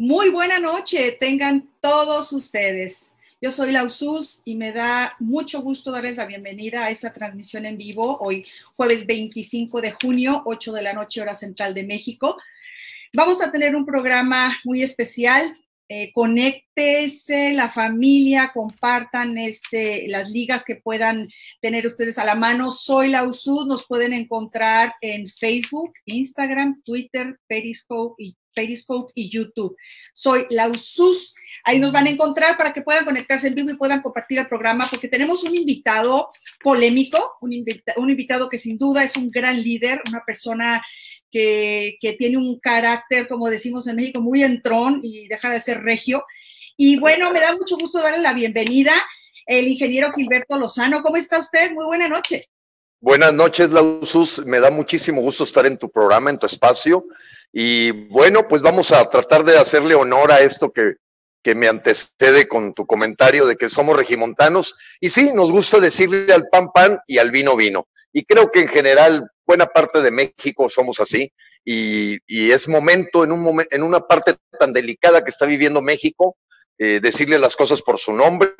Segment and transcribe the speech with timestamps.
[0.00, 3.10] Muy buena noche, tengan todos ustedes.
[3.40, 7.76] Yo soy Lausus y me da mucho gusto darles la bienvenida a esta transmisión en
[7.76, 12.38] vivo hoy, jueves 25 de junio, 8 de la noche, hora central de México.
[13.12, 15.58] Vamos a tener un programa muy especial.
[15.88, 21.28] Eh, conéctese la familia, compartan este, las ligas que puedan
[21.60, 22.70] tener ustedes a la mano.
[22.70, 29.76] Soy Lausus, nos pueden encontrar en Facebook, Instagram, Twitter, Periscope y Periscope y YouTube.
[30.12, 31.34] Soy Lausus.
[31.64, 34.48] Ahí nos van a encontrar para que puedan conectarse en vivo y puedan compartir el
[34.48, 36.30] programa, porque tenemos un invitado
[36.62, 40.84] polémico, un, invitado que sin duda es un gran líder, una persona
[41.30, 45.82] que, que, tiene un carácter, como decimos en México, muy entrón y deja de ser
[45.82, 46.24] regio.
[46.76, 48.92] Y bueno, me da mucho gusto darle la bienvenida
[49.48, 51.02] el ingeniero Gilberto Lozano.
[51.02, 51.72] ¿Cómo está usted?
[51.72, 52.50] Muy buena noche.
[53.00, 54.44] Buenas noches, Lausus.
[54.44, 57.06] Me da muchísimo gusto estar en tu programa, en tu espacio.
[57.52, 60.94] Y bueno, pues vamos a tratar de hacerle honor a esto que,
[61.42, 64.74] que me antecede con tu comentario de que somos regimontanos.
[65.00, 67.88] Y sí, nos gusta decirle al pan pan y al vino vino.
[68.12, 71.32] Y creo que en general buena parte de México somos así.
[71.64, 72.18] Y,
[72.50, 76.36] es momento en, un en una parte tan delicada que está viviendo México,
[76.78, 78.52] eh, decirle las cosas por su nombre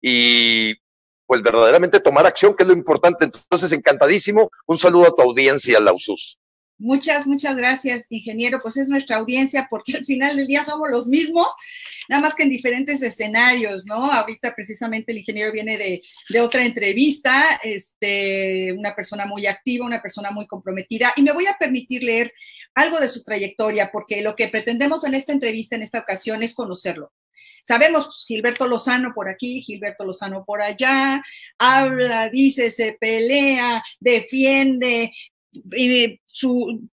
[0.00, 0.74] y
[1.26, 3.26] pues verdaderamente tomar acción, que es lo importante.
[3.26, 4.50] Entonces, encantadísimo.
[4.66, 6.38] Un saludo a tu audiencia, Lausus.
[6.80, 8.60] Muchas, muchas gracias, ingeniero.
[8.62, 11.48] Pues es nuestra audiencia porque al final del día somos los mismos,
[12.08, 14.10] nada más que en diferentes escenarios, ¿no?
[14.12, 20.00] Ahorita precisamente el ingeniero viene de, de, otra entrevista, este, una persona muy activa, una
[20.00, 22.32] persona muy comprometida, y me voy a permitir leer
[22.74, 26.54] algo de su trayectoria porque lo que pretendemos en esta entrevista, en esta ocasión, es
[26.54, 27.12] conocerlo.
[27.64, 31.22] Sabemos, pues, Gilberto Lozano por aquí, Gilberto Lozano por allá,
[31.58, 35.12] habla, dice, se pelea, defiende,
[36.26, 36.88] su,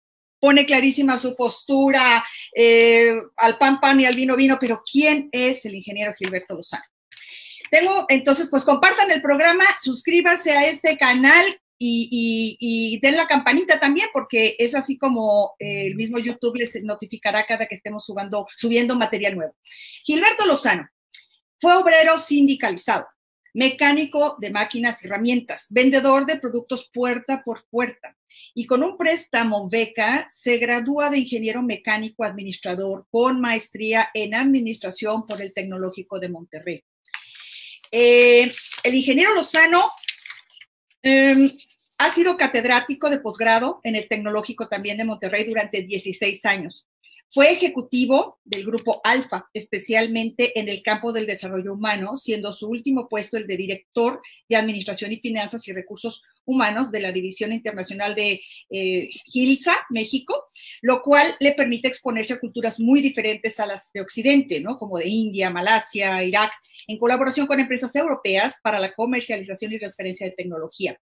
[0.43, 2.25] pone clarísima su postura
[2.55, 6.83] eh, al pan pan y al vino vino, pero ¿quién es el ingeniero Gilberto Lozano?
[7.71, 11.45] Tengo, entonces, pues compartan el programa, suscríbase a este canal
[11.79, 16.57] y, y, y, den la campanita también, porque es así como eh, el mismo YouTube
[16.57, 19.57] les notificará cada que estemos subando, subiendo material nuevo.
[20.05, 20.89] Gilberto Lozano
[21.59, 23.07] fue obrero sindicalizado,
[23.55, 28.17] mecánico de máquinas y herramientas, vendedor de productos puerta por puerta,
[28.55, 35.27] y con un préstamo beca se gradúa de ingeniero mecánico administrador con maestría en administración
[35.27, 36.85] por el Tecnológico de Monterrey.
[37.91, 39.83] Eh, el ingeniero Lozano
[41.03, 41.53] eh,
[41.99, 46.89] ha sido catedrático de posgrado en el Tecnológico también de Monterrey durante 16 años.
[47.35, 53.09] Fue ejecutivo del grupo Alfa, especialmente en el campo del desarrollo humano, siendo su último
[53.09, 54.21] puesto el de director
[54.51, 58.39] de Administración y Finanzas y Recursos Humanos de la División Internacional de
[58.69, 60.45] eh, Gilsa, México,
[60.83, 64.77] lo cual le permite exponerse a culturas muy diferentes a las de Occidente, ¿no?
[64.77, 66.53] como de India, Malasia, Irak,
[66.87, 71.01] en colaboración con empresas europeas para la comercialización y transferencia de tecnología.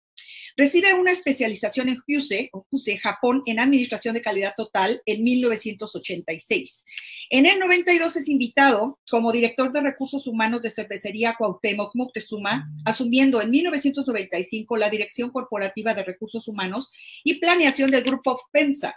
[0.56, 6.84] Recibe una especialización en HUSE, o HUSE, Japón, en Administración de Calidad Total en 1986.
[7.30, 13.40] En el 92 es invitado como director de Recursos Humanos de Cervecería Cuauhtémoc Moctezuma, asumiendo
[13.40, 16.92] en 1995 la Dirección Corporativa de Recursos Humanos
[17.24, 18.94] y Planeación del Grupo FEMSA,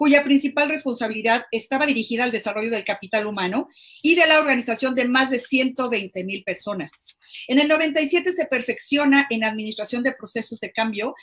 [0.00, 3.68] cuya principal responsabilidad estaba dirigida al desarrollo del capital humano
[4.00, 6.90] y de la organización de más de 120 mil personas.
[7.46, 11.14] En el 97 se perfecciona en administración de procesos de cambio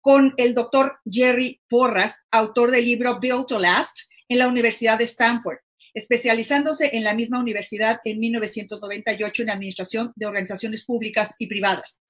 [0.00, 5.04] con el doctor Jerry Porras, autor del libro Build to Last, en la Universidad de
[5.04, 5.58] Stanford
[5.96, 12.00] especializándose en la misma universidad en 1998 en administración de organizaciones públicas y privadas.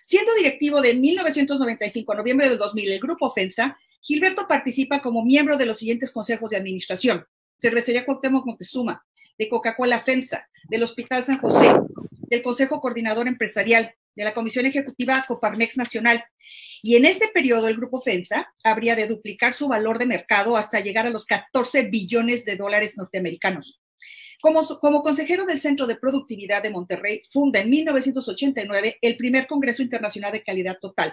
[0.00, 5.56] Siendo directivo de 1995 a noviembre del 2000 el grupo FEMSA, Gilberto participa como miembro
[5.56, 7.26] de los siguientes consejos de administración.
[7.60, 9.04] Cervecería Cuauhtémoc Montezuma,
[9.38, 11.74] de Coca-Cola FEMSA, del Hospital San José,
[12.28, 16.24] del Consejo Coordinador Empresarial, de la Comisión Ejecutiva Coparmex Nacional.
[16.82, 20.80] Y en este periodo el grupo FEMSA habría de duplicar su valor de mercado hasta
[20.80, 23.82] llegar a los 14 billones de dólares norteamericanos.
[24.40, 29.82] Como, como, consejero del Centro de Productividad de Monterrey, funda en 1989 el primer Congreso
[29.82, 31.12] Internacional de Calidad Total.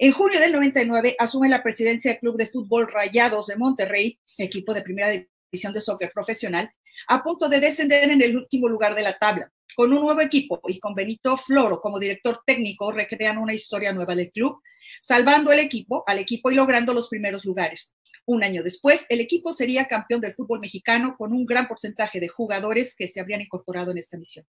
[0.00, 4.72] En junio del 99 asume la presidencia del Club de Fútbol Rayados de Monterrey, equipo
[4.72, 6.70] de primera división de soccer profesional,
[7.08, 9.50] a punto de descender en el último lugar de la tabla.
[9.74, 14.14] Con un nuevo equipo y con Benito Floro como director técnico, recrean una historia nueva
[14.14, 14.62] del club,
[15.00, 17.96] salvando el equipo, al equipo y logrando los primeros lugares.
[18.24, 22.28] Un año después, el equipo sería campeón del fútbol mexicano con un gran porcentaje de
[22.28, 24.46] jugadores que se habrían incorporado en esta misión.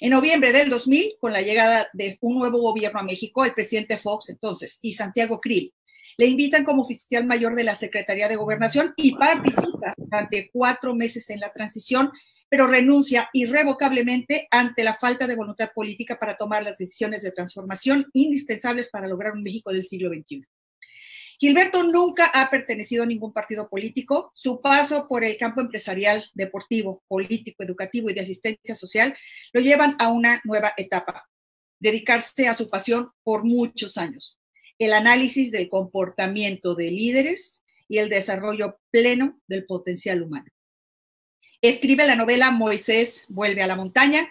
[0.00, 3.96] En noviembre del 2000, con la llegada de un nuevo gobierno a México, el presidente
[3.96, 5.74] Fox entonces y Santiago Krill
[6.16, 11.30] Le invitan como oficial mayor de la Secretaría de Gobernación y participa durante cuatro meses
[11.30, 12.12] en la transición,
[12.48, 18.06] pero renuncia irrevocablemente ante la falta de voluntad política para tomar las decisiones de transformación
[18.12, 20.44] indispensables para lograr un México del siglo XXI.
[21.38, 24.32] Gilberto nunca ha pertenecido a ningún partido político.
[24.34, 29.16] Su paso por el campo empresarial, deportivo, político, educativo y de asistencia social
[29.52, 31.28] lo llevan a una nueva etapa,
[31.78, 34.38] dedicarse a su pasión por muchos años,
[34.78, 40.50] el análisis del comportamiento de líderes y el desarrollo pleno del potencial humano.
[41.60, 44.28] Escribe la novela Moisés vuelve a la montaña,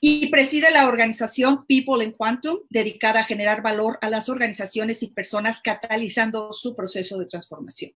[0.00, 5.08] y preside la organización People in Quantum, dedicada a generar valor a las organizaciones y
[5.08, 7.92] personas catalizando su proceso de transformación.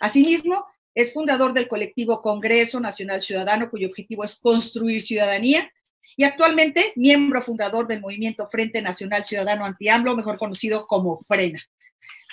[0.00, 0.64] Asimismo,
[0.94, 5.70] es fundador del colectivo Congreso Nacional Ciudadano, cuyo objetivo es construir ciudadanía,
[6.16, 11.62] y actualmente miembro fundador del movimiento Frente Nacional Ciudadano Anti-AMLO, mejor conocido como FRENA.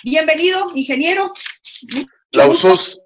[0.04, 1.32] Bienvenido, ingeniero.
[2.32, 3.00] Lausus,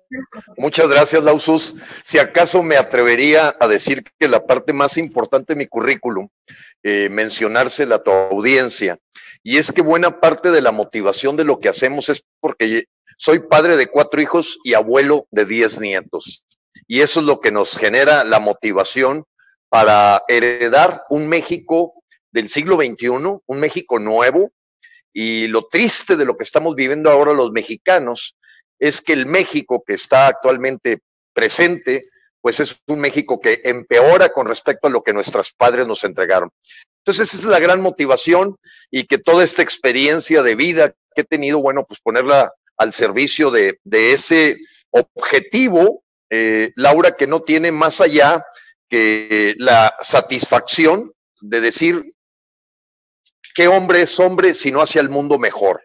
[0.57, 1.77] muchas gracias, Lausus.
[2.03, 6.29] Si acaso me atrevería a decir que la parte más importante de mi currículum,
[6.83, 8.99] eh, mencionársela a tu audiencia,
[9.43, 12.87] y es que buena parte de la motivación de lo que hacemos es porque
[13.17, 16.45] soy padre de cuatro hijos y abuelo de diez nietos.
[16.87, 19.25] Y eso es lo que nos genera la motivación
[19.69, 21.95] para heredar un México
[22.31, 24.53] del siglo XXI, un México nuevo.
[25.13, 28.37] Y lo triste de lo que estamos viviendo ahora los mexicanos
[28.83, 30.99] es que el México que está actualmente
[31.33, 36.03] presente, pues es un México que empeora con respecto a lo que nuestros padres nos
[36.03, 36.51] entregaron.
[36.99, 38.57] Entonces, esa es la gran motivación
[38.91, 43.53] y que toda esta experiencia de vida que he tenido, bueno, pues ponerla al servicio
[43.53, 44.59] de, ese
[44.91, 48.45] objetivo, eh, Laura, que no tiene más allá
[48.89, 52.15] que la satisfacción de decir
[53.55, 55.85] qué hombre es hombre si no hacia el mundo mejor.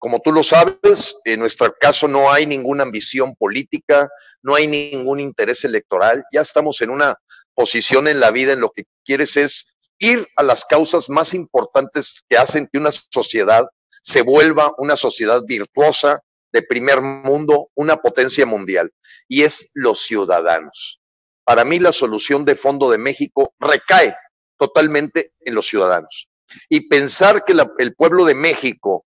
[0.00, 4.08] Como tú lo sabes, en nuestro caso no hay ninguna ambición política,
[4.42, 7.16] no hay ningún interés electoral, ya estamos en una
[7.54, 12.16] posición en la vida en lo que quieres es ir a las causas más importantes
[12.30, 13.66] que hacen que una sociedad
[14.00, 18.90] se vuelva una sociedad virtuosa, de primer mundo, una potencia mundial,
[19.28, 21.00] y es los ciudadanos.
[21.44, 24.16] Para mí la solución de fondo de México recae
[24.58, 26.30] totalmente en los ciudadanos.
[26.70, 29.04] Y pensar que el pueblo de México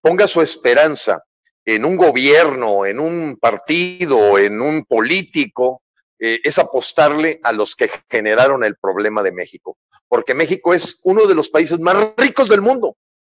[0.00, 1.22] ponga su esperanza
[1.64, 5.82] en un gobierno, en un partido, en un político,
[6.18, 9.78] eh, es apostarle a los que generaron el problema de México.
[10.08, 12.96] Porque México es uno de los países más ricos del mundo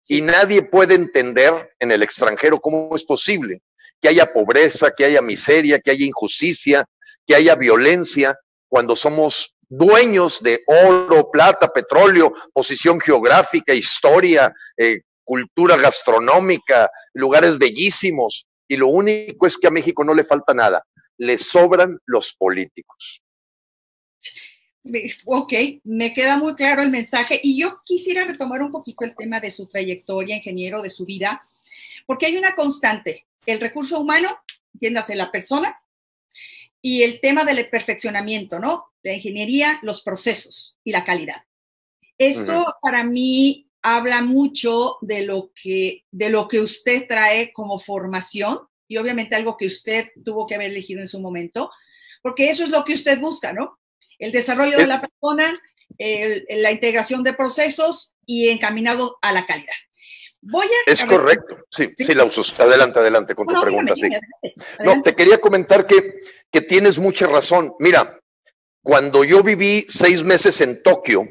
[0.07, 3.63] y nadie puede entender en el extranjero cómo es posible
[4.01, 6.87] que haya pobreza, que haya miseria, que haya injusticia,
[7.27, 15.77] que haya violencia cuando somos dueños de oro, plata, petróleo, posición geográfica, historia, eh, cultura
[15.77, 20.85] gastronómica, lugares bellísimos, y lo único es que a México no le falta nada,
[21.19, 23.23] le sobran los políticos.
[25.25, 25.53] Ok,
[25.85, 29.53] me queda muy claro el mensaje y yo quisiera retomar un poquito el tema de
[29.53, 31.41] su trayectoria, ingeniero, de su vida,
[32.07, 34.37] porque hay una constante, el recurso humano,
[34.75, 35.81] entiéndase la persona,
[36.83, 38.95] y el tema del perfeccionamiento, ¿no?
[39.05, 41.45] La ingeniería, los procesos y la calidad.
[42.19, 48.61] Esto para mí habla mucho de lo que, de lo que usted trae como formación
[48.89, 51.71] y obviamente algo que usted tuvo que haber elegido en su momento,
[52.23, 53.79] porque eso es lo que usted busca, ¿no?
[54.19, 55.61] El desarrollo de la persona,
[55.99, 59.75] la integración de procesos y encaminado a la calidad.
[60.43, 62.43] Voy a, es correcto, sí, sí, la uso.
[62.63, 64.09] Adelante, adelante con tu pregunta, sí.
[64.83, 66.19] No, te quería comentar que,
[66.51, 67.75] que tienes mucha razón.
[67.79, 68.19] Mira,
[68.83, 71.29] cuando yo viví seis meses en Tokio,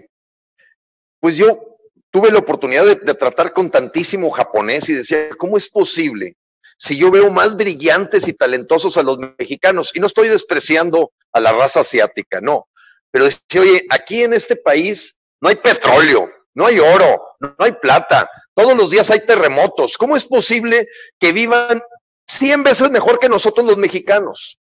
[1.20, 1.79] pues yo
[2.12, 6.36] tuve la oportunidad de, tratar con tantísimo japonés y decía, ¿cómo es posible
[6.78, 9.92] si yo veo más brillantes y talentosos a los mexicanos?
[9.94, 12.68] Y no estoy despreciando a la raza asiática, no.
[13.12, 17.74] Pero decía, oye, aquí en este país no hay petróleo, no hay oro, no hay
[17.74, 19.98] plata, todos los días hay terremotos.
[19.98, 20.88] ¿Cómo es posible
[21.20, 21.82] que vivan
[22.28, 24.60] 100 veces mejor que nosotros los mexicanos?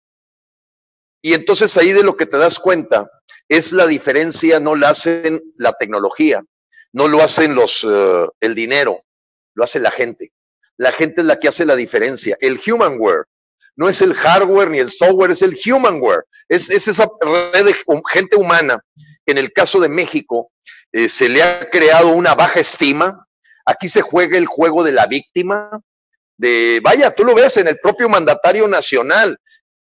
[1.22, 3.10] Y entonces ahí de lo que te das cuenta
[3.48, 6.44] es la diferencia, no la hacen la tecnología,
[6.96, 9.04] no lo hacen los, eh, el dinero,
[9.54, 10.32] lo hace la gente.
[10.78, 12.38] La gente es la que hace la diferencia.
[12.40, 13.26] El humanware
[13.76, 16.24] no es el hardware ni el software, es el humanware.
[16.48, 17.76] Es, es esa red de
[18.10, 18.82] gente humana
[19.26, 20.50] en el caso de México
[20.90, 23.26] eh, se le ha creado una baja estima.
[23.66, 25.68] Aquí se juega el juego de la víctima.
[26.38, 29.38] De, vaya, tú lo ves en el propio mandatario nacional.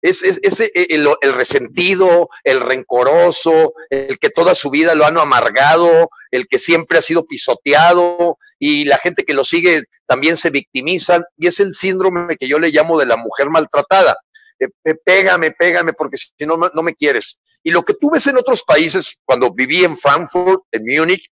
[0.09, 6.09] Es, ese e, el, resentido, el rencoroso, el que toda su vida lo han amargado,
[6.31, 11.21] el que siempre ha sido pisoteado y la gente que lo sigue también se victimiza
[11.37, 14.15] y es el síndrome que yo le llamo de la mujer maltratada.
[14.59, 17.39] Eh, eh, pégame, pégame, porque si no, no me quieres.
[17.63, 21.29] Y lo que tú ves en otros países, cuando viví en Frankfurt, en Múnich,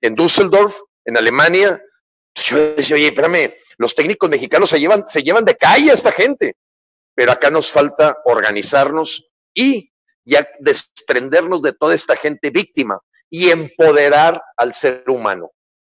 [0.00, 1.80] en Düsseldorf, en Alemania,
[2.34, 6.10] yo decía, oye, espérame, los técnicos mexicanos se llevan, se llevan de calle a esta
[6.10, 6.56] gente,
[7.14, 9.90] pero acá nos falta organizarnos y
[10.24, 15.50] ya desprendernos de toda esta gente víctima y empoderar al ser humano,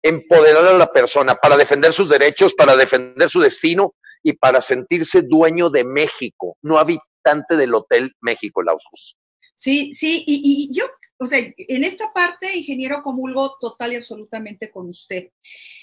[0.02, 5.22] empoderar a la persona para defender sus derechos, para defender su destino y para sentirse
[5.22, 9.16] dueño de México, no habitante del Hotel México, Lausus.
[9.54, 10.86] Sí, sí, y, y yo
[11.18, 15.30] o sea, en esta parte, ingeniero, comulgo total y absolutamente con usted.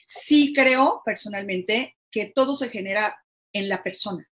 [0.05, 3.17] Sí creo personalmente que todo se genera
[3.53, 4.29] en la persona.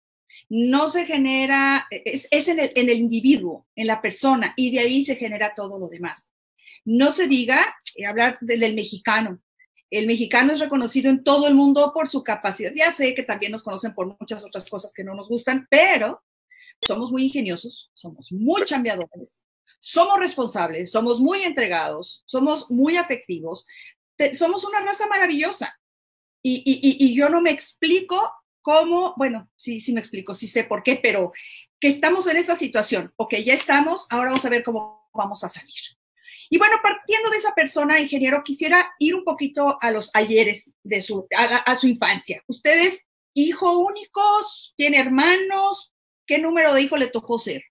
[0.49, 5.05] No se genera, es, en, el, en, el, individuo, en la persona, y de ahí
[5.05, 6.33] se genera todo lo demás.
[6.85, 7.61] No se diga
[7.97, 9.41] eh, hablar del mexicano.
[9.91, 12.73] El mexicano es reconocido en todo el mundo por su capacidad.
[12.75, 16.23] Ya sé que también nos conocen por muchas otras cosas que no nos gustan, pero
[16.87, 19.47] somos muy ingeniosos, somos muy chambeadores,
[19.79, 23.67] somos responsables, somos muy entregados, somos muy afectivos,
[24.33, 25.79] somos una raza maravillosa.
[26.43, 28.31] Y, yo no me explico
[28.64, 31.33] cómo, bueno, sí, sí me explico, sí sé por qué, pero
[31.78, 35.50] que estamos en esta situación, ok, ya estamos, ahora vamos a ver cómo vamos a
[35.50, 35.75] salir.
[36.49, 41.02] Y bueno, partiendo de esa persona, ingeniero, quisiera ir un poquito a los ayeres de
[41.02, 42.42] su, a su infancia.
[42.47, 43.02] ¿Usted es
[43.35, 44.23] hijo único?
[44.76, 45.92] ¿Tiene hermanos?
[46.26, 47.62] ¿Qué número de hijo le tocó ser?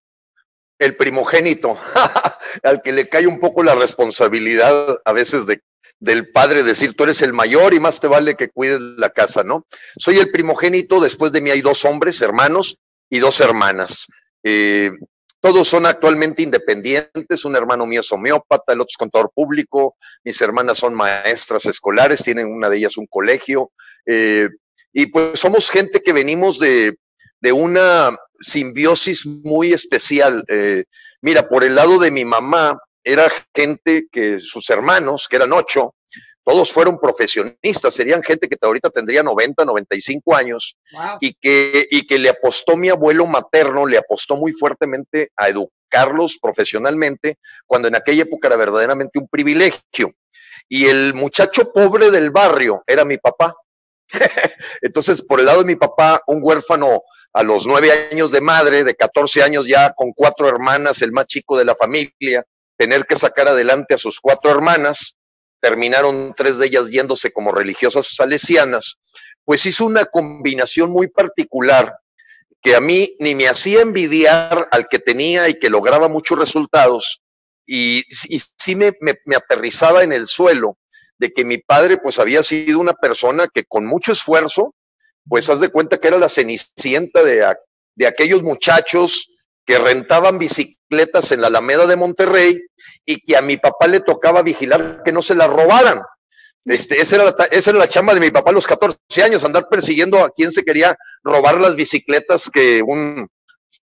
[0.80, 1.78] el primogénito,
[2.64, 5.62] al que le cae un poco la responsabilidad a veces de,
[6.04, 9.46] del padre decir, tú eres el mayor y más te vale que cuides la casa,
[9.46, 9.66] ¿no?
[9.98, 12.78] Soy el primogénito, después de mí hay dos hombres, hermanos,
[13.10, 14.06] y dos hermanas.
[14.44, 14.92] Eh,
[15.40, 19.96] todos son actualmente independientes, un hermano mío es homeópata, el otro es contador público,
[20.26, 23.72] mis hermanas son maestras escolares, tienen una de ellas un colegio,
[24.06, 24.50] eh,
[24.92, 26.98] y pues somos gente que venimos de,
[27.40, 30.44] de una simbiosis muy especial.
[30.50, 30.84] Eh,
[31.22, 35.96] mira, por el lado de mi mamá, era gente que sus hermanos, que eran ocho,
[36.44, 40.76] todos fueron profesionistas, serían gente que ahorita tendría 90, 95 años
[41.22, 46.38] y, que, y que le apostó mi abuelo materno, le apostó muy fuertemente a educarlos
[46.42, 50.14] profesionalmente, cuando en aquella época era verdaderamente un privilegio.
[50.68, 53.56] Y el muchacho pobre del barrio era mi papá.
[54.82, 58.84] Entonces, por el lado de mi papá, un huérfano a los nueve años de madre,
[58.84, 62.46] de 14 años ya con cuatro hermanas, el más chico de la familia,
[62.84, 65.16] tener que sacar adelante a sus cuatro hermanas,
[65.62, 68.98] terminaron tres de ellas yéndose como religiosas salesianas,
[69.46, 71.96] pues hizo una combinación muy particular
[72.62, 77.22] que a mí ni me hacía envidiar al que tenía y que lograba muchos resultados,
[77.66, 80.78] y, sí me, me aterrizaba en el suelo
[81.18, 84.76] de que mi padre pues había sido una persona que con mucho esfuerzo,
[85.30, 87.48] pues haz de cuenta que era la cenicienta de,
[87.96, 89.30] de aquellos muchachos
[89.66, 92.62] que rentaban bicicletas en la Alameda de Monterrey
[93.06, 96.02] y que a mi papá le tocaba vigilar que no se las robaran.
[96.66, 99.44] Este, esa, era la, esa era la chamba de mi papá a los 14 años,
[99.44, 103.28] andar persiguiendo a quien se quería robar las bicicletas que un,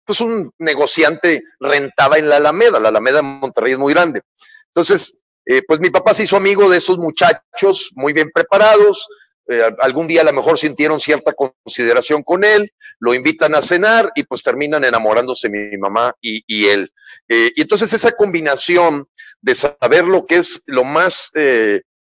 [0.04, 2.80] pues un negociante rentaba en la Alameda.
[2.80, 4.22] La Alameda de Monterrey es muy grande.
[4.68, 9.06] Entonces, eh, pues mi papá se hizo amigo de esos muchachos muy bien preparados,
[9.50, 14.10] eh, algún día a lo mejor sintieron cierta consideración con él, lo invitan a cenar
[14.14, 16.92] y pues terminan enamorándose mi mamá y, él.
[17.28, 19.06] Eh, y entonces esa combinación
[19.40, 21.30] de saber lo que es lo más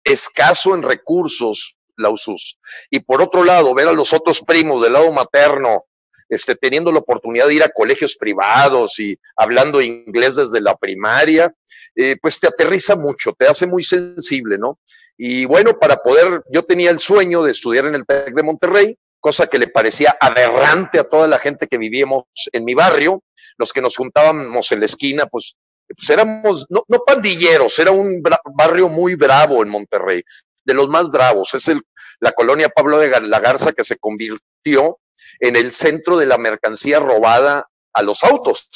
[0.03, 4.93] escaso en recursos, la USUS, y por otro lado ver a los otros primos del
[4.93, 5.85] lado materno,
[6.29, 11.53] este, teniendo la oportunidad de ir a colegios privados y hablando inglés desde la primaria,
[11.95, 14.79] eh, pues te aterriza mucho, te hace muy sensible, ¿no?
[15.17, 18.97] Y bueno, para poder, yo tenía el sueño de estudiar en el TEC de Monterrey,
[19.19, 23.23] cosa que le parecía aberrante a toda la gente que vivíamos en mi barrio,
[23.57, 25.55] los que nos juntábamos en la esquina, pues,
[25.87, 28.21] pues éramos, no, no pandilleros, era un
[28.55, 30.21] barrio muy bravo en Monterrey,
[30.63, 31.81] de los más bravos, es el,
[32.19, 34.99] la colonia Pablo de la Garza que se convirtió
[35.39, 38.69] en el centro de la mercancía robada a los autos.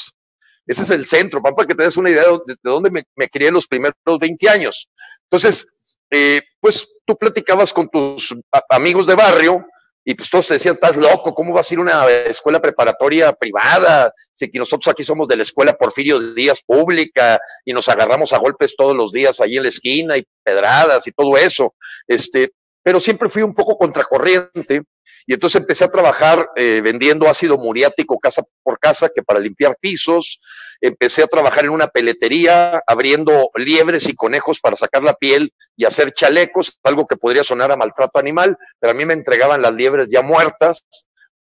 [0.65, 3.51] Ese es el centro, para que te des una idea de, dónde me, me, crié
[3.51, 4.88] los primeros 20 años.
[5.24, 5.80] Entonces,
[6.11, 8.35] eh, pues tú platicabas con tus
[8.69, 9.65] amigos de barrio
[10.03, 14.11] y pues todos te decían, estás loco, ¿cómo vas a ir una escuela preparatoria privada?
[14.33, 18.75] Si nosotros aquí somos de la escuela Porfirio Díaz pública y nos agarramos a golpes
[18.75, 21.75] todos los días ahí en la esquina y pedradas y todo eso.
[22.07, 22.51] Este,
[22.83, 24.83] pero siempre fui un poco contracorriente
[25.25, 29.77] y entonces empecé a trabajar eh, vendiendo ácido muriático casa por casa, que para limpiar
[29.79, 30.39] pisos.
[30.79, 35.85] Empecé a trabajar en una peletería, abriendo liebres y conejos para sacar la piel y
[35.85, 39.73] hacer chalecos, algo que podría sonar a maltrato animal, pero a mí me entregaban las
[39.73, 40.85] liebres ya muertas.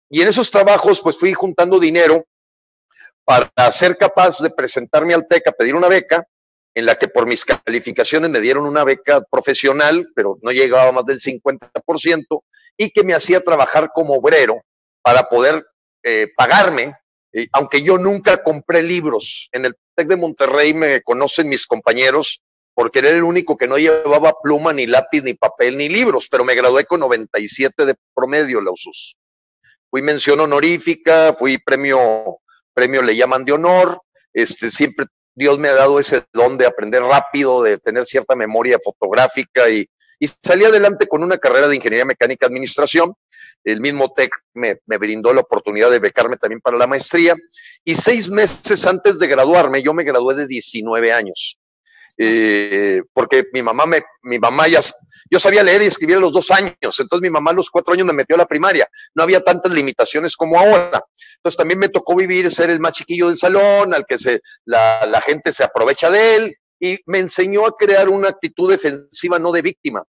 [0.08, 2.24] Y en esos trabajos, pues fui juntando dinero
[3.24, 6.26] para ser capaz de presentarme al TEC a pedir una beca
[6.76, 11.06] en la que por mis calificaciones me dieron una beca profesional, pero no llegaba más
[11.06, 12.42] del 50%,
[12.76, 14.60] y que me hacía trabajar como obrero
[15.00, 15.66] para poder
[16.02, 16.94] eh, pagarme,
[17.32, 19.48] eh, aunque yo nunca compré libros.
[19.52, 22.42] En el TEC de Monterrey me conocen mis compañeros
[22.74, 26.44] porque era el único que no llevaba pluma, ni lápiz, ni papel, ni libros, pero
[26.44, 29.16] me gradué con 97 de promedio, la USUS.
[29.88, 32.40] Fui mención honorífica, fui premio,
[32.74, 34.02] premio le llaman de honor,
[34.34, 35.06] este, siempre
[35.36, 39.86] Dios me ha dado ese don de aprender rápido, de tener cierta memoria fotográfica y,
[40.42, 43.12] salí adelante con una carrera de ingeniería mecánica administración.
[43.62, 47.36] El mismo TEC me, brindó la oportunidad de becarme también para la maestría.
[47.84, 51.58] Y seis meses antes de graduarme, yo me gradué de 19 años.
[52.18, 54.80] Eh, porque mi mamá, me, mi mamá ya,
[55.30, 57.92] yo sabía leer y escribir a los dos años, entonces mi mamá a los cuatro
[57.94, 58.88] años me metió a la primaria.
[59.14, 61.02] No había tantas limitaciones como ahora.
[61.36, 65.06] Entonces también me tocó vivir, ser el más chiquillo del salón, al que se, la,
[65.06, 69.52] la gente se aprovecha de él, y me enseñó a crear una actitud defensiva, no
[69.52, 70.04] de víctima,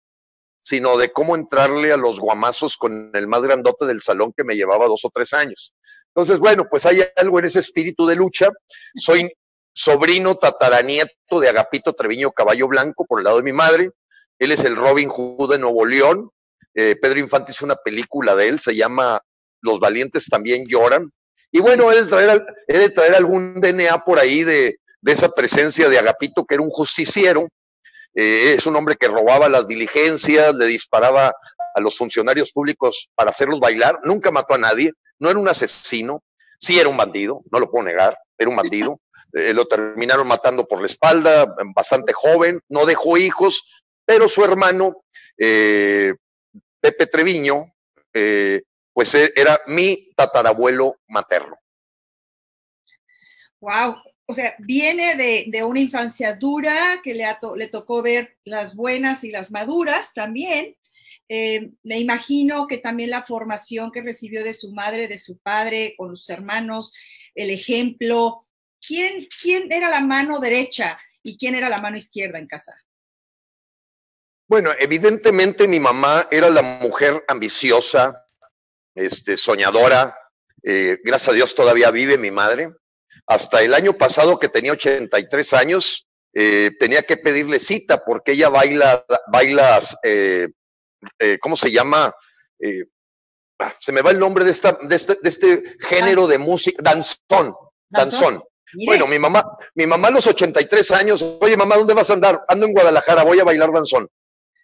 [0.61, 4.57] sino de cómo entrarle a los guamazos con el más grandote del salón que me
[4.57, 5.75] llevaba dos o tres años.
[6.09, 8.49] Entonces, bueno, pues hay algo en ese espíritu de lucha.
[8.95, 9.31] Soy
[9.75, 13.91] sobrino tataranieto de Agapito Treviño Caballo Blanco por el lado de mi madre.
[14.39, 16.31] Él es el Robin Hood de Nuevo León.
[16.75, 19.21] Eh, Pedro Infante hizo una película de él, se llama
[19.61, 21.11] Los valientes también lloran.
[21.51, 25.99] Y bueno, he de traer, de traer algún DNA por ahí de, esa presencia de
[25.99, 27.49] Agapito, que era un justiciero.
[28.15, 31.33] Eh, es un hombre que robaba las diligencias, le disparaba
[31.75, 34.01] a los funcionarios públicos para hacerlos bailar.
[34.05, 36.23] Nunca mató a nadie, no era un asesino,
[36.59, 39.01] sí era un bandido, no lo puedo negar, era un bandido.
[39.35, 45.05] Eh, lo terminaron matando por la espalda, bastante joven, no dejó hijos, pero su hermano,
[45.37, 46.15] eh,
[46.81, 47.75] Pepe Treviño,
[48.13, 51.57] eh, pues era mi tatarabuelo materno.
[53.59, 59.25] Wow, o sea, viene de, una infancia dura que le, le, tocó ver las buenas
[59.25, 60.77] y las maduras también.
[61.29, 66.17] Me imagino que también la formación que recibió de su madre, de su padre, con
[66.17, 66.93] sus hermanos,
[67.35, 68.41] el ejemplo.
[68.87, 72.75] ¿Quién, quién era la mano derecha y quién era la mano izquierda en casa?
[74.47, 78.25] Bueno, evidentemente mi mamá era la mujer ambiciosa,
[78.95, 80.17] este, soñadora.
[80.63, 82.75] Eh, gracias a Dios todavía vive mi madre.
[83.27, 88.51] Hasta el año pasado, que tenía 83 años, eh, tenía que pedirle cita porque ella
[88.51, 90.49] baila, bailas, eh,
[91.41, 92.13] ¿cómo se llama?
[93.59, 96.83] Ah, se me va el nombre de, esta, de, este, de este género de música,
[96.83, 97.55] danzón,
[97.89, 98.45] danzón.
[98.87, 102.45] Bueno, mi mamá, mi mamá a los 83 años, oye mamá, ¿dónde vas a andar?
[102.49, 104.09] Ando en Guadalajara, voy a bailar danzón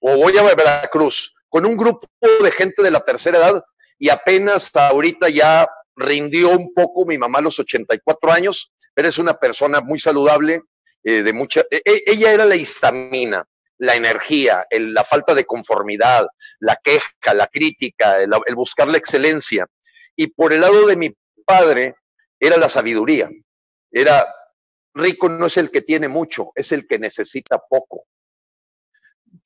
[0.01, 2.09] o voy a Veracruz con un grupo
[2.43, 3.63] de gente de la tercera edad
[3.99, 9.19] y apenas ahorita ya rindió un poco mi mamá a los 84 años, pero es
[9.19, 10.63] una persona muy saludable,
[11.05, 11.61] eh, de mucha...
[11.71, 13.45] E, e, ella era la histamina,
[13.79, 16.27] la energía, la falta de conformidad,
[16.61, 19.67] la queja, la crítica, el, el buscar la excelencia.
[20.17, 21.97] Y por el lado de mi padre
[22.39, 23.29] era la sabiduría.
[23.91, 24.27] Era
[24.95, 28.07] rico no es el que tiene mucho, es el que necesita poco.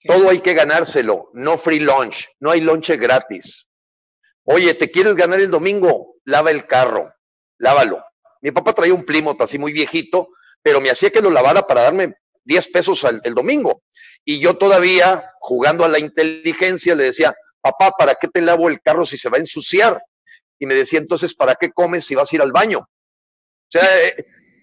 [0.06, 3.68] Todo hay que ganárselo, no free lunch, no hay lonche gratis.
[4.44, 6.16] Oye, ¿te quieres ganar el domingo?
[6.24, 7.14] Lava el carro,
[7.58, 8.04] lávalo.
[8.40, 10.28] Mi papá traía un Plymouth así muy viejito,
[10.62, 13.82] pero me hacía que lo lavara para darme 10 pesos el domingo.
[14.24, 18.80] Y yo todavía, jugando a la inteligencia, le decía, papá, ¿para qué te lavo el
[18.80, 20.02] carro si se va a ensuciar?
[20.58, 22.86] Y me decía, entonces, ¿para qué comes si vas a ir al baño?
[23.74, 24.14] Sea, eh,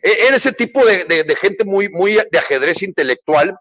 [0.04, 3.58] eh, era ese tipo de, de gente muy, muy de ajedrez intelectual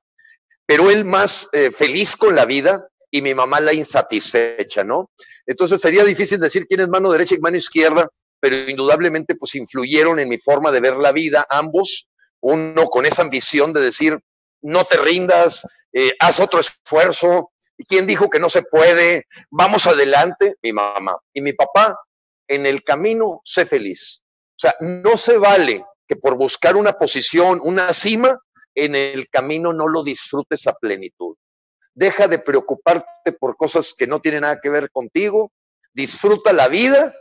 [0.71, 5.11] pero él más eh, feliz con la vida y mi mamá la insatisfecha, ¿no?
[5.45, 8.09] Entonces sería difícil decir quién es mano derecha y mano izquierda,
[8.39, 12.07] pero indudablemente pues influyeron en mi forma de ver la vida ambos,
[12.39, 14.17] uno con esa ambición de decir,
[14.63, 15.67] no te rindas,
[16.21, 19.27] haz otro esfuerzo, ¿y quién dijo que no se puede?
[19.51, 21.17] Vamos adelante, mi mamá.
[21.35, 21.99] Y mi papá,
[22.47, 24.20] en el camino, sé feliz.
[24.61, 28.39] O sea, no se vale que por buscar una posición, una cima,
[28.75, 31.35] en el camino no lo disfrutes a plenitud.
[31.95, 35.51] Deja de preocuparte por cosas que no tienen nada que ver contigo,
[35.95, 37.15] disfruta la vida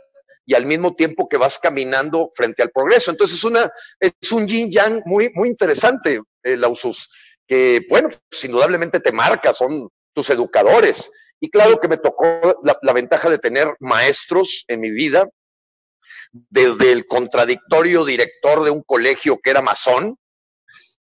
[0.44, 3.10] y al mismo tiempo que vas caminando frente al progreso.
[3.10, 7.08] Entonces es, una, es un yin yang muy, muy interesante, eh, Lausus,
[7.46, 12.92] que bueno, pues, indudablemente te marca, son tus educadores Y claro que me tocó la,
[12.92, 15.26] ventaja de tener maestros en mi vida,
[16.32, 20.16] desde el contradictorio director de un colegio que era masón,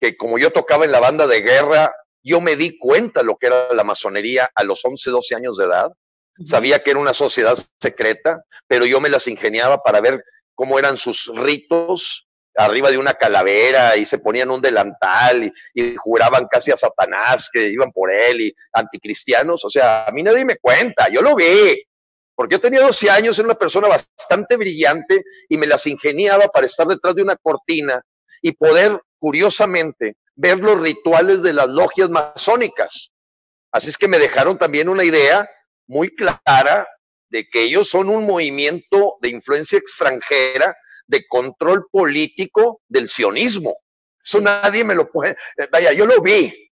[0.01, 1.93] que como yo tocaba en la banda de guerra,
[2.23, 5.65] yo me di cuenta lo que era la masonería a los 11, 12 años de
[5.65, 5.91] edad.
[6.45, 10.23] Sabía que era una sociedad secreta, pero yo me las ingeniaba para ver
[10.55, 16.47] cómo eran sus ritos, arriba de una calavera y se ponían un delantal y, juraban
[16.51, 19.65] casi a Satanás que iban por él y anticristianos.
[19.65, 21.83] O sea, a mí nadie me cuenta, yo lo vi,
[22.39, 26.67] porque yo tenía 12 años, era una persona bastante brillante y me las ingeniaba para
[26.67, 28.01] estar detrás de una cortina
[28.41, 33.11] y poder, curiosamente, ver los rituales de las logias masónicas.
[33.73, 35.51] Así es que me dejaron también una idea
[35.89, 36.87] muy clara
[37.29, 40.77] de que ellos son un movimiento de influencia extranjera
[41.09, 43.79] de control político del sionismo.
[44.25, 45.37] Eso nadie me lo puede.
[45.73, 46.68] Vaya, yo lo vi.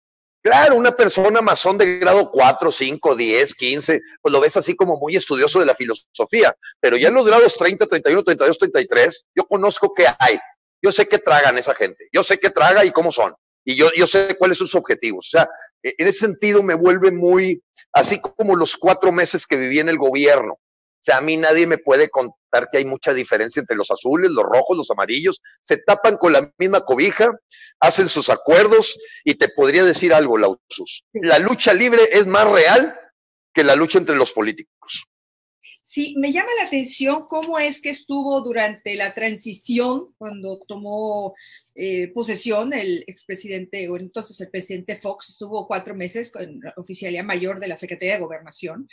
[0.46, 4.96] Claro, una persona masón de grado 4, 5, 10, 15, pues lo ves así como
[4.96, 6.54] muy estudioso de la filosofía.
[6.78, 10.38] Pero ya en los grados 30, 31, 32, 33, yo conozco qué hay.
[10.80, 12.06] Yo sé qué tragan esa gente.
[12.12, 13.34] Yo sé qué traga y cómo son.
[13.64, 15.26] Y yo, yo sé cuáles son sus objetivos.
[15.26, 15.48] O sea,
[15.82, 17.60] e, en ese sentido me vuelve muy,
[17.92, 20.60] así como los cuatro meses que viví en el gobierno
[21.00, 24.44] sea, a mí nadie me puede contar que hay mucha diferencia entre los azules, los
[24.44, 25.42] rojos, los amarillos.
[25.62, 27.38] Se tapan con la misma cobija,
[27.80, 31.04] hacen sus acuerdos y te podría decir algo, Lausus.
[31.12, 32.98] La lucha libre es más real
[33.52, 35.06] que la lucha entre los políticos.
[35.88, 41.34] Sí, me llama la atención cómo es que estuvo durante la transición, cuando tomó
[41.76, 47.22] eh, posesión el expresidente, o entonces el presidente Fox, estuvo cuatro meses con la oficialía
[47.22, 48.88] mayor de la Secretaría de Gobernación,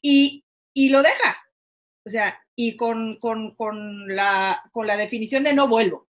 [0.00, 1.42] y y lo deja.
[2.04, 6.08] O sea, y con, con, con, la, con la definición de no vuelvo.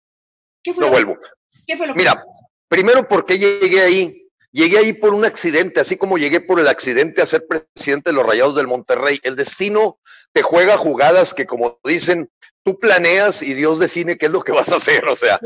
[0.63, 1.19] ¿Qué fue no vuelvo.
[1.67, 2.25] ¿Qué fue lo Mira,
[2.69, 4.19] primero porque llegué ahí.
[4.55, 8.17] Llegué ahí por un accidente, así como llegué por el accidente a ser presidente de
[8.17, 9.19] los Rayados del Monterrey.
[9.23, 9.99] El destino
[10.33, 12.31] te juega jugadas que, como dicen,
[12.63, 15.07] tú planeas y Dios define qué es lo que vas a hacer.
[15.07, 15.41] O sea,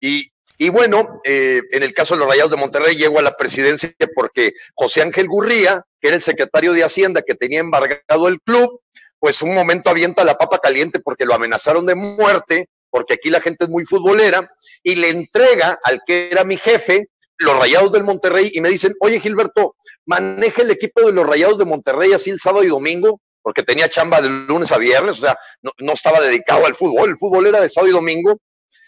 [0.00, 3.36] y, y bueno, eh, en el caso de los Rayados de Monterrey, llego a la
[3.36, 8.40] presidencia porque José Ángel Gurría, que era el secretario de Hacienda que tenía embargado el
[8.40, 8.80] club,
[9.18, 13.40] pues un momento avienta la papa caliente porque lo amenazaron de muerte, porque aquí la
[13.40, 14.50] gente es muy futbolera,
[14.82, 18.94] y le entrega al que era mi jefe los Rayados del Monterrey y me dicen,
[19.00, 19.74] oye Gilberto,
[20.06, 23.88] maneja el equipo de los Rayados de Monterrey así el sábado y domingo, porque tenía
[23.88, 27.46] chamba de lunes a viernes, o sea, no, no estaba dedicado al fútbol, el fútbol
[27.46, 28.38] era de sábado y domingo,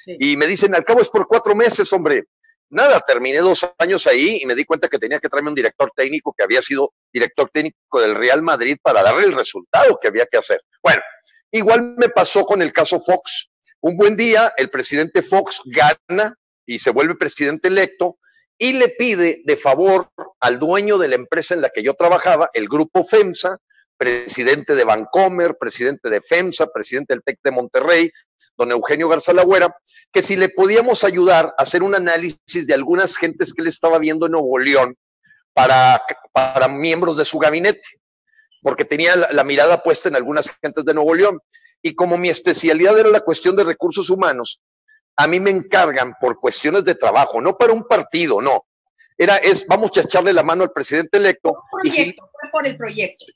[0.06, 2.24] y me dicen, al cabo es por cuatro meses, hombre.
[2.70, 5.92] Nada, terminé dos años ahí y me di cuenta que tenía que traerme un director
[5.94, 10.26] técnico que había sido director técnico del Real Madrid para darle el resultado que había
[10.26, 10.60] que hacer.
[10.82, 11.02] Bueno,
[11.52, 13.48] igual me pasó con el caso Fox.
[13.80, 16.34] Un buen día, el presidente Fox gana
[16.66, 18.18] y se vuelve presidente electo
[18.58, 22.50] y le pide de favor al dueño de la empresa en la que yo trabajaba,
[22.54, 23.58] el grupo FEMSA,
[23.96, 28.10] presidente de Vancomer, presidente de FEMSA, presidente del TEC de Monterrey,
[28.56, 29.76] don Eugenio Garza Lagüera,
[30.12, 33.98] que si le podíamos ayudar a hacer un análisis de algunas gentes que él estaba
[33.98, 34.96] viendo en Nuevo León
[35.52, 37.88] para, para miembros de su gabinete,
[38.62, 41.40] porque tenía la, mirada puesta en algunas gentes de Nuevo León.
[41.82, 44.60] Y como mi especialidad era la cuestión de recursos humanos,
[45.16, 48.64] a mí me encargan por cuestiones de trabajo, no para un partido, no.
[49.16, 51.56] Era, es, vamos a echarle la mano al presidente electo.
[51.70, 53.26] Proyecto, por el proyecto.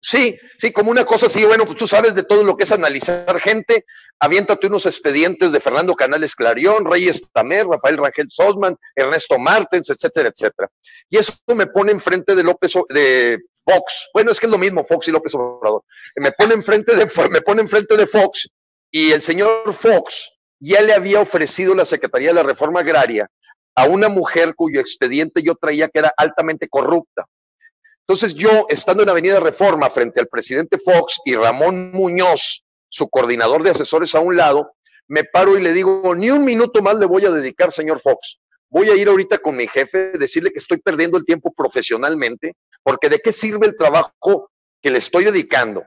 [0.00, 2.70] Sí, sí, como una cosa así, bueno, pues tú sabes de todo lo que es
[2.70, 3.84] analizar gente,
[4.20, 10.28] aviéntate unos expedientes de Fernando Canales Clarión, Reyes Tamer, Rafael Rangel Sosman, Ernesto Martens, etcétera,
[10.28, 10.70] etcétera.
[11.10, 14.84] Y eso me pone enfrente de López, de Fox, bueno, es que es lo mismo
[14.84, 15.82] Fox y López Obrador,
[16.16, 18.48] me pone enfrente de, me pone enfrente de Fox
[18.92, 23.28] y el señor Fox ya le había ofrecido la Secretaría de la Reforma Agraria
[23.74, 27.26] a una mujer cuyo expediente yo traía que era altamente corrupta
[28.08, 33.62] entonces yo, estando en Avenida Reforma frente al presidente Fox y Ramón Muñoz, su coordinador
[33.62, 34.72] de asesores a un lado,
[35.08, 38.38] me paro y le digo, ni un minuto más le voy a dedicar, señor Fox.
[38.70, 43.10] Voy a ir ahorita con mi jefe, decirle que estoy perdiendo el tiempo profesionalmente, porque
[43.10, 45.84] ¿de qué sirve el trabajo que le estoy dedicando?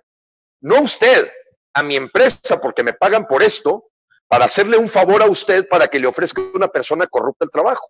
[0.62, 1.28] No a usted,
[1.74, 3.86] a mi empresa, porque me pagan por esto,
[4.28, 7.52] para hacerle un favor a usted para que le ofrezca a una persona corrupta el
[7.52, 7.90] trabajo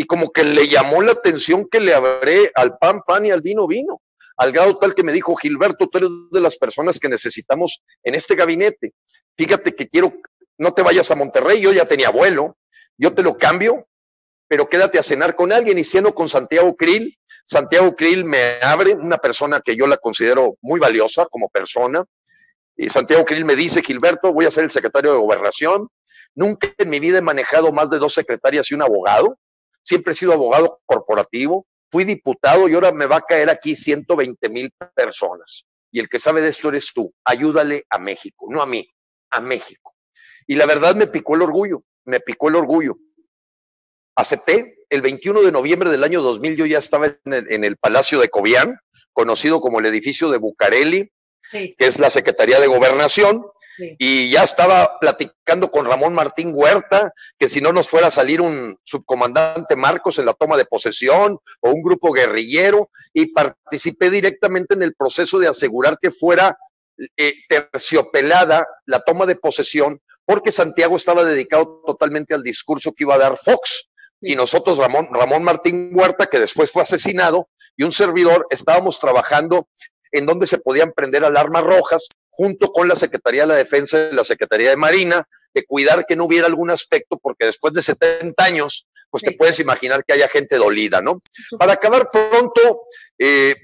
[0.00, 3.42] y como que le llamó la atención que le habré al pan, pan y al
[3.42, 4.00] vino, vino.
[4.36, 8.14] Al grado tal que me dijo, Gilberto, tú eres de las personas que necesitamos en
[8.14, 8.92] este gabinete.
[9.36, 10.14] Fíjate que quiero,
[10.56, 12.56] no te vayas a Monterrey, yo ya tenía vuelo,
[12.96, 13.88] yo te lo cambio,
[14.46, 17.18] pero quédate a cenar con alguien y siendo con Santiago Krill.
[17.44, 22.04] Santiago Krill me abre, una persona que yo la considero muy valiosa como persona.
[22.76, 25.88] Y Santiago Krill me dice, Gilberto, voy a ser el secretario de gobernación.
[26.36, 29.36] Nunca en mi vida he manejado más de dos secretarias y un abogado
[29.88, 34.48] siempre he sido abogado corporativo, fui diputado y ahora me va a caer aquí 120
[34.50, 35.64] mil personas.
[35.90, 37.10] Y el que sabe de esto eres tú.
[37.24, 38.86] Ayúdale a México, no a mí,
[39.30, 39.94] a México.
[40.46, 42.98] Y la verdad me picó el orgullo, me picó el orgullo.
[44.14, 44.74] Acepté.
[44.90, 48.78] El 21 de noviembre del año 2000 yo ya estaba en el, Palacio de Cobián,
[49.12, 51.12] conocido como el edificio de Bucareli,
[51.50, 53.44] que es la Secretaría de Gobernación,
[53.98, 58.40] y ya estaba platicando con Ramón Martín Huerta, que si no nos fuera a salir
[58.40, 64.74] un subcomandante Marcos en la toma de posesión o un grupo guerrillero, y participé directamente
[64.74, 66.56] en el proceso de asegurar que fuera
[67.16, 73.14] eh, terciopelada la toma de posesión, porque Santiago estaba dedicado totalmente al discurso que iba
[73.14, 73.88] a dar Fox.
[74.20, 79.68] Y nosotros, Ramón, Ramón Martín Huerta, que después fue asesinado, y un servidor, estábamos trabajando
[80.10, 84.14] en donde se podían prender alarmas rojas junto con la Secretaría de la Defensa y
[84.14, 88.44] la Secretaría de Marina, de cuidar que no hubiera algún aspecto, porque después de 70
[88.44, 91.20] años, pues te puedes imaginar que haya gente dolida, ¿no?
[91.58, 92.82] Para acabar pronto,
[93.18, 93.56] eh,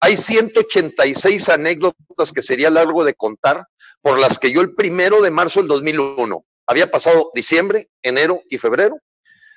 [0.00, 3.64] hay 186 anécdotas que sería largo de contar,
[4.02, 8.58] por las que yo el primero de marzo del 2001, había pasado diciembre, enero y
[8.58, 8.98] febrero,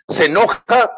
[0.07, 0.89] se enoja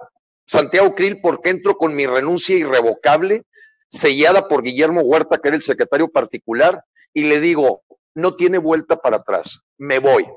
[0.45, 3.41] Santiago Krill porque entro con mi renuncia irrevocable,
[3.87, 6.83] sellada por Guillermo Huerta, que era el secretario particular,
[7.13, 7.83] y le digo,
[8.15, 10.27] no tiene vuelta para atrás, me voy.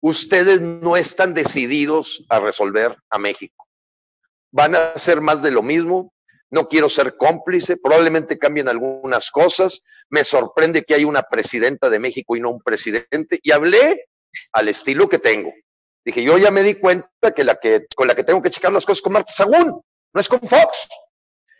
[0.00, 3.66] Ustedes no están decididos a resolver a México.
[4.50, 6.12] Van a hacer más de lo mismo.
[6.50, 9.82] No quiero ser cómplice, probablemente cambien algunas cosas.
[10.10, 13.38] Me sorprende que hay una presidenta de México y no un presidente.
[13.42, 14.06] Y hablé
[14.52, 15.52] al estilo que tengo.
[16.04, 18.72] Dije, yo ya me di cuenta que la que con la que tengo que checar
[18.72, 19.80] las cosas con Marta Sagún,
[20.12, 20.88] no es con Fox.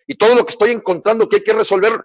[0.06, 2.04] Y todo lo que estoy encontrando que hay que resolver,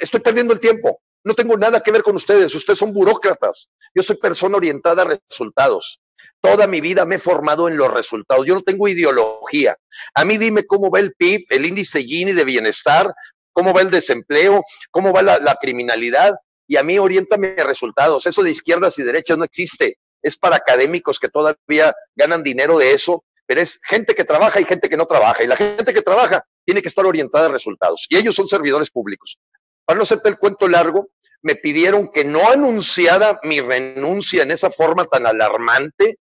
[0.00, 1.02] estoy perdiendo el tiempo.
[1.24, 3.70] No tengo nada que ver con ustedes, ustedes son burócratas.
[3.94, 6.00] Yo soy persona orientada a resultados.
[6.40, 8.44] Toda mi vida me he formado en los resultados.
[8.44, 9.76] Yo no tengo ideología.
[10.14, 13.14] A mí dime cómo va el PIB, el índice Gini de bienestar,
[13.52, 16.34] cómo va el desempleo, cómo va la, criminalidad.
[16.66, 18.26] Y a mí oriéntame a resultados.
[18.26, 19.98] Eso de izquierdas y derechas no existe.
[20.20, 24.64] Es para académicos que todavía ganan dinero de eso, pero es gente que trabaja y
[24.64, 25.44] gente que no trabaja.
[25.44, 28.06] Y la gente que trabaja tiene que estar orientada a resultados.
[28.08, 29.38] Y ellos son servidores públicos.
[29.84, 31.10] Para no hacerte el cuento largo,
[31.42, 36.18] me pidieron que no anunciara mi renuncia en esa forma tan alarmante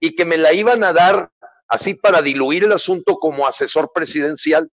[0.00, 1.30] y que me la iban a dar
[1.68, 4.70] así para diluir el asunto como asesor presidencial.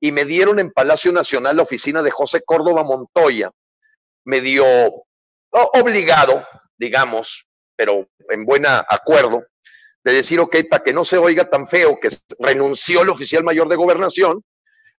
[0.00, 3.50] Y me dieron en Palacio Nacional la oficina de José Córdoba Montoya.
[4.24, 4.64] Me dio
[5.50, 9.44] obligado, digamos, pero en buen acuerdo,
[10.04, 13.68] de decir, ok, para que no se oiga tan feo que renunció el oficial mayor
[13.68, 14.44] de gobernación,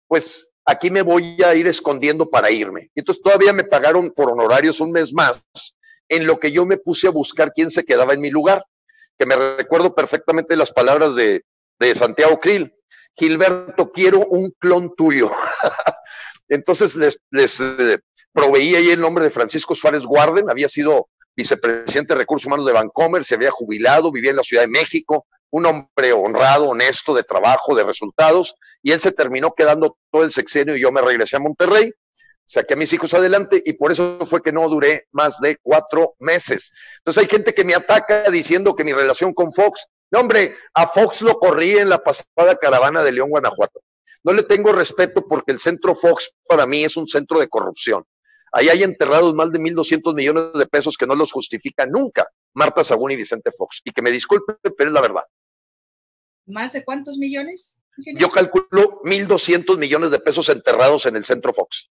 [0.07, 2.91] pues aquí me voy a ir escondiendo para irme.
[2.93, 5.41] Entonces todavía me pagaron por honorarios un mes más,
[6.09, 8.63] en lo que yo me puse a buscar quién se quedaba en mi lugar,
[9.17, 11.43] que me recuerdo perfectamente las palabras de,
[11.95, 12.73] Santiago Krill.
[13.15, 15.31] Gilberto, quiero un clon tuyo.
[16.49, 17.99] Entonces les, les eh,
[18.31, 22.73] proveí ahí el nombre de Francisco Suárez Guarden, había sido vicepresidente de Recursos Humanos de
[22.73, 27.23] Vancomer, se había jubilado, vivía en la Ciudad de México, un hombre honrado, honesto, de
[27.23, 31.37] trabajo, de resultados, y él se terminó quedando todo el sexenio y yo me regresé
[31.37, 31.91] a Monterrey,
[32.45, 36.15] saqué a mis hijos adelante y por eso fue que no duré más de cuatro
[36.19, 36.71] meses.
[36.99, 40.87] Entonces hay gente que me ataca diciendo que mi relación con Fox, no hombre, a
[40.87, 43.81] Fox lo corrí en la pasada caravana de León, Guanajuato.
[44.23, 48.03] No le tengo respeto porque el centro Fox para mí es un centro de corrupción.
[48.51, 52.83] Ahí hay enterrados más de 1.200 millones de pesos que no los justifica nunca Marta
[52.83, 53.81] Sagún y Vicente Fox.
[53.83, 55.23] Y que me disculpen, pero es la verdad.
[56.47, 57.79] ¿Más de cuántos millones?
[57.97, 61.91] Yo calculo 1.200 millones de pesos enterrados en el centro Fox.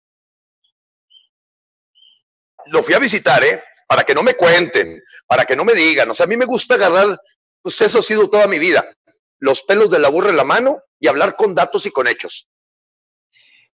[2.67, 3.63] Lo fui a visitar, ¿eh?
[3.87, 6.09] Para que no me cuenten, para que no me digan.
[6.09, 7.19] O sea, a mí me gusta agarrar,
[7.61, 8.93] pues eso ha sido toda mi vida.
[9.39, 12.49] Los pelos de la burra en la mano y hablar con datos y con hechos.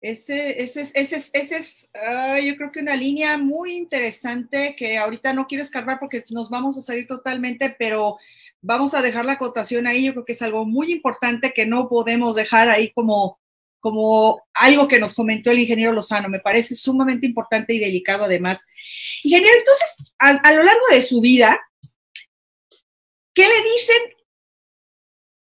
[0.01, 1.89] Ese, ese, ese, ese es,
[2.45, 6.77] yo creo que una línea muy interesante que ahorita no quiero escarbar porque nos vamos
[6.77, 8.19] a salir totalmente, pero
[8.67, 10.05] vamos a dejar la acotación ahí.
[10.05, 13.39] Yo creo que es algo muy importante que no podemos dejar ahí como,
[13.81, 16.29] como algo que nos comentó el ingeniero Lozano.
[16.29, 18.65] Me parece sumamente importante y delicado además.
[19.23, 21.61] Ingeniero, entonces, a, a lo largo de su vida,
[23.33, 23.97] ¿qué le dicen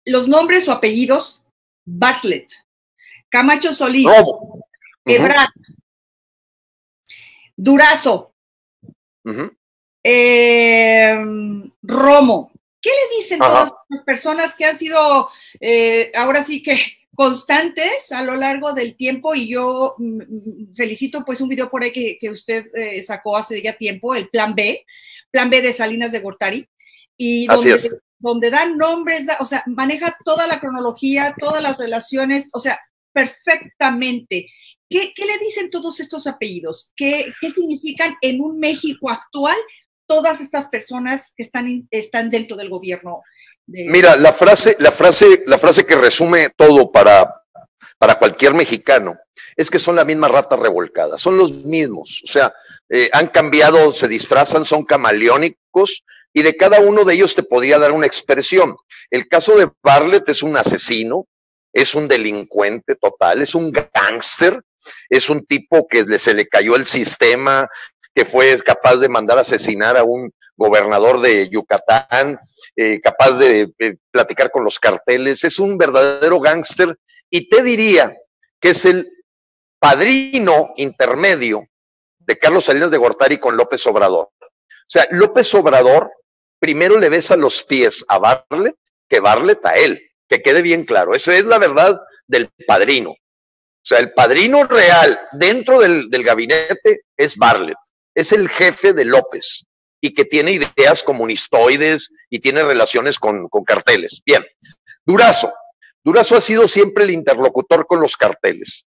[0.04, 1.42] los nombres o apellidos
[1.86, 2.52] Bartlett?
[3.30, 4.08] Camacho Solís,
[5.04, 5.50] Ebrard,
[7.56, 8.34] Durazo,
[10.02, 12.50] em, Romo.
[12.80, 15.28] ¿Qué le dicen todas las personas que han sido
[15.60, 16.76] eh, ahora sí que
[17.14, 19.34] constantes a lo largo del tiempo?
[19.34, 23.60] Y yo mm, mm, felicito pues un video por ahí que, usted eh, sacó hace
[23.60, 24.84] ya tiempo, el Plan B,
[25.30, 26.68] Plan B de Salinas de Gortari.
[27.16, 27.76] Y donde,
[28.18, 32.78] donde dan nombres, o sea, maneja toda la cronología, todas las relaciones, o sea,
[33.12, 34.48] perfectamente.
[34.88, 36.92] ¿Qué, le dicen todos estos apellidos?
[36.96, 39.56] ¿Qué, ¿Qué, significan en un México actual
[40.08, 43.22] todas estas personas que están, están dentro del gobierno?
[43.66, 47.32] Mira, la frase, la, frase, la frase que resume todo para,
[47.98, 49.16] para cualquier mexicano
[49.54, 52.54] es que son la misma rata revolcada, son los mismos, o sea,
[52.88, 57.78] eh, han cambiado, se disfrazan, son camaleónicos y de cada uno de ellos te podría
[57.78, 58.76] dar una expresión.
[59.10, 61.26] El caso de Bartlett es un asesino,
[61.72, 64.62] es un delincuente total, es un gángster,
[65.08, 67.68] es un tipo que se le cayó el sistema,
[68.14, 72.38] que fue capaz de mandar asesinar a un gobernador de Yucatán,
[72.76, 73.70] eh, capaz de
[74.10, 76.98] platicar con los carteles, es un verdadero gángster
[77.30, 78.16] y te diría
[78.60, 79.08] que es el
[79.78, 81.68] padrino intermedio
[82.18, 84.30] de Carlos Salinas de Gortari con López Obrador.
[84.40, 86.10] O sea, López Obrador
[86.58, 88.74] primero le besa los pies a Barlet
[89.08, 91.14] que Barlet a él, que quede bien claro.
[91.14, 93.10] Esa es la verdad del padrino.
[93.10, 97.76] O sea, el padrino real dentro del, gabinete es Barlet,
[98.18, 99.64] es el jefe de López
[100.00, 104.20] y que tiene ideas comunistoides y tiene relaciones con, con carteles.
[104.24, 104.44] Bien,
[105.04, 105.52] Durazo.
[106.04, 108.86] Durazo ha sido siempre el interlocutor con los carteles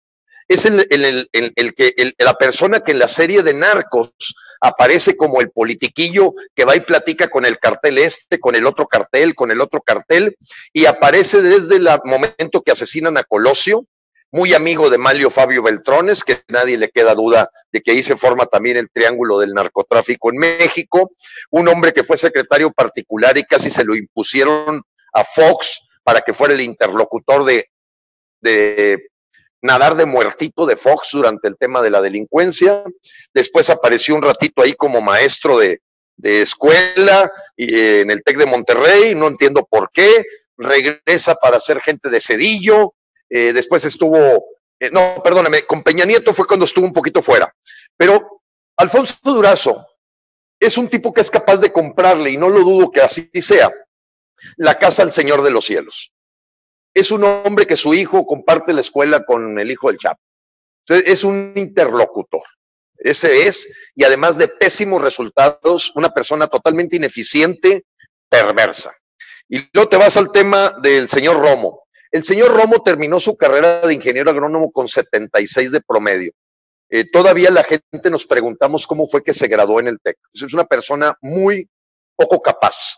[0.52, 4.10] es el, que la persona que en la serie de narcos
[4.60, 8.88] aparece como el politiquillo que va y platica con el cartel este, con el otro
[8.88, 10.36] cartel, con el otro cartel,
[10.74, 13.86] y aparece desde el momento que asesinan a Colosio,
[14.32, 18.16] muy amigo de Malio Fabio Beltrones, que nadie le queda duda de que ahí se
[18.16, 21.12] forma también el triángulo del narcotráfico en México,
[21.50, 24.82] un hombre que fue secretario particular y casi se lo impusieron
[25.14, 27.70] a Fox para que fuera el interlocutor de,
[28.40, 29.12] de
[29.62, 32.84] nadar de muertito de Fox durante el tema de la delincuencia.
[33.34, 35.80] Después apareció un ratito ahí como maestro de,
[36.24, 40.24] escuela y, eh, en el TEC de Monterrey, no entiendo por qué.
[40.58, 42.94] Regresa para ser gente de Cedillo.
[43.32, 44.46] Eh, después estuvo,
[44.80, 47.52] eh, no, perdóname, con Peña Nieto fue cuando estuvo un poquito fuera.
[47.98, 48.42] Pero
[48.78, 49.88] Alfonso Durazo
[50.60, 53.72] es un tipo que es capaz de comprarle, y no lo dudo que así sea,
[54.58, 56.12] la casa al Señor de los Cielos
[56.94, 60.22] es un hombre que su hijo comparte la escuela con el hijo del Chapo.
[60.88, 62.44] es un interlocutor.
[62.98, 67.86] Ese es, y además de pésimos resultados, una persona totalmente ineficiente,
[68.30, 68.94] perversa.
[69.50, 71.84] Y luego te vas al tema del señor Romo.
[72.12, 76.34] El señor Romo terminó su carrera de ingeniero agrónomo con 76 de promedio.
[76.90, 80.18] Eh, todavía la gente nos preguntamos cómo fue que se graduó en el TEC.
[80.34, 81.70] Es una persona muy
[82.18, 82.98] poco capaz.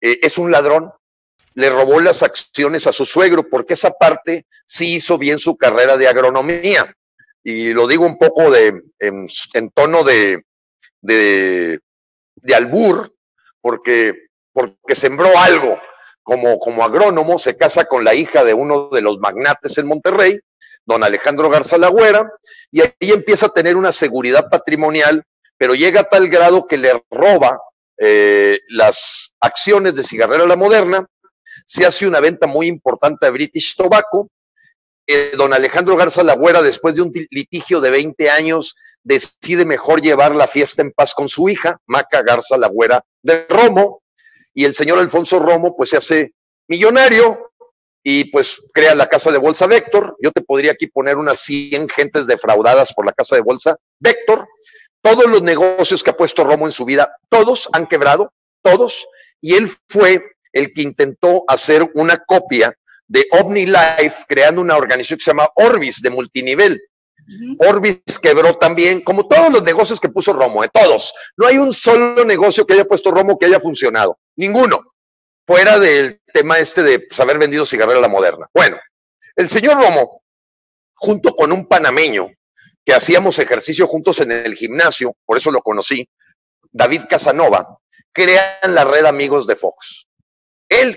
[0.00, 0.92] Eh, es un ladrón,
[1.54, 5.96] le robó las acciones a su suegro, porque esa parte sí hizo bien su carrera
[5.96, 6.94] de agronomía.
[7.42, 10.44] Y lo digo un poco de, en, tono de,
[11.00, 11.80] de,
[12.54, 13.12] albur,
[13.60, 15.80] porque, porque sembró algo
[16.24, 20.40] como, como agrónomo, se casa con la hija de uno de los magnates en Monterrey,
[20.84, 22.28] don Alejandro Garza Lagüera,
[22.72, 25.22] y ahí empieza a tener una seguridad patrimonial,
[25.56, 27.60] pero llega a tal grado que le roba
[27.98, 31.06] eh, las acciones de Cigarrera La Moderna
[31.64, 34.28] se hace una venta muy importante a British Tobacco.
[35.06, 40.34] Eh, don Alejandro Garza Lagüera, después de un litigio de 20 años, decide mejor llevar
[40.34, 44.02] la fiesta en paz con su hija, Maca Garza Lagüera de Romo,
[44.54, 46.32] y el señor Alfonso Romo pues se hace
[46.68, 47.50] millonario
[48.02, 50.16] y pues crea la casa de bolsa Vector.
[50.22, 54.46] Yo te podría aquí poner unas 100 gentes defraudadas por la casa de bolsa Vector.
[55.02, 59.06] Todos los negocios que ha puesto Romo en su vida, todos han quebrado, todos,
[59.40, 62.74] y él fue el que intentó hacer una copia
[63.06, 66.82] de OmniLife, creando una organización que se llama Orbis de multinivel.
[67.58, 71.12] Orbis quebró también, como todos los negocios que puso Romo, eh, todos.
[71.36, 74.18] No hay un solo negocio que haya puesto Romo que haya funcionado.
[74.36, 74.82] Ninguno.
[75.46, 78.46] Fuera del tema este de pues, haber vendido cigarrera la moderna.
[78.54, 78.78] Bueno,
[79.36, 80.22] el señor Romo,
[80.94, 82.28] junto con un panameño
[82.84, 86.08] que hacíamos ejercicio juntos en el gimnasio, por eso lo conocí,
[86.70, 87.78] David Casanova,
[88.12, 90.06] crean la red Amigos de Fox.
[90.68, 90.96] Él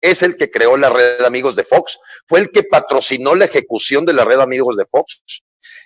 [0.00, 4.04] es el que creó la red amigos de Fox, fue el que patrocinó la ejecución
[4.04, 5.22] de la red amigos de Fox.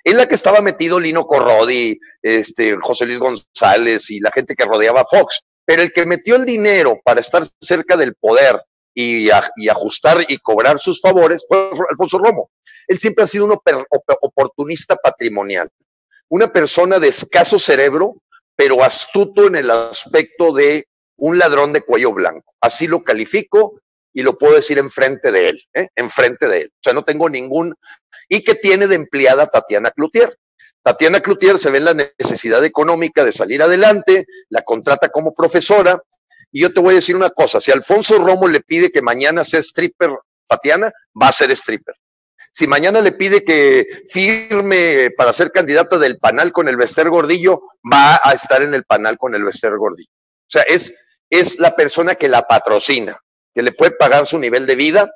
[0.04, 4.64] En la que estaba metido Lino Corrodi, este, José Luis González y la gente que
[4.64, 5.40] rodeaba a Fox.
[5.64, 8.60] Pero el que metió el dinero para estar cerca del poder
[8.94, 12.50] y, ajustar y cobrar sus favores fue Alfonso Romo.
[12.88, 13.58] Él siempre ha sido un
[14.20, 15.70] oportunista patrimonial,
[16.28, 18.16] una persona de escaso cerebro,
[18.56, 20.86] pero astuto en el aspecto de
[21.16, 22.54] un ladrón de cuello blanco.
[22.60, 23.80] Así lo califico
[24.12, 25.88] y lo puedo decir enfrente de él, ¿eh?
[25.96, 26.70] enfrente de él.
[26.72, 27.74] O sea, no tengo ningún...
[28.32, 30.38] Y que tiene de empleada Tatiana Cloutier.
[30.82, 36.02] Tatiana Cloutier se ve en la necesidad económica de salir adelante, la contrata como profesora.
[36.50, 39.44] Y yo te voy a decir una cosa, si Alfonso Romo le pide que mañana
[39.44, 40.08] sea stripper
[40.46, 41.94] Tatiana, va a ser stripper.
[42.50, 47.60] Si mañana le pide que firme para ser candidata del panal con el Bester Gordillo,
[47.90, 50.10] va a estar en el panal con el Bester Gordillo.
[50.10, 50.94] O sea, es,
[51.28, 53.18] es la persona que la patrocina,
[53.54, 55.10] que le puede pagar su nivel de vida.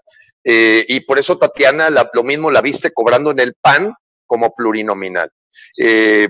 [0.49, 3.93] Eh, y por eso Tatiana lo mismo la viste cobrando en el PAN
[4.27, 5.29] como plurinominal.
[5.77, 6.29] Eh,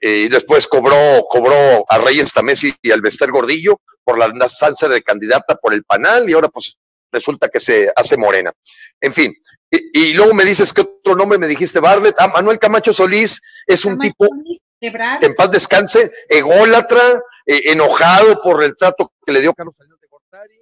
[0.00, 4.88] eh, y después cobró, cobró a Reyes Tamés y al Bester Gordillo por la estancia
[4.88, 6.76] de candidata por el panal y ahora pues
[7.10, 8.52] resulta que se hace morena.
[9.00, 9.34] En fin,
[9.68, 13.84] y, luego me dices que otro nombre me dijiste, Barlet, ah, Manuel Camacho Solís es
[13.84, 14.28] un tipo
[14.80, 20.06] en paz descanse, ególatra, eh, enojado por el trato que le dio Carlos Salinas de
[20.08, 20.58] Gortari,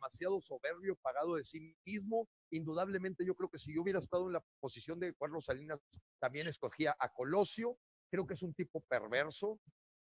[0.00, 2.26] demasiado soberbio, pagado de sí mismo.
[2.50, 5.78] Indudablemente yo creo que si yo hubiera estado en la posición de Carlos Salinas,
[6.18, 7.76] también escogía a Colosio.
[8.10, 9.60] Creo que es un tipo perverso,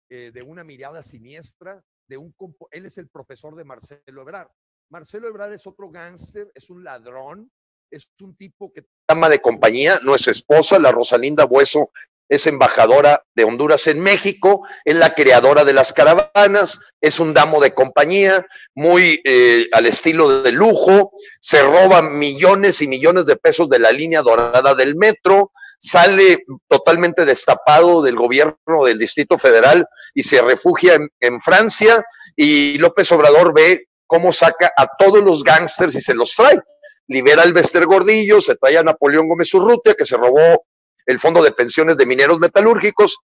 [0.09, 2.33] eh, de una mirada siniestra, de un
[2.71, 4.49] él es el profesor de Marcelo Ebrard.
[4.89, 7.51] Marcelo Ebrard es otro gángster, es un ladrón,
[7.91, 11.91] es un tipo que llama de compañía, no es esposa, la Rosalinda Bueso
[12.29, 17.61] es embajadora de Honduras en México, es la creadora de las caravanas, es un damo
[17.61, 23.69] de compañía, muy eh, al estilo de lujo, se roba millones y millones de pesos
[23.69, 30.23] de la línea dorada del metro, sale totalmente destapado del gobierno del Distrito Federal y
[30.23, 32.03] se refugia en, Francia
[32.35, 36.59] y López Obrador ve cómo saca a todos los gángsters y se los trae.
[37.07, 40.65] Libera al Bester Gordillo, se trae a Napoleón Gómez Urrutia, que se robó
[41.07, 43.17] el fondo de pensiones de mineros metalúrgicos,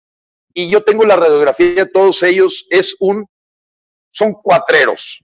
[0.55, 3.27] y yo tengo la radiografía de todos ellos, es un,
[4.11, 5.23] son cuatreros.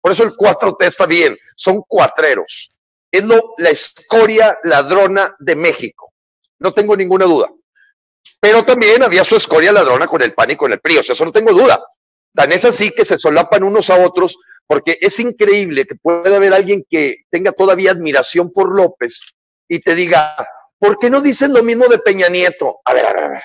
[0.00, 2.70] Por eso el 4T está bien, son cuatreros.
[3.10, 6.12] Es lo, la escoria ladrona de México.
[6.58, 7.48] No tengo ninguna duda.
[8.40, 11.12] Pero también había su escoria ladrona con el PAN y con el PRI, o sea,
[11.12, 11.84] eso no tengo duda.
[12.34, 16.54] Tan es así que se solapan unos a otros, porque es increíble que pueda haber
[16.54, 19.20] alguien que tenga todavía admiración por López
[19.68, 20.36] y te diga,
[20.82, 22.80] ¿por qué no dicen lo mismo de Peña Nieto?
[22.84, 23.42] A ver, a ver, a ver.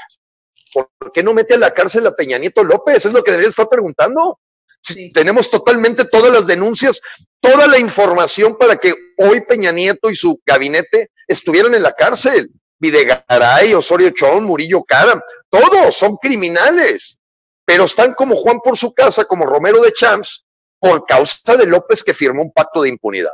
[0.74, 3.06] ¿Por qué no mete a la cárcel a Peña Nieto López?
[3.06, 4.40] Es lo que debería estar preguntando.
[5.14, 7.00] Tenemos totalmente todas las denuncias,
[7.40, 12.50] toda la información para que hoy Peña Nieto y su gabinete estuvieran en la cárcel.
[12.80, 17.20] Videgaray, Osorio Chón, Murillo Cara, todos son criminales
[17.68, 20.46] pero están como Juan por su casa, como Romero de Champs,
[20.80, 23.34] por causa de López que firmó un pacto de impunidad.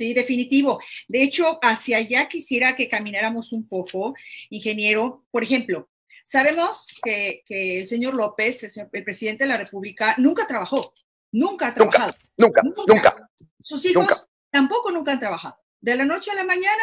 [0.00, 0.80] Sí, definitivo.
[1.08, 4.14] De hecho, hacia allá quisiera que camináramos un poco,
[4.48, 5.26] ingeniero.
[5.30, 5.90] Por ejemplo,
[6.24, 10.94] sabemos que, el señor López, el, presidente de la República, nunca trabajó,
[11.32, 12.14] nunca ha trabajado.
[12.38, 13.30] Nunca, nunca.
[13.62, 15.56] Sus hijos tampoco nunca han trabajado.
[15.82, 16.82] De la noche a la mañana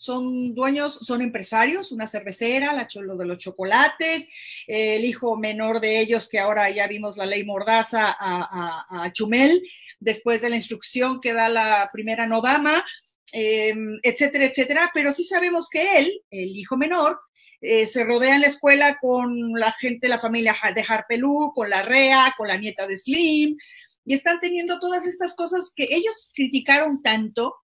[0.00, 4.26] son dueños, son empresarios, una cervecera, la cholo de los chocolates,
[4.66, 9.62] el hijo menor de ellos, que ahora ya vimos la ley Mordaza a, Chumel,
[10.00, 12.84] después de la instrucción que da la primera no dama,
[13.32, 14.90] em, etcétera, etcétera.
[14.94, 17.20] Pero sí sabemos que él, el hijo menor,
[17.60, 21.82] eh, se rodea en la escuela con la gente, la familia de Harpelú, con la
[21.82, 23.56] REA, con la nieta de Slim,
[24.04, 27.54] y están teniendo todas estas cosas que ellos criticaron tanto.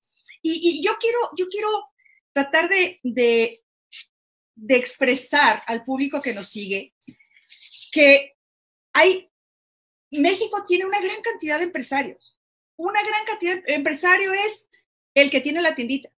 [0.41, 1.69] Y, y yo quiero, yo quiero
[2.39, 3.65] tratar de, de,
[4.69, 6.95] expresar al público que nos sigue
[7.91, 8.37] que
[8.93, 9.29] hay,
[10.13, 12.41] México tiene una gran cantidad de empresarios.
[12.77, 14.69] Una gran cantidad de empresario es
[15.15, 16.11] el que tiene la tiendita.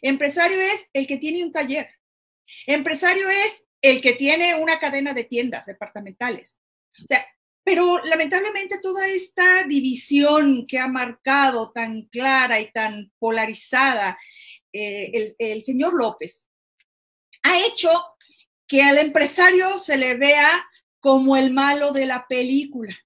[0.00, 1.88] Empresario es el que tiene un taller.
[2.66, 6.60] Empresario es el que tiene una cadena de tiendas departamentales.
[7.04, 7.24] O sea,
[7.62, 14.18] pero lamentablemente toda esta división que ha marcado tan clara y tan polarizada
[14.80, 16.48] eh, el, señor López,
[17.42, 17.90] ha hecho
[18.66, 20.68] que al empresario se le vea
[21.00, 22.96] como el malo de la película.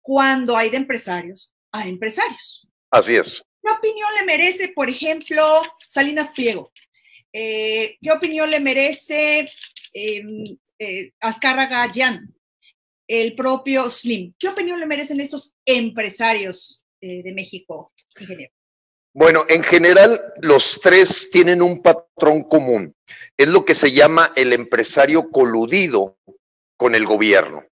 [0.00, 2.68] Cuando hay de empresarios, hay empresarios.
[2.90, 3.42] Así es.
[3.60, 6.72] ¿Qué opinión le merece, por ejemplo, Salinas Pliego?
[7.32, 9.50] Eh, ¿Qué opinión le merece
[9.92, 12.32] em, eh, Azcárraga Jan?
[13.08, 14.34] El propio Slim.
[14.38, 18.52] ¿Qué opinión le merecen estos empresarios de México, ingeniero?
[19.18, 22.94] Bueno, en general los tres tienen un patrón común.
[23.36, 26.16] Es lo que se llama el empresario coludido
[26.76, 27.64] con el gobierno,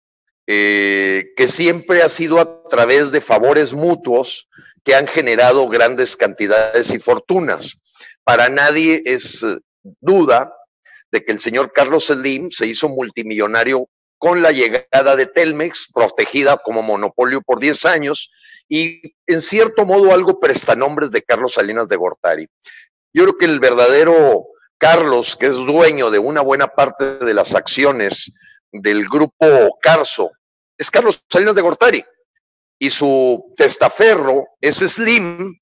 [0.48, 4.48] eh, que siempre ha sido a través de favores mutuos
[4.82, 7.80] que han generado grandes cantidades y fortunas.
[8.24, 9.58] Para nadie es eh,
[10.00, 10.52] duda
[11.12, 13.88] de que el señor Carlos Slim se hizo multimillonario
[14.18, 18.30] con la llegada de Telmex, protegida como monopolio por 10 años,
[18.68, 22.46] y en cierto modo algo prestanombres de Carlos Salinas de Gortari.
[23.12, 24.46] Yo creo que el verdadero
[24.78, 28.32] Carlos, que es dueño de una buena parte de las acciones
[28.72, 30.32] del grupo Carso,
[30.76, 32.04] es Carlos Salinas de Gortari.
[32.78, 35.58] Y su testaferro es Slim,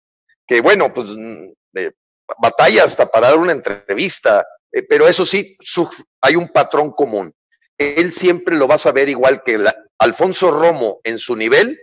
[0.46, 1.92] que bueno, pues mm, eh,
[2.38, 5.56] batalla hasta para dar una entrevista, eh, pero eso sí,
[6.20, 7.32] hay un patrón común.
[7.78, 9.58] Él siempre lo va a saber igual que
[9.98, 11.78] Alfonso Romo en su nivel,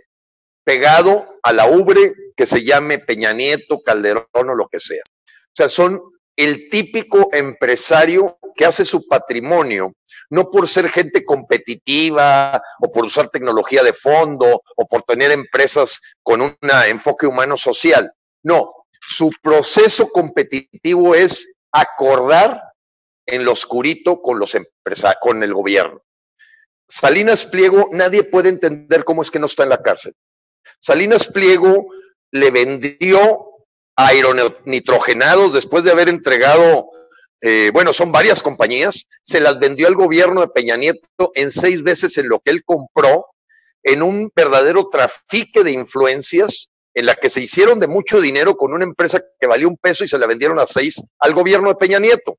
[0.64, 5.02] pegado a la ubre que se llame Peña Nieto, Calderón o lo que sea.
[5.26, 6.00] O sea, son
[6.36, 9.92] el típico empresario que hace su patrimonio,
[10.30, 16.00] no por ser gente competitiva o por usar tecnología de fondo o por tener empresas
[16.22, 16.56] con un
[16.88, 18.10] enfoque humano social.
[18.42, 18.72] No,
[19.06, 22.62] su proceso competitivo es acordar
[23.26, 24.71] en lo oscurito con los empresarios,
[25.20, 26.02] con el gobierno.
[26.88, 30.14] Salinas Pliego, nadie puede entender cómo es que no está en la cárcel.
[30.78, 31.88] Salinas Pliego
[32.32, 33.48] le vendió
[33.96, 36.90] aeronitrogenados después de haber entregado,
[37.40, 41.82] eh, bueno, son varias compañías, se las vendió al gobierno de Peña Nieto en seis
[41.82, 43.26] veces en lo que él compró,
[43.82, 48.72] en un verdadero trafique de influencias en la que se hicieron de mucho dinero con
[48.72, 51.76] una empresa que valía un peso y se la vendieron a seis al gobierno de
[51.76, 52.38] Peña Nieto.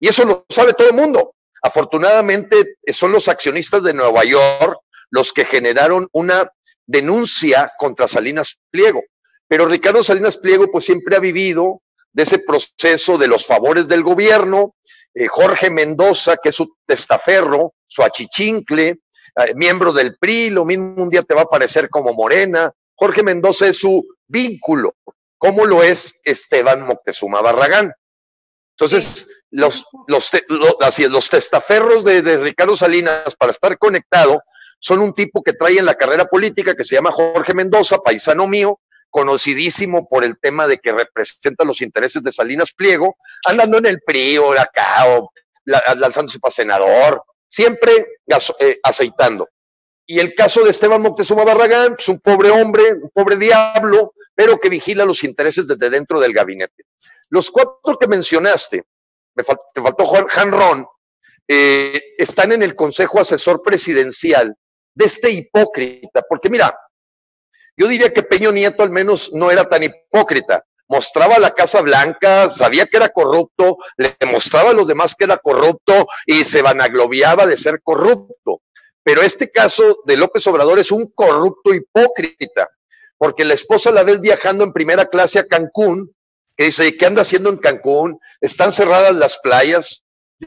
[0.00, 1.34] Y eso lo sabe todo el mundo.
[1.62, 4.78] Afortunadamente son los accionistas de Nueva York
[5.10, 6.50] los que generaron una
[6.86, 9.02] denuncia contra Salinas Pliego.
[9.46, 11.82] Pero Ricardo Salinas Pliego pues siempre ha vivido
[12.12, 14.74] de ese proceso de los favores del gobierno.
[15.14, 21.02] Eh, Jorge Mendoza, que es su testaferro, su achichincle, eh, miembro del PRI, lo mismo
[21.02, 22.72] un día te va a parecer como Morena.
[22.94, 24.94] Jorge Mendoza es su vínculo,
[25.38, 27.92] como lo es Esteban Moctezuma Barragán.
[28.82, 30.28] Entonces, los, los,
[31.08, 34.42] los testaferros de, de, Ricardo Salinas para estar conectado
[34.80, 38.48] son un tipo que trae en la carrera política que se llama Jorge Mendoza, paisano
[38.48, 43.14] mío, conocidísimo por el tema de que representa los intereses de Salinas Pliego,
[43.44, 45.30] andando en el PRI o acá, o
[45.64, 48.18] lanzándose para senador, siempre
[48.58, 49.48] eh, aceitando.
[50.06, 54.58] Y el caso de Esteban Moctezuma Barragán, pues un pobre hombre, un pobre diablo, pero
[54.58, 56.82] que vigila los intereses desde dentro del gabinete.
[57.32, 58.82] Los cuatro que mencionaste,
[59.34, 60.86] me te faltó Juan Ron,
[61.48, 64.54] eh, están en el Consejo Asesor Presidencial
[64.94, 66.78] de este hipócrita, porque mira,
[67.74, 70.62] yo diría que Peño Nieto al menos no era tan hipócrita.
[70.88, 75.38] Mostraba la Casa Blanca, sabía que era corrupto, le mostraba a los demás que era
[75.38, 78.60] corrupto y se vanaglobiaba de ser corrupto.
[79.02, 82.68] Pero este caso de López Obrador es un corrupto hipócrita,
[83.16, 86.14] porque la esposa la ves viajando en primera clase a Cancún
[86.62, 88.20] que dice, ¿qué anda haciendo en Cancún?
[88.40, 90.04] Están cerradas las playas.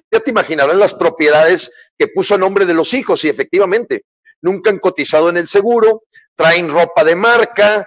[0.09, 4.05] Ya te imaginarás las propiedades que puso a nombre de los hijos y efectivamente
[4.41, 6.03] nunca han cotizado en el seguro,
[6.33, 7.85] traen ropa de marca,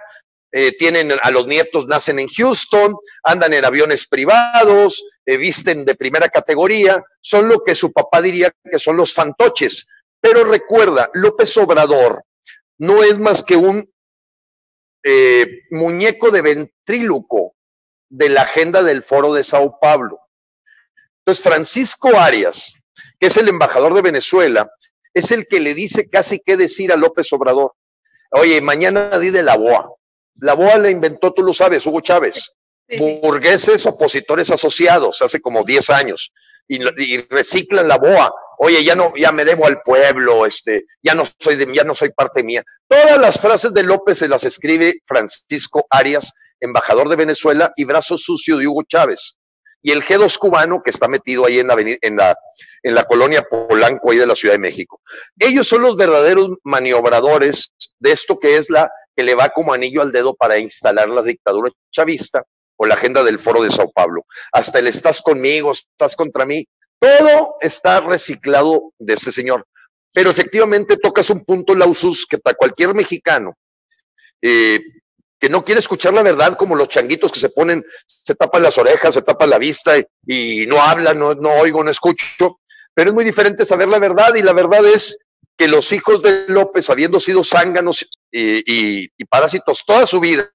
[0.51, 5.95] eh, tienen a los nietos, nacen en Houston, andan en aviones privados, eh, visten de
[5.95, 9.87] primera categoría, son lo que su papá diría que son los fantoches.
[10.21, 12.25] Pero recuerda, López Obrador
[12.77, 13.91] no es más que un
[15.03, 17.55] eh, muñeco de ventríloco
[18.09, 20.19] de la agenda del Foro de Sao Paulo.
[21.19, 22.73] Entonces, Francisco Arias,
[23.19, 24.69] que es el embajador de Venezuela,
[25.13, 27.73] es el que le dice casi qué decir a López Obrador.
[28.31, 29.91] Oye, mañana di de la BOA.
[30.41, 32.53] La BOA la inventó, tú lo sabes, Hugo Chávez.
[33.21, 36.31] Burgueses opositores asociados hace como 10 años
[36.67, 38.33] y, reciclan la BOA.
[38.59, 41.95] Oye, ya no, ya me debo al pueblo, este, ya no soy de, ya no
[41.95, 42.63] soy parte mía.
[42.87, 48.17] Todas las frases de López se las escribe Francisco Arias embajador de Venezuela y brazo
[48.17, 49.35] sucio de Hugo Chávez.
[49.81, 52.35] Y el G2 cubano que está metido ahí en la,
[52.81, 55.01] en la, colonia Polanco, ahí de la Ciudad de México.
[55.37, 60.01] Ellos son los verdaderos maniobradores de esto que es la que le va como anillo
[60.01, 62.43] al dedo para instalar la dictadura chavista
[62.75, 64.25] o la agenda del Foro de Sao Paulo.
[64.51, 66.67] Hasta el estás conmigo, estás contra mí.
[66.99, 69.65] Todo está reciclado de este señor.
[70.11, 73.57] Pero efectivamente tocas un punto, Lausus, que para cualquier mexicano
[74.41, 74.79] eh,
[75.39, 78.77] que no quiere escuchar la verdad, como los changuitos que se ponen, se tapan las
[78.77, 82.59] orejas, se tapan la vista y, no hablan, no, no oigo, no escucho.
[82.93, 85.17] Pero es muy diferente saber la verdad y la verdad es
[85.57, 90.49] que los hijos de López, habiendo sido zánganos y, y, parásitos toda su vida,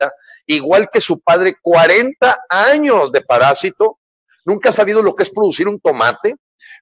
[0.46, 3.98] igual que su padre, 40 años de parásito,
[4.44, 6.36] nunca ha sabido lo que es producir un tomate.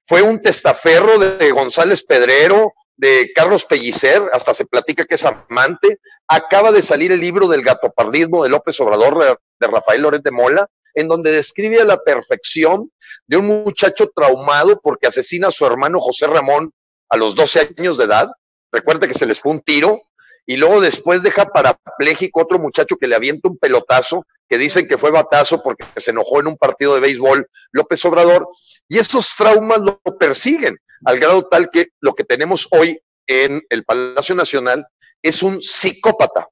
[0.05, 5.99] Fue un testaferro de González Pedrero, de Carlos Pellicer, hasta se platica que es amante,
[6.27, 10.67] acaba de salir el libro del gatopardismo de López Obrador de Rafael Loret de Mola,
[10.93, 12.91] en donde describe a la perfección
[13.27, 16.71] de un muchacho traumado porque asesina a su hermano José Ramón
[17.09, 18.29] a los 12 años de edad.
[18.71, 20.01] Recuerda que se les fue un tiro
[20.45, 24.99] y luego después deja parapléjico otro muchacho que le avienta un pelotazo, que dicen que
[24.99, 28.47] fue batazo porque se enojó en un partido de béisbol López Obrador,
[28.87, 33.83] y esos traumas lo persiguen al grado tal que lo que tenemos hoy en el
[33.83, 34.85] Palacio Nacional
[35.23, 36.47] es un psicópata,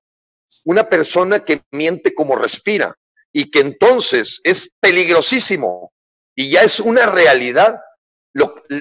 [0.66, 2.96] una persona que miente como respira,
[3.32, 5.94] y que entonces es peligrosísimo
[6.36, 7.76] y ya es una realidad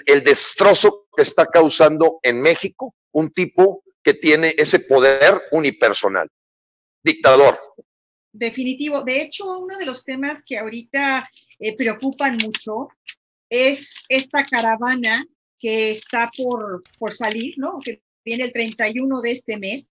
[0.07, 6.27] el destrozo que está causando en México un tipo que tiene ese poder unipersonal.
[7.05, 7.61] Dictador.
[8.33, 9.03] Definitivo.
[9.03, 11.28] De hecho, uno de los temas que ahorita
[11.59, 12.89] eh, preocupan mucho
[13.49, 15.26] es esta caravana
[15.59, 17.81] que está por, por salir, ¿no?
[17.85, 19.91] Que viene el 31 de este mes,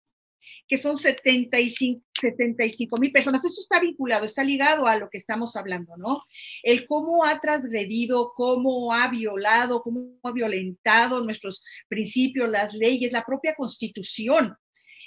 [0.69, 3.45] que son 75 mil personas.
[3.45, 6.23] Eso está vinculado, está ligado a lo que estamos hablando, ¿no?
[6.63, 13.25] El cómo ha transgredido, cómo ha violado, cómo ha violentado nuestros principios, las leyes, la
[13.25, 14.55] propia constitución,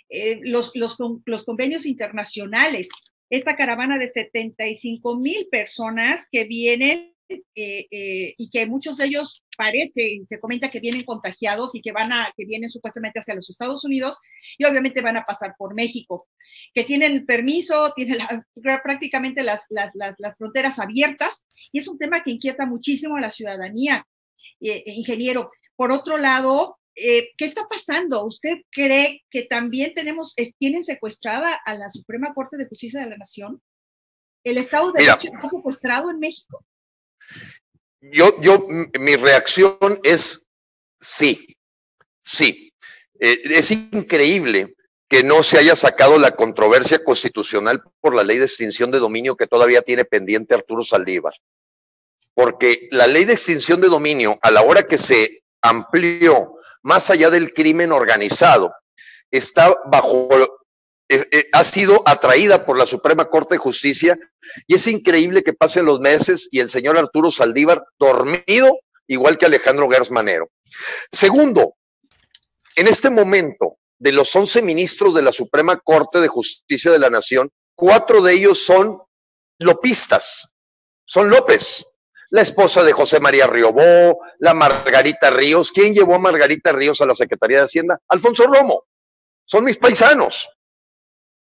[0.10, 2.90] eh, los, los, los convenios internacionales.
[3.30, 9.44] Esta caravana de 75 mil personas que vienen eh, eh, y que muchos de ellos
[9.56, 13.50] parece, se comenta que vienen contagiados y que van a, que vienen supuestamente hacia los
[13.50, 14.18] Estados Unidos
[14.58, 16.28] y obviamente van a pasar por México,
[16.74, 18.18] que tienen permiso, tienen
[18.84, 23.30] prácticamente las, las, las, fronteras abiertas y es un tema que inquieta muchísimo a la
[23.30, 24.08] ciudadanía,
[24.62, 25.52] eh, ingeniero.
[25.76, 26.79] Por otro lado,
[27.38, 28.26] ¿qué está pasando?
[28.26, 33.18] ¿Usted cree que también tenemos, tienen secuestrada a la Suprema Corte de Justicia de la
[33.18, 33.62] Nación?
[34.44, 36.66] ¿El Estado de Derecho está secuestrado en México?
[38.02, 38.66] Yo, yo,
[39.00, 40.48] mi reacción es
[41.02, 41.58] sí,
[42.24, 42.74] sí.
[43.20, 44.76] Eh, es increíble
[45.10, 49.36] que no se haya sacado la controversia constitucional por la ley de extinción de dominio
[49.36, 51.34] que todavía tiene pendiente Arturo Saldívar.
[52.34, 57.30] Porque la ley de extinción de dominio, a la hora que se amplió más allá
[57.30, 58.74] del crimen organizado,
[59.32, 60.30] está bajo
[61.12, 64.18] eh, eh, ha sido atraída por la Suprema Corte de Justicia
[64.68, 69.48] y es increíble que pasen los meses y el señor Arturo Saldívar dormido, igual que
[69.48, 70.52] Alejandro Gersmanero.
[71.12, 71.74] Segundo,
[72.76, 77.10] en este momento, de los 11 ministros de la Suprema Corte de Justicia de la
[77.10, 79.02] Nación, cuatro de ellos son
[79.60, 80.48] lopistas,
[81.06, 81.86] son López,
[82.32, 85.72] la esposa de José María Riobó, la Margarita Ríos.
[85.72, 88.00] ¿Quién llevó a Margarita Ríos a la Secretaría de Hacienda?
[88.08, 88.86] Alfonso Romo.
[89.46, 90.50] Son mis paisanos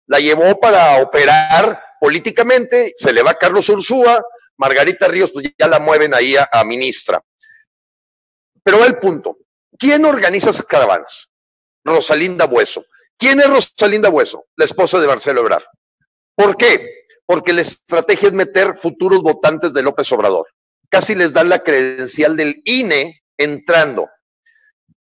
[0.08, 4.24] la llevó para operar políticamente, se le va Carlos Ursúa,
[4.58, 7.22] Margarita Ríos, pues ya la mueven ahí a, ministra.
[8.64, 9.38] Pero el punto.
[9.78, 11.30] ¿Quién organiza esas caravanas?
[11.84, 12.86] Rosalinda Bueso.
[13.18, 14.46] ¿Quién es Rosalinda Bueso?
[14.56, 15.64] La esposa de Marcelo Ebrard.
[16.36, 17.06] ¿Por qué?
[17.26, 20.48] Porque la estrategia es meter futuros votantes de López Obrador.
[20.94, 24.12] Casi les dan la credencial del INE entrando.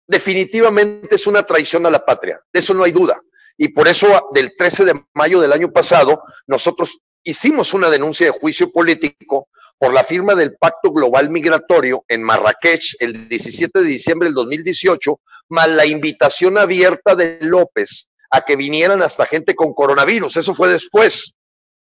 [0.07, 3.19] Definitivamente es una traición a la patria, de eso no hay duda.
[3.57, 8.39] Y por eso, del 13 de mayo del año pasado, nosotros hicimos una denuncia de
[8.39, 14.27] juicio político por la firma del Pacto Global Migratorio en Marrakech el 17 de diciembre
[14.27, 15.19] del 2018,
[15.49, 20.37] más la invitación abierta de López a que vinieran hasta gente con coronavirus.
[20.37, 21.35] Eso fue después.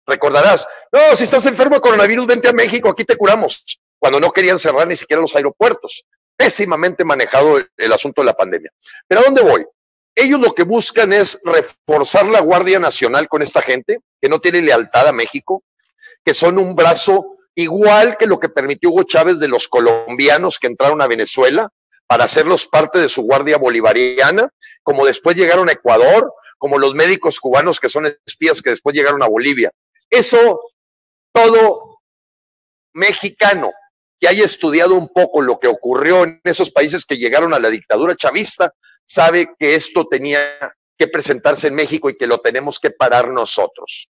[0.07, 3.65] Recordarás, no, si estás enfermo de coronavirus, vente a México, aquí te curamos.
[4.07, 6.05] Cuando no querían cerrar ni siquiera los aeropuertos.
[6.37, 8.71] Pésimamente manejado el, asunto de la pandemia.
[9.09, 9.67] Pero ¿a dónde voy?
[10.15, 14.63] Ellos lo que buscan es reforzar la Guardia Nacional con esta gente que no tiene
[14.63, 15.65] lealtad a México,
[16.25, 20.69] que son un brazo igual que lo que permitió Hugo Chávez de los colombianos que
[20.69, 21.69] entraron a Venezuela
[22.07, 24.49] para hacerlos parte de su Guardia Bolivariana,
[24.85, 29.25] como después llegaron a Ecuador, como los médicos cubanos que son espías que después llegaron
[29.25, 29.73] a Bolivia.
[30.09, 30.61] Eso
[31.33, 31.99] todo
[32.93, 33.73] mexicano
[34.19, 37.71] que haya estudiado un poco lo que ocurrió en esos países que llegaron a la
[37.71, 38.73] dictadura chavista,
[39.05, 40.41] sabe que esto tenía
[40.99, 44.09] que presentarse en México y que lo tenemos que parar nosotros.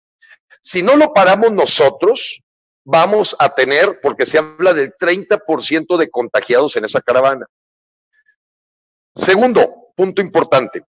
[0.60, 2.42] Si no lo paramos nosotros,
[2.84, 7.46] vamos a tener, porque se habla del 30% de contagiados en esa caravana.
[9.14, 10.84] Segundo, punto importante.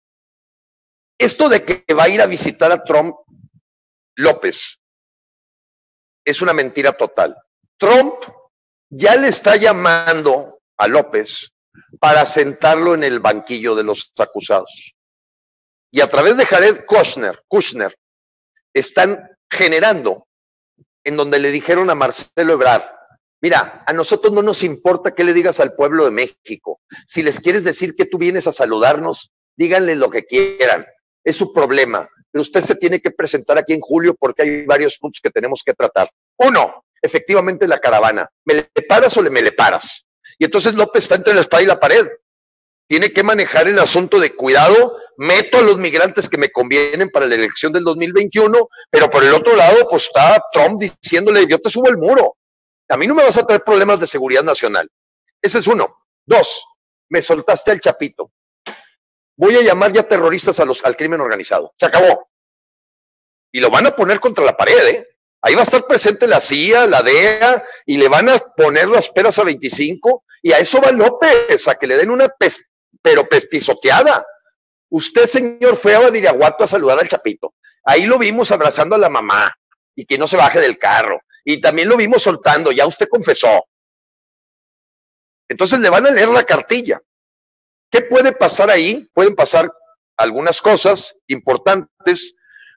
[1.19, 3.15] Esto de que va a ir a visitar a Trump
[4.17, 4.81] López
[6.25, 7.37] es una mentira total.
[7.77, 8.15] Trump
[8.95, 11.51] ya le está llamando a López
[11.99, 14.95] para sentarlo en el banquillo de los acusados.
[15.90, 17.95] Y a través de Jared Kushner, Kushner
[18.74, 20.26] están generando
[21.05, 22.82] en donde le dijeron a Marcelo Ebrard,
[23.40, 26.80] mira, a nosotros no nos importa qué le digas al pueblo de México.
[27.07, 30.84] Si les quieres decir que tú vienes a saludarnos, díganle lo que quieran.
[31.24, 32.09] Es su problema.
[32.30, 35.62] Pero usted se tiene que presentar aquí en julio porque hay varios puntos que tenemos
[35.64, 36.11] que tratar.
[36.36, 38.28] Uno, efectivamente la caravana.
[38.44, 40.07] ¿Me le paras o le me le paras?
[40.38, 42.09] Y entonces López está entre la espada y la pared.
[42.88, 47.26] Tiene que manejar el asunto de cuidado, meto a los migrantes que me convienen para
[47.26, 51.70] la elección del 2021, pero por el otro lado, pues está Trump diciéndole, yo te
[51.70, 52.36] subo el muro.
[52.88, 54.90] A mí no me vas a traer problemas de seguridad nacional.
[55.40, 56.05] Ese es uno.
[56.26, 56.64] Dos,
[57.09, 58.32] me soltaste al chapito.
[59.36, 61.72] Voy a llamar ya terroristas a los, al crimen organizado.
[61.78, 62.28] Se acabó.
[63.50, 65.12] Y lo van a poner contra la pared, ¿eh?
[65.43, 69.11] Ahí va a estar presente la CIA, la DEA, y le van a poner las
[69.11, 72.32] peras a 25, y a eso va López, a que le den una
[73.03, 74.24] pero pisoteada.
[74.88, 77.55] Usted, señor, fue a Badiraguato a saludar al Chapito.
[77.84, 79.53] Ahí lo vimos abrazando a la mamá
[79.97, 81.20] y que no se baje del carro.
[81.45, 83.66] Y también lo vimos soltando, ya usted confesó.
[85.49, 87.01] Entonces le van a leer la cartilla.
[87.90, 89.11] ¿Qué puede pasar ahí?
[89.12, 89.70] Pueden pasar
[90.16, 92.36] algunas cosas importantes,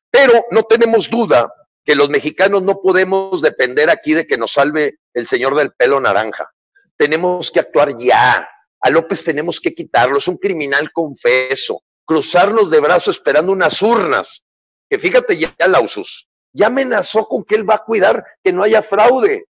[0.09, 1.47] pero no tenemos duda
[1.85, 5.99] que los mexicanos no podemos depender aquí de que nos salve el señor del pelo
[5.99, 6.51] naranja.
[6.97, 8.49] Tenemos que actuar ya.
[8.81, 10.17] A López tenemos que quitarlo.
[10.17, 11.83] Es un criminal confeso.
[12.03, 14.43] Cruzarnos de brazos esperando unas urnas.
[14.89, 18.81] Que fíjate ya, Lausus, ya amenazó con que él va a cuidar que no haya
[18.81, 19.45] fraude.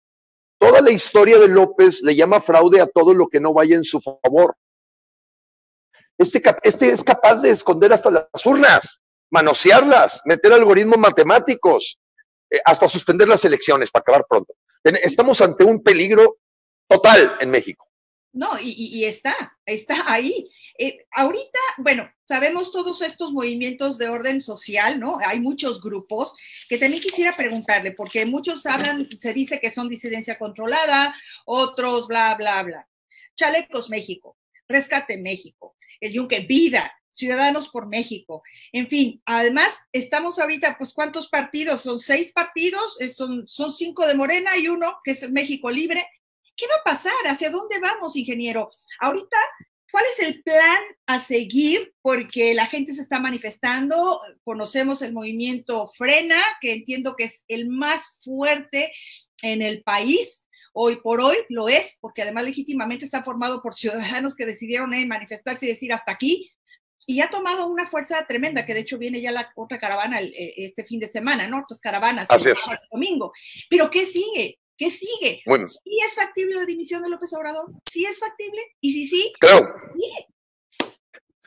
[0.59, 3.85] Toda la historia de López le llama fraude a todo lo que no vaya en
[3.85, 4.57] su favor.
[6.18, 9.01] Este, este es capaz de esconder hasta las urnas,
[9.31, 11.99] manosearlas, meter algoritmos matemáticos,
[12.64, 14.55] hasta suspender las elecciones para acabar pronto.
[14.82, 16.38] Estamos ante un peligro
[16.88, 17.90] total en México.
[18.32, 20.48] No, y, está, está ahí.
[20.78, 25.18] Eh, ahorita, bueno, sabemos todos estos movimientos de orden social, ¿no?
[25.26, 26.34] Hay muchos grupos
[26.68, 31.12] que también quisiera preguntarle, porque muchos hablan, se dice que son disidencia controlada,
[31.44, 32.88] otros bla, bla, bla.
[33.34, 34.36] Chalecos México,
[34.68, 38.42] Rescate México, el Yunque Vida, Ciudadanos por México.
[38.72, 41.80] En fin, además estamos ahorita, pues, ¿cuántos partidos?
[41.80, 46.06] Son seis partidos, son, son cinco de Morena y uno que es México Libre.
[46.56, 47.12] ¿Qué va a pasar?
[47.26, 48.70] ¿Hacia dónde vamos, ingeniero?
[49.00, 49.36] Ahorita,
[49.90, 51.94] ¿cuál es el plan a seguir?
[52.02, 57.66] Porque la gente se está manifestando, conocemos el movimiento Frena, que entiendo que es el
[57.66, 58.92] más fuerte
[59.42, 60.46] en el país.
[60.72, 65.04] Hoy por hoy lo es, porque además legítimamente está formado por ciudadanos que decidieron eh,
[65.06, 66.52] manifestarse y decir hasta aquí,
[67.11, 70.54] y ha tomado una fuerza tremenda, que de hecho viene ya la otra caravana eh,
[70.58, 71.58] este fin de semana, ¿no?
[71.58, 72.56] Otras caravanas Así el,
[72.88, 73.32] domingo.
[73.68, 74.61] Pero ¿qué sigue?
[74.76, 75.42] ¿Qué sigue?
[75.44, 75.66] Bueno.
[75.66, 77.66] ¿Sí es factible la dimisión de López Obrador?
[77.90, 78.61] ¿Sí es factible?
[78.80, 79.74] Y si sí, creo.
[79.92, 80.88] Sí.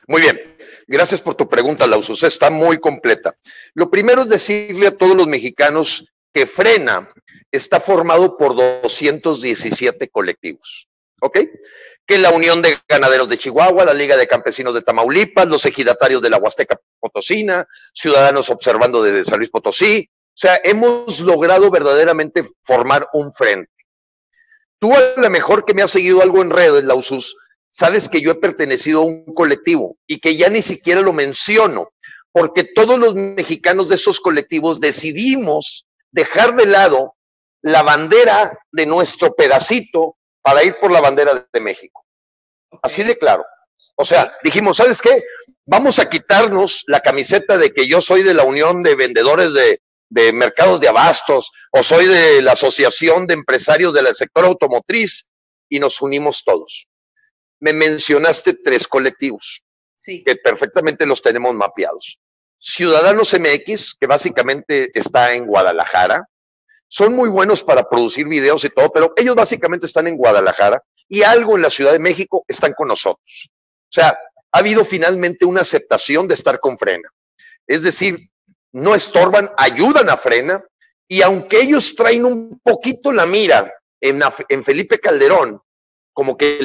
[0.06, 0.54] Muy bien,
[0.86, 2.22] gracias por tu pregunta, Lausus.
[2.24, 3.34] Está muy completa.
[3.72, 7.10] Lo primero es decirle a todos los mexicanos que Frena
[7.50, 10.90] está formado por 217 colectivos.
[11.22, 11.38] ¿Ok?
[12.06, 16.20] Que la Unión de Ganaderos de Chihuahua, la Liga de Campesinos de Tamaulipas, los ejidatarios
[16.20, 22.42] de la Huasteca Potosina, Ciudadanos Observando de San Luis Potosí, o sea, hemos logrado verdaderamente
[22.62, 23.70] formar un frente.
[24.80, 27.36] Tú a lo mejor que me has seguido algo en redes, Lausus,
[27.70, 31.90] sabes que yo he pertenecido a un colectivo y que ya ni siquiera lo menciono,
[32.32, 37.14] porque todos los mexicanos de estos colectivos decidimos dejar de lado
[37.62, 42.04] la bandera de nuestro pedacito para ir por la bandera de México.
[42.82, 43.44] Así de claro.
[43.96, 45.24] O sea, dijimos, ¿sabes qué?
[45.64, 49.80] Vamos a quitarnos la camiseta de que yo soy de la Unión de Vendedores de,
[50.10, 55.30] de mercados de abastos o soy de la Asociación de Empresarios del Sector Automotriz
[55.70, 56.88] y nos unimos todos.
[57.60, 59.64] Me mencionaste tres colectivos
[60.04, 62.20] que perfectamente los tenemos mapeados.
[62.58, 66.28] Ciudadanos MX, que básicamente está en Guadalajara,
[66.94, 71.22] son muy buenos para producir videos y todo, pero ellos básicamente están en Guadalajara y
[71.22, 73.50] algo en la Ciudad de México están con nosotros.
[73.50, 74.16] O sea,
[74.52, 77.08] ha habido finalmente una aceptación de estar con Frena.
[77.66, 78.30] Es decir,
[78.70, 80.64] no estorban, ayudan a Frena,
[81.08, 85.60] y aunque ellos traen un poquito la mira en, en Felipe Calderón,
[86.12, 86.60] como que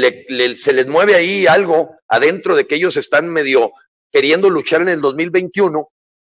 [0.60, 3.72] se les mueve ahí algo adentro de que ellos están medio
[4.12, 5.88] queriendo luchar en el 2021,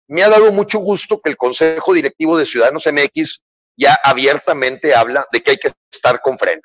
[0.09, 3.43] me ha dado mucho gusto que el Consejo Directivo de Ciudadanos MX
[3.77, 6.63] ya abiertamente habla de que hay que estar con frena.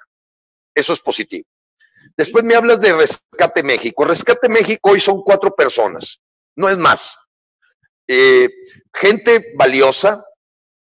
[0.75, 1.47] Eso es positivo.
[2.15, 4.05] Después me hablas de Rescate México.
[4.05, 6.19] Rescate México hoy son cuatro personas,
[6.55, 7.17] no es más.
[8.07, 8.49] Eh,
[8.93, 10.23] gente valiosa.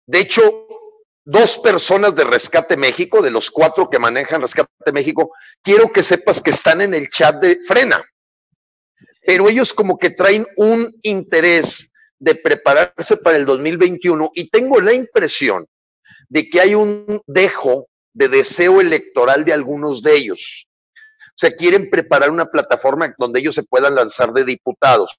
[0.06, 0.66] De hecho,
[1.24, 6.40] dos personas de Rescate México, de los cuatro que manejan Rescate México, quiero que sepas
[6.40, 8.02] que están en el chat de Frena.
[9.26, 14.94] Pero ellos como que traen un interés de prepararse para el 2021 y tengo la
[14.94, 15.66] impresión
[16.28, 20.66] de que hay un dejo de deseo electoral de algunos de ellos.
[21.28, 25.18] O sea, quieren preparar una plataforma donde ellos se puedan lanzar de diputados.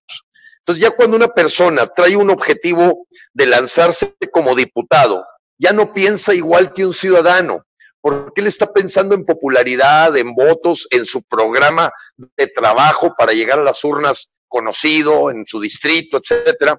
[0.60, 5.24] Entonces ya cuando una persona trae un objetivo de lanzarse como diputado,
[5.60, 7.62] ya no piensa igual que un ciudadano,
[8.02, 13.60] porque él está pensando en popularidad, en votos, en su programa de trabajo para llegar
[13.60, 16.78] a las urnas conocido, en su distrito, etcétera.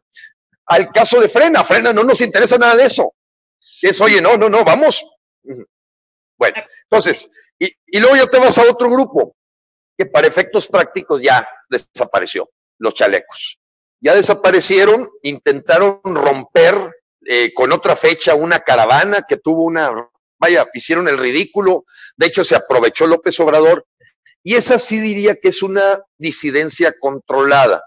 [0.66, 3.14] Al caso de Frena, Frena no nos interesa nada de eso.
[3.82, 5.04] Es, oye, no, no, no, vamos.
[5.42, 9.36] Bueno, entonces, y, y luego ya te vas a otro grupo,
[9.96, 13.58] que para efectos prácticos ya desapareció, los chalecos.
[14.00, 16.92] Ya desaparecieron, intentaron romper
[17.26, 19.92] eh, con otra fecha una caravana que tuvo una,
[20.38, 21.84] vaya, hicieron el ridículo,
[22.16, 23.84] de hecho se aprovechó López Obrador,
[24.42, 27.82] y esa sí diría que es una disidencia controlada,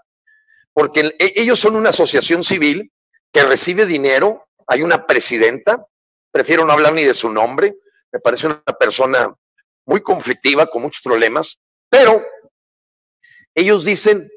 [0.74, 2.92] porque e, ellos son una asociación civil
[3.32, 5.86] que recibe dinero, hay una presidenta,
[6.30, 7.76] prefiero no hablar ni de su nombre,
[8.12, 9.34] me parece una persona
[9.86, 11.58] muy conflictiva, con muchos problemas,
[11.88, 12.24] pero
[13.54, 14.30] ellos dicen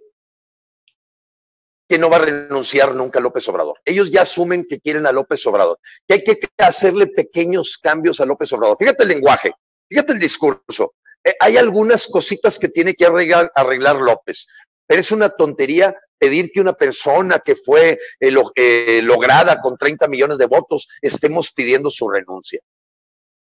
[1.87, 3.79] que no va a renunciar nunca a López Obrador.
[3.85, 8.25] Ellos ya asumen que quieren a López Obrador, que hay que hacerle pequeños cambios a
[8.25, 8.77] López Obrador.
[8.77, 9.53] Fíjate el lenguaje,
[9.87, 10.95] fíjate el discurso.
[11.23, 14.47] Eh, hay algunas cositas que tiene que arreglar, arreglar, López,
[14.87, 20.07] pero es una tontería pedir que una persona que fue eh, eh, lograda con 30
[20.07, 22.59] millones de votos estemos pidiendo su renuncia.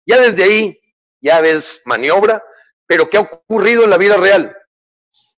[0.05, 0.79] Ya desde ahí,
[1.21, 2.43] ya ves maniobra,
[2.87, 4.55] pero ¿qué ha ocurrido en la vida real?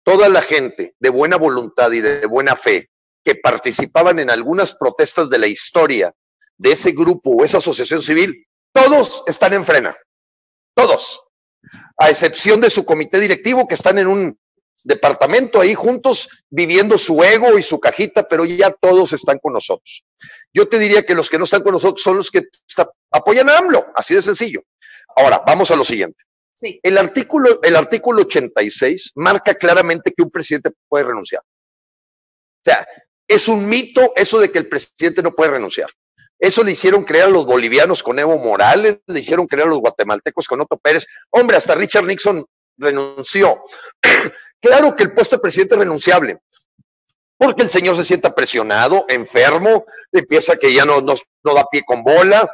[0.04, 2.90] toda la gente de buena voluntad y de buena fe
[3.24, 6.14] que participaban en algunas protestas de la historia
[6.58, 9.96] de ese grupo o esa asociación civil, todos están en frena.
[10.76, 11.22] Todos.
[11.98, 14.40] A excepción de su comité directivo que están en un
[14.84, 20.04] departamento ahí juntos viviendo su ego y su cajita, pero ya todos están con nosotros.
[20.54, 22.44] Yo te diría que los que no están con nosotros son los que
[23.12, 24.62] apoyan a AMLO, así de sencillo.
[25.16, 26.24] Ahora, vamos a lo siguiente.
[26.84, 31.42] El, artículo, el artículo 86 marca claramente que un presidente puede renunciar.
[31.42, 32.86] O sea,
[33.28, 35.90] es un mito eso de que el presidente no puede renunciar.
[36.38, 39.80] Eso le hicieron creer a los bolivianos con Evo Morales, le hicieron creer a los
[39.80, 41.06] guatemaltecos con Otto Pérez.
[41.30, 42.44] Hombre, hasta Richard Nixon
[42.78, 43.62] renunció.
[44.62, 46.40] Claro que el puesto de presidente es renunciable,
[47.38, 52.48] porque el señor se sienta presionado, enfermo, empieza que ya no, da pie con bola,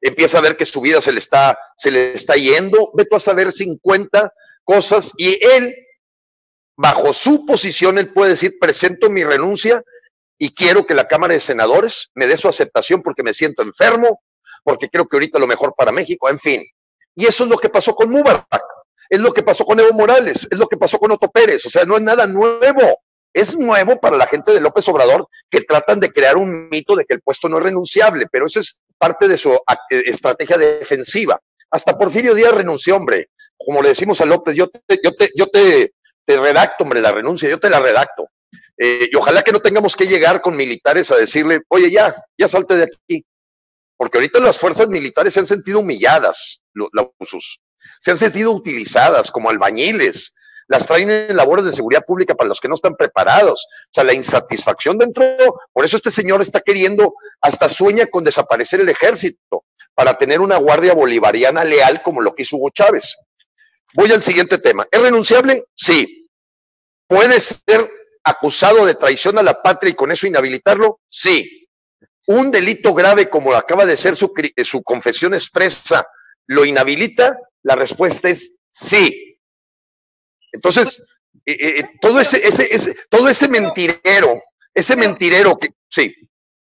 [0.00, 3.16] empieza a ver que su vida se le está, se le está yendo, ve tú
[3.16, 4.32] a saber 50
[4.64, 5.74] cosas y él,
[6.76, 9.82] bajo su posición, él puede decir, presento mi renuncia
[10.38, 14.22] y quiero que la Cámara de Senadores me dé su aceptación porque me siento enfermo,
[14.62, 16.64] porque creo que ahorita lo mejor para México, en fin.
[17.14, 18.62] Y eso es lo que pasó con Mubarak,
[19.08, 21.70] es lo que pasó con Evo Morales, es lo que pasó con Otto Pérez, o
[21.70, 23.00] sea, no es nada nuevo.
[23.34, 27.04] Es nuevo para la gente de López Obrador que tratan de crear un mito de
[27.04, 31.38] que el puesto no es renunciable, pero eso es parte de su eh, estrategia defensiva.
[31.70, 33.28] Hasta Porfirio Díaz renunció, hombre.
[33.56, 35.92] Como le decimos a López, yo te, yo te, yo te,
[36.26, 38.28] redacto, hombre, la renuncia, yo te la redacto.
[38.76, 42.48] Eh, y ojalá que no tengamos que llegar con militares a decirle, oye, ya, ya
[42.48, 43.24] salte de aquí.
[43.96, 47.60] Porque ahorita las fuerzas militares se han sentido humilladas, la USUS.
[48.00, 50.34] Se han sentido utilizadas como albañiles,
[50.68, 53.66] las traen en labores de seguridad pública para los que no están preparados.
[53.68, 55.24] O sea, la insatisfacción dentro,
[55.72, 59.64] por eso este señor está queriendo, hasta sueña con desaparecer el ejército
[59.94, 63.16] para tener una guardia bolivariana leal como lo que hizo Hugo Chávez.
[63.94, 64.86] Voy al siguiente tema.
[64.90, 65.64] ¿Es renunciable?
[65.74, 66.28] Sí.
[67.08, 67.90] ¿Puede ser
[68.22, 71.00] acusado de traición a la patria y con eso inhabilitarlo?
[71.08, 71.66] Sí.
[72.26, 74.32] ¿Un delito grave como acaba de ser su,
[74.62, 76.06] su confesión expresa
[76.46, 77.38] lo inhabilita?
[77.62, 79.38] La respuesta es sí.
[80.52, 81.04] Entonces,
[81.44, 84.42] eh, eh, eh, todo ese, ese, ese, todo ese mentirero,
[84.74, 86.14] ese mentirero que, sí.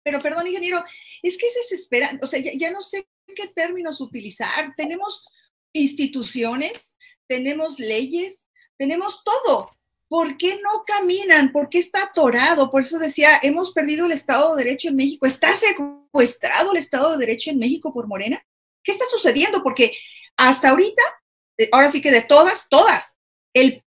[0.03, 0.83] Pero perdón, ingeniero,
[1.21, 4.73] es que es desesperante, o sea, ya, no sé qué términos utilizar.
[4.77, 5.27] Tenemos
[5.73, 6.95] instituciones,
[7.27, 9.69] tenemos leyes, tenemos todo.
[10.07, 11.51] ¿Por qué no caminan?
[11.51, 12.71] ¿Por qué está atorado?
[12.71, 15.25] Por eso decía, hemos perdido el Estado de Derecho en México.
[15.25, 18.41] ¿Está secuestrado el Estado de Derecho en México por Morena?
[18.81, 19.61] ¿Qué está sucediendo?
[19.61, 19.91] Porque
[20.37, 21.01] hasta ahorita,
[21.71, 23.15] ahora sí que de todas, todas,
[23.53, 23.83] el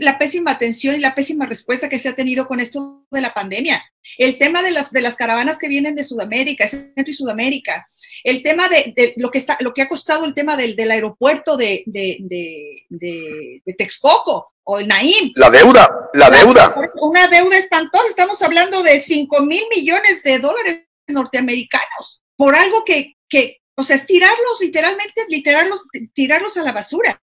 [0.00, 3.32] la pésima atención y la pésima respuesta que se ha tenido con esto de la
[3.32, 3.84] pandemia.
[4.18, 7.86] El tema de las, de las caravanas que vienen de Sudamérica, Centro y Sudamérica.
[8.24, 11.56] El tema de, lo, que está, lo que ha costado el tema del, del aeropuerto
[11.56, 15.32] de, de, Texcoco o el Naim.
[15.36, 16.90] La deuda, la deuda.
[17.00, 18.08] Una deuda espantosa.
[18.08, 23.96] Estamos hablando de 5 mil millones de dólares norteamericanos por algo que, que, o sea,
[23.96, 27.20] es tirarlos literalmente, literarlos, tirarlos a la basura.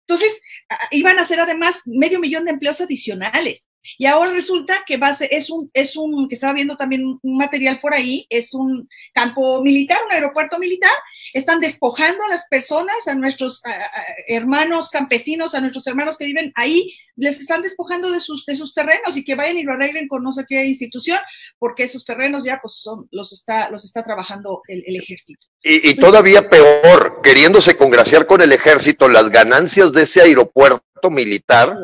[0.00, 0.40] Entonces,
[0.92, 3.68] iban a ser además medio millón de empleos adicionales.
[3.98, 7.02] Y ahora resulta que va a ser, es un, es un, que estaba viendo también
[7.22, 10.90] un material por ahí, es un campo militar, un aeropuerto militar,
[11.32, 13.62] están despojando a las personas, a nuestros
[14.28, 18.74] hermanos campesinos, a nuestros hermanos que viven ahí, les están despojando de sus, de sus
[18.74, 21.18] terrenos y que vayan y lo arreglen con no sé qué institución,
[21.58, 25.46] porque esos terrenos ya pues son, los está, los está trabajando el, ejército.
[25.62, 31.76] Y, y todavía peor, queriéndose congraciar con el ejército, las ganancias de ese aeropuerto militar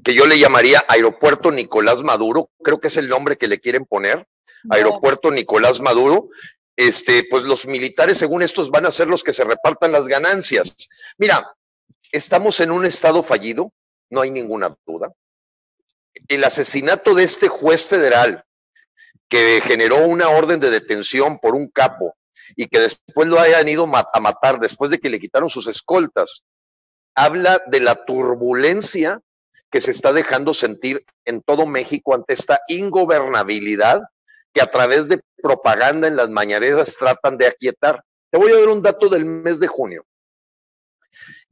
[0.00, 3.84] que yo le llamaría Aeropuerto Nicolás Maduro, creo que es el nombre que le quieren
[3.84, 4.26] poner,
[4.70, 6.28] Aeropuerto Nicolás Maduro,
[6.76, 10.74] este, pues los militares, según estos, van a ser los que se repartan las ganancias.
[11.18, 11.54] Mira,
[12.10, 13.72] estamos en un estado fallido,
[14.10, 15.12] no hay ninguna duda.
[16.28, 18.44] El asesinato de este juez federal,
[19.28, 22.16] que generó una orden de detención por un capo
[22.56, 26.44] y que después lo hayan ido a matar después de que le quitaron sus escoltas,
[27.14, 29.20] habla de la turbulencia
[29.72, 34.02] que se está dejando sentir en todo México ante esta ingobernabilidad
[34.52, 38.04] que a través de propaganda en las mañaneras tratan de aquietar.
[38.30, 40.04] Te voy a dar un dato del mes de junio.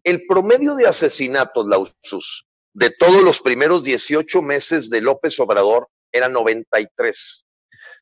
[0.05, 6.29] El promedio de asesinatos, Lausus, de todos los primeros 18 meses de López Obrador era
[6.29, 7.45] 93.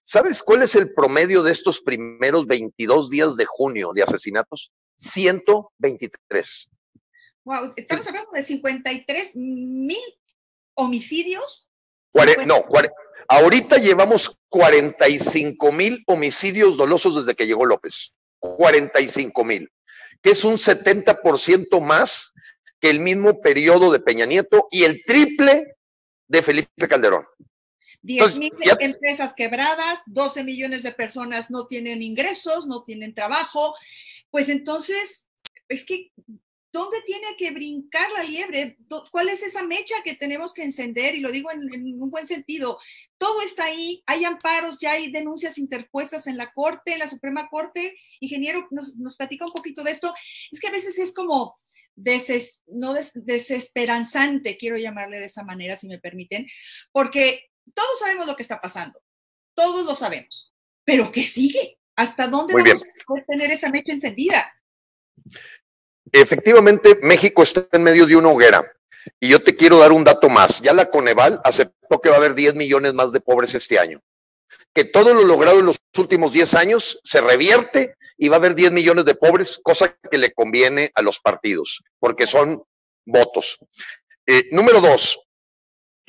[0.03, 4.73] ¿Sabes cuál es el promedio de estos primeros 22 días de junio de asesinatos?
[4.97, 6.69] 123.
[7.49, 9.97] Wow, estamos hablando de 53 mil
[10.75, 11.71] homicidios.
[12.45, 12.63] no,
[13.27, 18.13] ahorita llevamos 45 mil homicidios dolosos desde que llegó López.
[18.39, 19.73] 45 mil,
[20.21, 22.35] que es un 70% más
[22.81, 25.79] que el mismo periodo de Peña Nieto y el triple
[26.27, 27.25] de Felipe Calderón.
[28.03, 33.75] 10 mil empresas quebradas, 12 millones de personas no tienen ingresos, no tienen trabajo.
[34.31, 35.27] Pues entonces,
[35.67, 36.13] es que,
[36.73, 38.77] ¿dónde tiene que brincar la liebre?
[39.11, 41.15] ¿Cuál es esa mecha que tenemos que encender?
[41.15, 42.79] Y lo digo en, un buen sentido.
[43.17, 47.49] Todo está ahí, hay amparos, ya hay denuncias interpuestas en la Corte, en la Suprema
[47.49, 47.97] Corte.
[48.21, 50.13] Ingeniero, nos, nos platica un poquito de esto.
[50.51, 51.55] Es que a veces es como,
[52.67, 56.47] no desesperanzante, quiero llamarle de esa manera, si me permiten,
[56.93, 59.01] porque todos sabemos lo que está pasando,
[59.55, 60.53] todos lo sabemos,
[60.85, 61.79] pero ¿qué sigue?
[61.97, 64.53] ¿Hasta dónde vamos a poder tener esa mecha encendida?
[66.13, 68.71] Efectivamente, México está en medio de una hoguera.
[69.21, 70.61] Y yo te quiero dar un dato más.
[70.61, 74.01] Ya la Coneval aceptó que va a haber 10 millones más de pobres este año.
[74.75, 78.55] Que todo lo logrado en los últimos 10 años se revierte y va a haber
[78.55, 82.63] 10 millones de pobres, cosa que le conviene a los partidos, porque son
[83.07, 83.59] votos.
[84.27, 85.19] Eh, número dos,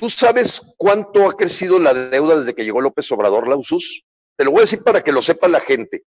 [0.00, 4.02] ¿Tú sabes cuánto ha crecido la deuda desde que llegó López Obrador, Lausus?
[4.34, 6.04] Te lo voy a decir para que lo sepa la gente.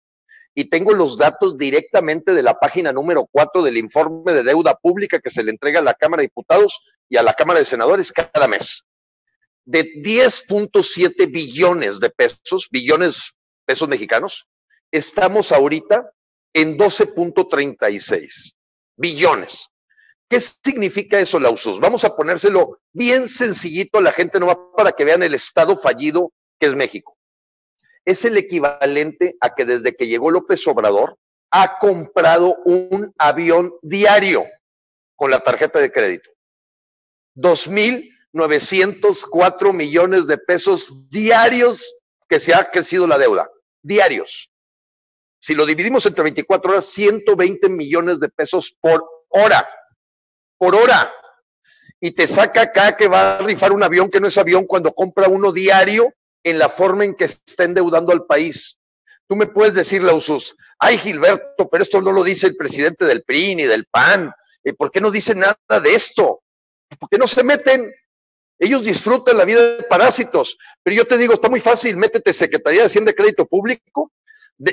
[0.56, 5.20] Y tengo los datos directamente de la página número 4 del informe de deuda pública
[5.20, 6.80] que se le entrega a la Cámara de Diputados
[7.10, 8.84] y a la Cámara de Senadores cada mes.
[9.66, 13.34] De 10.7 billones de pesos, billones
[13.66, 14.48] pesos mexicanos,
[14.92, 16.12] estamos ahorita
[16.54, 18.54] en 12.36
[18.96, 19.70] billones.
[20.30, 21.80] ¿Qué significa eso, Lausus?
[21.80, 25.78] Vamos a ponérselo bien sencillito a la gente, no va para que vean el estado
[25.78, 27.18] fallido que es México.
[28.06, 31.18] Es el equivalente a que desde que llegó López Obrador
[31.52, 34.44] ha comprado un avión diario
[35.16, 36.30] con la tarjeta de crédito.
[37.36, 41.92] 2.904 millones de pesos diarios
[42.28, 43.50] que se ha crecido la deuda,
[43.82, 44.52] diarios.
[45.40, 49.68] Si lo dividimos entre 24 horas, 120 millones de pesos por hora
[50.64, 51.14] por hora.
[52.00, 54.94] Y te saca acá que va a rifar un avión que no es avión cuando
[54.94, 56.14] compra uno diario
[56.44, 58.80] en la forma en que está endeudando al país.
[59.28, 63.24] Tú me puedes decir, Lausus, ay Gilberto, pero esto no lo dice el presidente del
[63.24, 64.32] PRI ni del PAN.
[64.64, 66.44] Eh, ¿Por qué no dice nada de esto?
[67.00, 67.92] ¿Por qué no se meten?
[68.60, 70.58] Ellos disfrutan la vida de parásitos.
[70.84, 74.12] Pero yo te digo, está muy fácil, métete Secretaría de Hacienda de Crédito Público,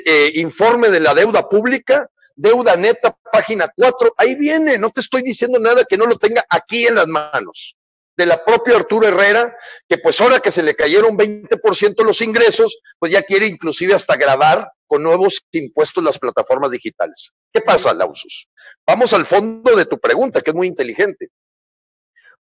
[0.05, 5.21] eh, informe de la deuda pública, deuda neta, página 4, ahí viene, no te estoy
[5.21, 7.75] diciendo nada que no lo tenga aquí en las manos.
[8.17, 9.55] De la propia Arturo Herrera,
[9.87, 14.15] que pues ahora que se le cayeron 20% los ingresos, pues ya quiere inclusive hasta
[14.15, 17.31] grabar con nuevos impuestos las plataformas digitales.
[17.53, 18.47] ¿Qué pasa, Lausus?
[18.85, 21.29] Vamos al fondo de tu pregunta, que es muy inteligente.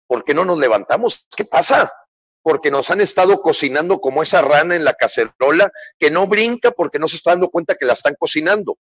[0.06, 1.26] ¿Por qué no nos levantamos?
[1.36, 1.92] ¿Qué pasa?
[2.42, 6.98] Porque nos han estado cocinando como esa rana en la cacerola que no brinca porque
[6.98, 8.76] no se está dando cuenta que la están cocinando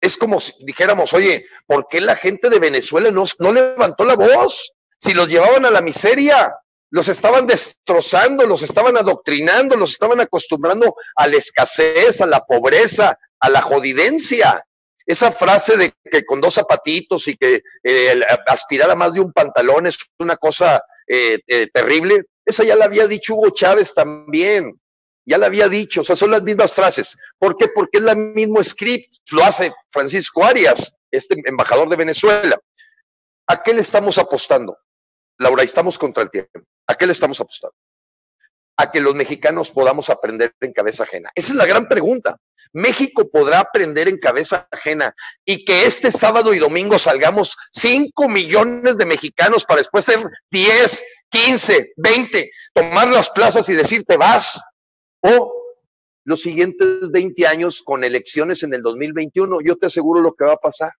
[0.00, 4.14] es como si dijéramos, oye, ¿por qué la gente de Venezuela no, no levantó la
[4.14, 4.72] voz?
[4.98, 6.54] Si los llevaban a la miseria,
[6.90, 13.18] los estaban destrozando, los estaban adoctrinando, los estaban acostumbrando a la escasez, a la pobreza,
[13.40, 14.64] a la jodidencia.
[15.04, 19.32] Esa frase de que con dos zapatitos y que eh, aspirar a más de un
[19.32, 24.80] pantalón es una cosa eh, eh, terrible, esa ya la había dicho Hugo Chávez también.
[25.28, 27.16] Ya le había dicho, o sea, son las mismas frases.
[27.38, 27.66] ¿Por qué?
[27.68, 32.56] Porque es el mismo script, lo hace Francisco Arias, este embajador de Venezuela.
[33.48, 34.78] ¿A qué le estamos apostando?
[35.38, 36.60] Laura, estamos contra el tiempo.
[36.86, 37.74] ¿A qué le estamos apostando?
[38.78, 41.30] A que los mexicanos podamos aprender en cabeza ajena.
[41.34, 42.36] Esa es la gran pregunta.
[42.72, 45.14] México podrá aprender en cabeza ajena
[45.44, 50.18] y que este sábado y domingo salgamos 5 millones de mexicanos para después ser
[50.50, 54.60] 10, 15, 20, tomar las plazas y decir te vas,
[55.22, 55.52] o
[56.24, 60.54] los siguientes 20 años con elecciones en el 2021, yo te aseguro lo que va
[60.54, 60.92] a pasar.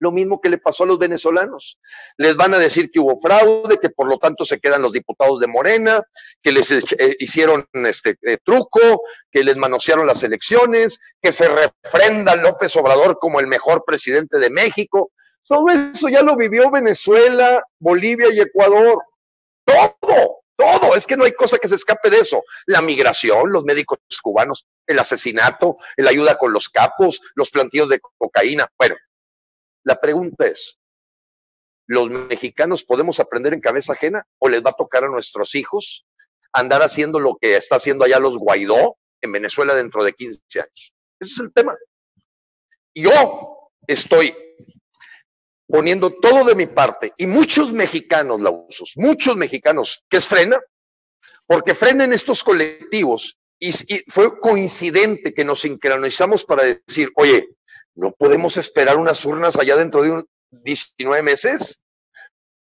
[0.00, 1.78] Lo mismo que le pasó a los venezolanos.
[2.16, 5.38] Les van a decir que hubo fraude, que por lo tanto se quedan los diputados
[5.38, 6.02] de Morena,
[6.42, 6.82] que les eh,
[7.20, 13.40] hicieron este eh, truco, que les manosearon las elecciones, que se refrenda López Obrador como
[13.40, 15.12] el mejor presidente de México.
[15.46, 19.02] Todo eso ya lo vivió Venezuela, Bolivia y Ecuador.
[19.64, 20.96] Todo, todo.
[20.96, 22.42] Es que no hay cosa que se escape de eso.
[22.66, 28.00] La migración, los médicos cubanos, el asesinato, la ayuda con los capos, los plantíos de
[28.18, 28.66] cocaína.
[28.78, 28.96] Bueno,
[29.84, 30.78] la pregunta es,
[31.86, 36.06] ¿los mexicanos podemos aprender en cabeza ajena o les va a tocar a nuestros hijos
[36.52, 40.94] andar haciendo lo que está haciendo allá los Guaidó en Venezuela dentro de 15 años?
[41.18, 41.76] Ese es el tema.
[42.94, 44.34] Yo estoy
[45.66, 50.60] poniendo todo de mi parte y muchos mexicanos, la usos, muchos mexicanos, que es frena,
[51.46, 57.48] porque frenen estos colectivos y, y, fue coincidente que nos sincronizamos para decir, oye,
[58.00, 61.82] no podemos esperar unas urnas allá dentro de un 19 meses.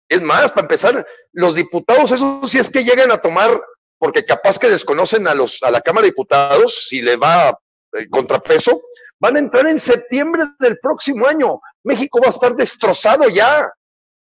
[0.09, 3.51] Es más, para empezar, los diputados, eso sí es que llegan a tomar,
[3.99, 7.59] porque capaz que desconocen a, los, a la Cámara de Diputados, si le va
[7.93, 8.83] el contrapeso,
[9.19, 11.61] van a entrar en septiembre del próximo año.
[11.83, 13.73] México va a estar destrozado ya, va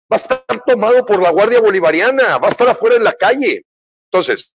[0.09, 3.63] a estar tomado por la Guardia Bolivariana, va a estar afuera en la calle.
[4.11, 4.51] Entonces,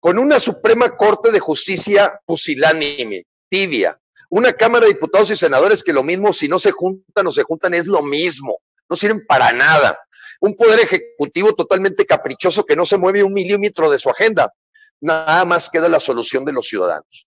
[0.00, 3.98] con una Suprema Corte de Justicia pusilánime, tibia,
[4.34, 7.44] una Cámara de Diputados y Senadores que lo mismo, si no se juntan o se
[7.44, 8.58] juntan, es lo mismo,
[8.88, 9.96] no sirven para nada.
[10.40, 14.52] Un poder ejecutivo totalmente caprichoso que no se mueve un milímetro de su agenda.
[15.00, 17.28] Nada más queda la solución de los ciudadanos.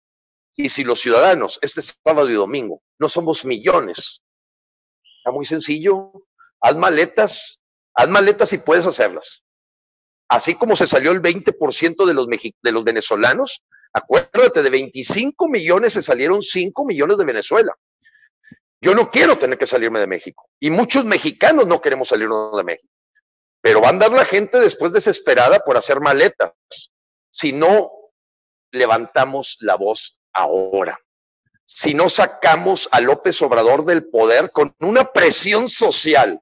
[0.54, 4.22] Y si los ciudadanos, este sábado y domingo, no somos millones,
[5.18, 6.12] está muy sencillo.
[6.60, 7.60] Haz maletas,
[7.94, 9.42] haz maletas y puedes hacerlas.
[10.28, 15.92] Así como se salió el 20% de los, de los venezolanos, Acuérdate, de 25 millones
[15.92, 17.74] se salieron 5 millones de Venezuela.
[18.80, 20.48] Yo no quiero tener que salirme de México.
[20.58, 22.92] Y muchos mexicanos no queremos salirnos de México.
[23.60, 26.52] Pero va a andar la gente después desesperada por hacer maletas.
[27.30, 27.90] Si no
[28.72, 30.98] levantamos la voz ahora.
[31.64, 36.40] Si no sacamos a López Obrador del poder con una presión social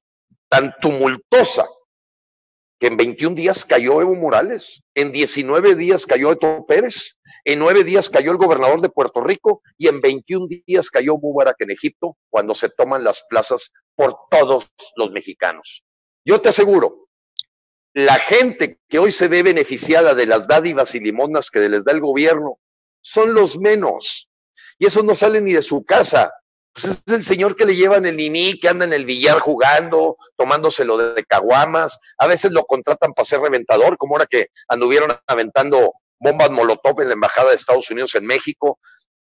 [0.48, 1.66] tan tumultuosa
[2.81, 7.85] que en 21 días cayó Evo Morales, en 19 días cayó Eto Pérez, en 9
[7.85, 12.16] días cayó el gobernador de Puerto Rico y en 21 días cayó Mubarak en Egipto
[12.31, 15.85] cuando se toman las plazas por todos los mexicanos.
[16.24, 17.09] Yo te aseguro,
[17.93, 21.93] la gente que hoy se ve beneficiada de las dádivas y limonas que les da
[21.93, 22.59] el gobierno
[23.03, 24.31] son los menos.
[24.78, 26.33] Y eso no sale ni de su casa,
[26.72, 30.16] pues es el señor que le llevan el niní, que anda en el billar jugando,
[30.36, 31.98] tomándoselo de caguamas.
[32.18, 37.08] A veces lo contratan para ser reventador, como ahora que anduvieron aventando bombas molotov en
[37.08, 38.78] la Embajada de Estados Unidos en México.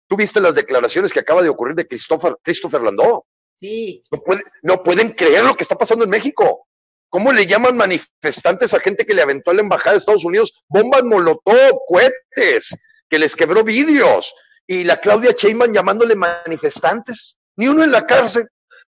[0.07, 3.25] ¿Tú viste las declaraciones que acaba de ocurrir de Christopher, Christopher Landó?
[3.59, 4.03] Sí.
[4.09, 4.19] No,
[4.63, 6.67] no pueden creer lo que está pasando en México.
[7.09, 10.63] ¿Cómo le llaman manifestantes a gente que le aventó a la Embajada de Estados Unidos
[10.67, 12.75] bombas molotov, cohetes,
[13.09, 14.33] que les quebró vidrios?
[14.67, 18.47] Y la Claudia Sheinbaum llamándole manifestantes, ni uno en la cárcel.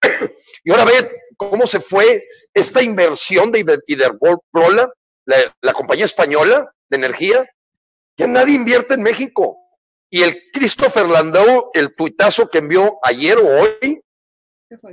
[0.65, 4.93] y ahora ve cómo se fue esta inversión de Iberdrola,
[5.27, 7.49] la, la compañía española de energía,
[8.19, 9.57] ya nadie invierte en México.
[10.11, 14.03] Y el Christopher Landau, el tuitazo que envió ayer o hoy,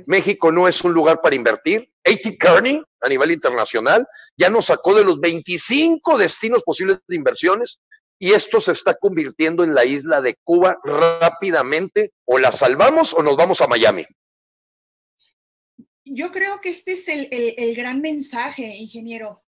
[0.06, 1.90] México no es un lugar para invertir.
[2.04, 2.38] A.T.
[2.38, 4.06] Kearney, a nivel internacional,
[4.36, 7.80] ya nos sacó de los 25 destinos posibles de inversiones
[8.18, 12.12] y esto se está convirtiendo en la isla de Cuba rápidamente.
[12.24, 14.04] O la salvamos o nos vamos a Miami.
[16.04, 19.44] Yo creo que este es el, gran mensaje, ingeniero.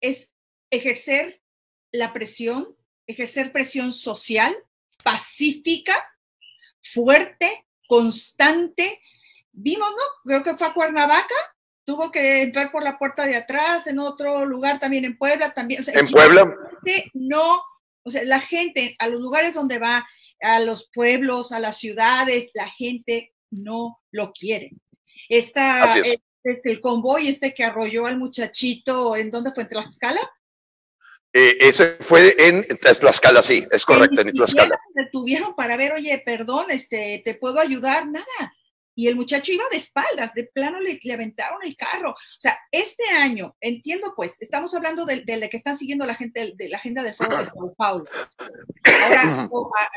[0.00, 0.30] Es
[0.70, 1.40] ejercer
[1.92, 2.76] la presión,
[3.06, 4.54] ejercer presión social,
[5.02, 5.94] pacífica,
[6.82, 9.00] fuerte, constante.
[9.52, 10.02] Vimos, ¿no?
[10.24, 11.34] Creo que fue a Cuernavaca,
[11.84, 15.82] tuvo que entrar por la puerta de atrás, en otro lugar también en Puebla, también.
[15.86, 16.54] en Puebla.
[17.14, 17.62] No
[18.04, 20.06] o sea, la gente, a los lugares donde va,
[20.40, 24.72] a los pueblos, a las ciudades, la gente no lo quiere.
[25.28, 26.18] Esta, es.
[26.42, 29.64] este, el convoy este que arrolló al muchachito, ¿en dónde fue?
[29.64, 30.20] ¿En Tlaxcala?
[31.32, 34.78] Eh, ese fue en Tlaxcala, sí, es correcto, en Tlaxcala.
[34.94, 38.06] Se detuvieron para ver, oye, perdón, este, ¿te puedo ayudar?
[38.06, 38.54] Nada
[38.94, 42.10] y el muchacho iba de espaldas, de plano le, le, aventaron el carro.
[42.10, 46.14] O sea, este año, entiendo pues, estamos hablando de, de la que están siguiendo la
[46.14, 48.04] gente de la agenda de fuego de Sao Paulo.
[49.02, 49.48] Ahora,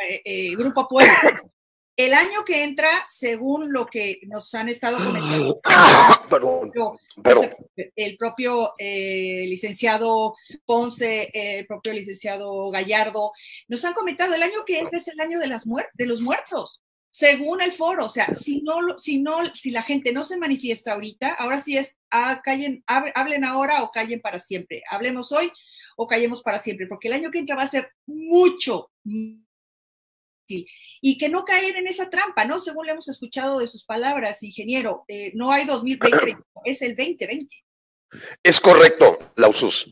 [0.10, 1.14] eh, eh, Grupo Pueblo.
[1.96, 5.60] El año que entra, según lo que nos han estado comentando,
[7.96, 13.32] el propio eh, licenciado Ponce, el propio licenciado Gallardo,
[13.68, 15.64] nos han comentado, el año que entra es el año de, las
[15.96, 20.12] de los muertos según el foro, o sea, si no, si no, si la gente
[20.12, 24.84] no se manifiesta ahorita, ahora sí es, ah, callen, hablen ahora o callen para siempre.
[24.90, 25.52] Hablemos hoy
[25.96, 28.92] o callemos para siempre, porque el año que entra va a ser mucho,
[30.48, 32.60] y que no caer en esa trampa, ¿no?
[32.60, 37.56] Según le hemos escuchado de sus palabras, ingeniero, eh, no hay 2020, es el 2020.
[38.42, 39.92] Es correcto, Lausus.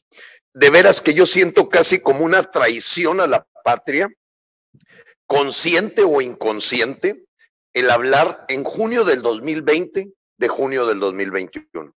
[0.53, 4.07] De veras que yo siento casi como una traición a la patria,
[5.27, 7.26] consciente o inconsciente,
[7.73, 11.93] el hablar en junio del 2020 de junio del 2021.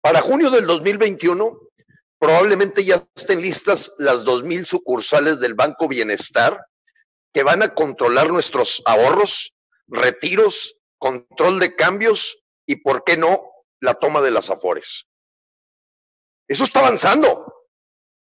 [0.00, 1.58] Para junio del 2021,
[2.18, 6.66] probablemente ya estén listas las 2.000 sucursales del Banco Bienestar
[7.32, 9.54] que van a controlar nuestros ahorros,
[9.88, 13.42] retiros, control de cambios y, ¿por qué no?,
[13.80, 15.06] la toma de las afores.
[16.48, 17.53] Eso está avanzando.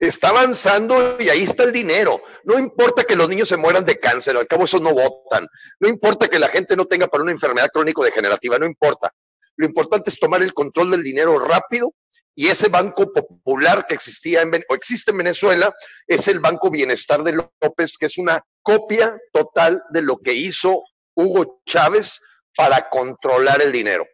[0.02, 2.24] Está avanzando y ahí está el dinero.
[2.44, 5.48] No importa que los niños se mueran de cáncer, al cabo esos no votan.
[5.80, 9.14] No importa que la gente no tenga para una enfermedad crónico-degenerativa, no importa.
[9.58, 11.94] Lo importante es tomar el control del dinero rápido
[12.34, 15.72] y ese banco popular que existía en, o existe en Venezuela
[16.08, 20.84] es el Banco Bienestar de López, que es una copia total de lo que hizo
[21.14, 22.20] Hugo Chávez
[22.56, 24.08] para controlar el dinero.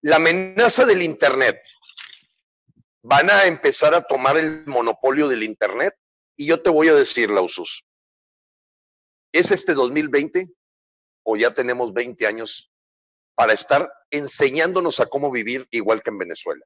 [0.00, 1.60] La amenaza del Internet.
[3.02, 5.94] Van a empezar a tomar el monopolio del Internet
[6.36, 7.84] y yo te voy a decir, Lausus,
[9.32, 10.48] ¿es este 2020
[11.24, 12.70] o ya tenemos 20 años
[13.34, 16.64] para estar enseñándonos a cómo vivir igual que en Venezuela?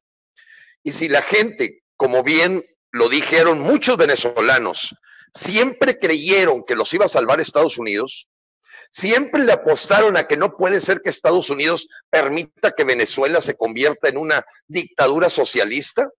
[0.83, 4.95] Y si la gente, como bien lo dijeron muchos venezolanos,
[5.33, 8.29] siempre creyeron que los iba a salvar Estados Unidos,
[8.91, 13.57] siempre le apostaron a que no puede ser que Estados Unidos permita que Venezuela se
[13.57, 16.11] convierta en una dictadura socialista,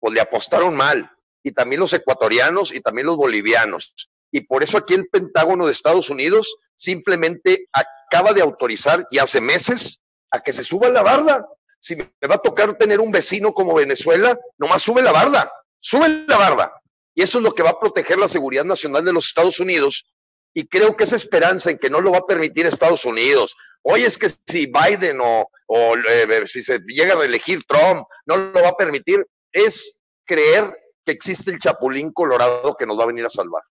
[0.00, 1.10] pues le apostaron mal.
[1.42, 3.94] Y también los ecuatorianos y también los bolivianos.
[4.30, 9.40] Y por eso aquí el Pentágono de Estados Unidos simplemente acaba de autorizar, y hace
[9.40, 11.46] meses, a que se suba la barda
[11.78, 15.50] si me va a tocar tener un vecino como Venezuela, nomás sube la barda,
[15.80, 16.72] sube la barda.
[17.14, 20.06] Y eso es lo que va a proteger la seguridad nacional de los Estados Unidos.
[20.54, 23.56] Y creo que esa esperanza en que no lo va a permitir Estados Unidos.
[23.82, 28.36] Oye, es que si Biden o, o eh, si se llega a reelegir Trump, no
[28.36, 33.08] lo va a permitir, es creer que existe el chapulín colorado que nos va a
[33.08, 33.62] venir a salvar.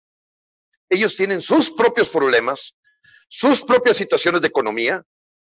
[0.89, 2.75] Ellos tienen sus propios problemas,
[3.27, 5.03] sus propias situaciones de economía,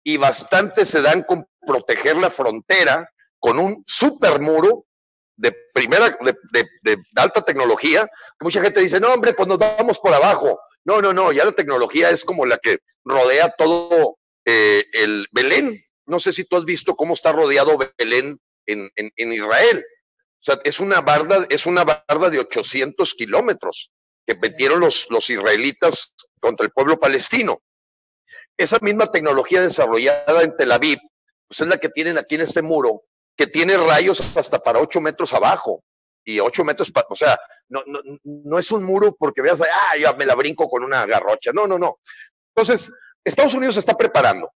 [0.04, 3.08] y bastante se dan con proteger la frontera
[3.40, 4.86] con un super muro
[5.36, 6.16] de primera,
[6.52, 8.08] de, alta tecnología,
[8.40, 10.60] mucha gente dice, no, hombre, pues nos vamos por abajo.
[10.84, 15.82] No, no, no, ya la tecnología es como la que rodea todo eh, el Belén.
[16.06, 19.84] No sé si tú has visto cómo está rodeado Belén en, Israel.
[20.44, 23.90] O sea, es una barda, es una barda de 800 kilómetros
[24.26, 27.62] que metieron los, los israelitas contra el pueblo palestino.
[28.58, 30.98] Esa misma tecnología desarrollada en Tel Aviv,
[31.48, 33.04] pues es la que tienen aquí en este muro,
[33.38, 35.82] que tiene rayos hasta para ocho metros abajo
[36.22, 37.38] y ocho metros, o sea,
[37.70, 41.06] no, no, no es un muro porque veas, ah, ya me la brinco con una
[41.06, 41.52] garrocha.
[41.54, 42.00] No, no, no.
[42.54, 42.92] Entonces,
[43.24, 44.52] Estados Unidos se está preparando.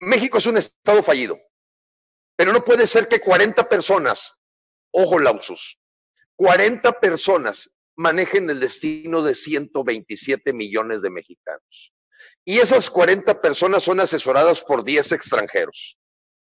[0.00, 1.36] México es un estado fallido,
[2.36, 4.36] pero no puede ser que 40 personas,
[4.92, 5.78] ojo lausus,
[6.36, 11.92] 40 personas manejen el destino de 127 millones de mexicanos.
[12.44, 15.98] Y esas 40 personas son asesoradas por 10 extranjeros.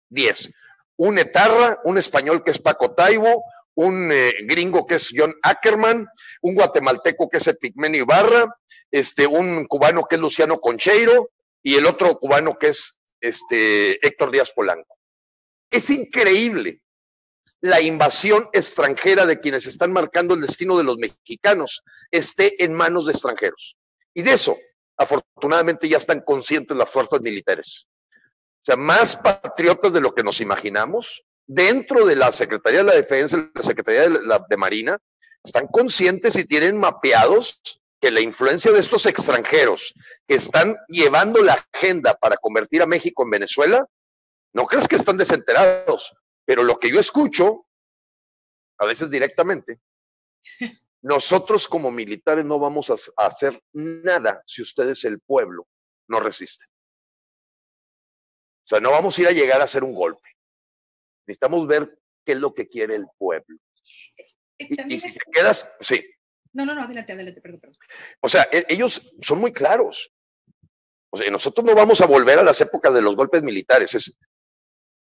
[0.10, 0.52] 10.
[0.98, 3.44] Un etarra, un español que es Paco Taibo,
[3.76, 6.08] un eh, gringo que es John Ackerman,
[6.42, 8.54] un guatemalteco que es Epigmenio Ibarra,
[8.92, 11.30] este, un cubano que es Luciano Concheiro
[11.64, 14.98] y el otro cubano que es este, Héctor Díaz Polanco.
[15.72, 16.82] Es increíble
[17.62, 23.06] la invasión extranjera de quienes están marcando el destino de los mexicanos esté en manos
[23.06, 23.76] de extranjeros.
[24.14, 24.58] Y de eso
[25.00, 27.88] afortunadamente ya están conscientes las fuerzas militares.
[28.62, 32.96] O sea, más patriotas de lo que nos imaginamos, dentro de la Secretaría de la
[32.96, 34.98] Defensa, la Secretaría de, la, de Marina,
[35.42, 37.62] están conscientes y tienen mapeados
[38.02, 39.94] que la influencia de estos extranjeros
[40.28, 43.86] que están llevando la agenda para convertir a México en Venezuela,
[44.54, 46.14] no crees que están desenterados,
[46.50, 47.68] pero lo que yo escucho,
[48.80, 49.82] a veces directamente,
[51.04, 55.68] nosotros como militares no vamos a, hacer nada si ustedes, el pueblo,
[56.08, 56.68] no resisten.
[58.66, 60.28] O sea, no vamos a ir a llegar a hacer un golpe.
[61.28, 63.60] Necesitamos ver qué es lo que quiere el pueblo.
[64.58, 66.04] Eh, y, si te quedas, sí.
[66.54, 67.78] No, no, no, adelante, adelante, perdón, perdón.
[68.22, 70.12] O sea, e, ellos son muy claros.
[71.12, 73.94] O sea, nosotros no vamos a volver a las épocas de los golpes militares.
[73.94, 74.18] Es,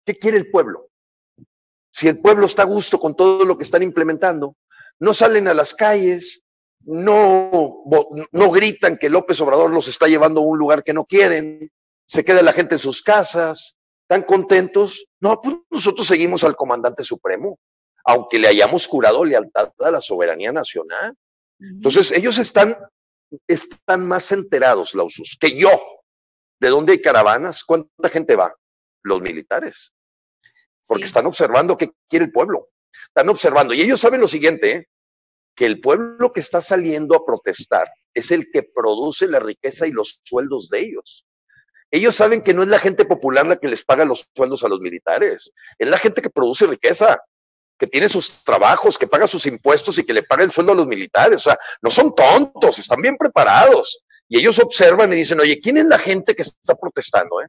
[0.04, 0.90] ¿Qué quiere el pueblo?
[1.92, 4.56] Si el pueblo está a gusto con todo lo que están implementando,
[4.98, 6.44] no salen a las calles,
[6.80, 7.84] no,
[8.32, 11.70] no gritan que López Obrador los está llevando a un lugar que no quieren,
[12.06, 13.76] se queda la gente en sus casas,
[14.06, 15.06] tan contentos.
[15.20, 17.58] No, pues nosotros seguimos al comandante supremo,
[18.04, 21.14] aunque le hayamos curado lealtad a la soberanía nacional.
[21.60, 22.76] Entonces, ellos están,
[23.46, 25.70] están más enterados, Lausus, que yo.
[26.58, 27.64] ¿De dónde hay caravanas?
[27.64, 28.52] ¿Cuánta gente va?
[29.02, 29.92] Los militares.
[30.86, 32.68] Porque están observando qué quiere el pueblo.
[33.06, 33.74] Están observando.
[33.74, 34.88] Y ellos saben lo siguiente, ¿eh?
[35.54, 39.92] que el pueblo que está saliendo a protestar es el que produce la riqueza y
[39.92, 41.26] los sueldos de ellos.
[41.90, 44.68] Ellos saben que no es la gente popular la que les paga los sueldos a
[44.68, 47.20] los militares, es la gente que produce riqueza,
[47.76, 50.76] que tiene sus trabajos, que paga sus impuestos y que le paga el sueldo a
[50.76, 51.36] los militares.
[51.38, 54.04] O sea, no son tontos, están bien preparados.
[54.28, 57.40] Y ellos observan y dicen, oye, ¿quién es la gente que está protestando?
[57.40, 57.46] Eh?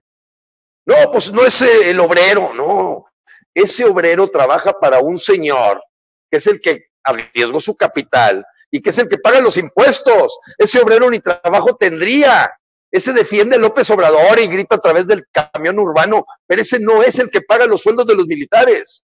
[0.86, 3.06] No, pues no es el obrero, no.
[3.54, 5.82] Ese obrero trabaja para un señor
[6.30, 10.40] que es el que arriesgó su capital y que es el que paga los impuestos.
[10.58, 12.52] Ese obrero ni trabajo tendría.
[12.90, 17.20] Ese defiende López Obrador y grita a través del camión urbano, pero ese no es
[17.20, 19.04] el que paga los sueldos de los militares.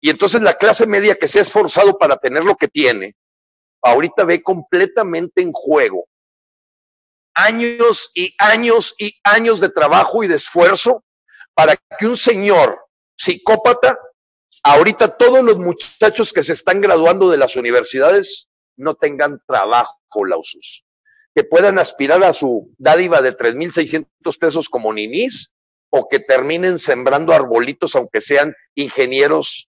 [0.00, 3.14] Y entonces la clase media que se ha esforzado para tener lo que tiene,
[3.82, 6.06] ahorita ve completamente en juego
[7.38, 11.04] años y años y años de trabajo y de esfuerzo
[11.54, 12.87] para que un señor
[13.18, 13.98] psicópata
[14.62, 20.84] ahorita todos los muchachos que se están graduando de las universidades no tengan trabajo, Lausus,
[21.34, 25.52] que puedan aspirar a su dádiva de 3.600 pesos como ninis
[25.90, 29.68] o que terminen sembrando arbolitos aunque sean ingenieros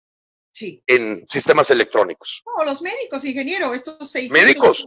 [0.86, 2.44] en sistemas electrónicos.
[2.45, 4.44] No, los médicos, ingeniero, estos 600.
[4.44, 4.86] Médicos.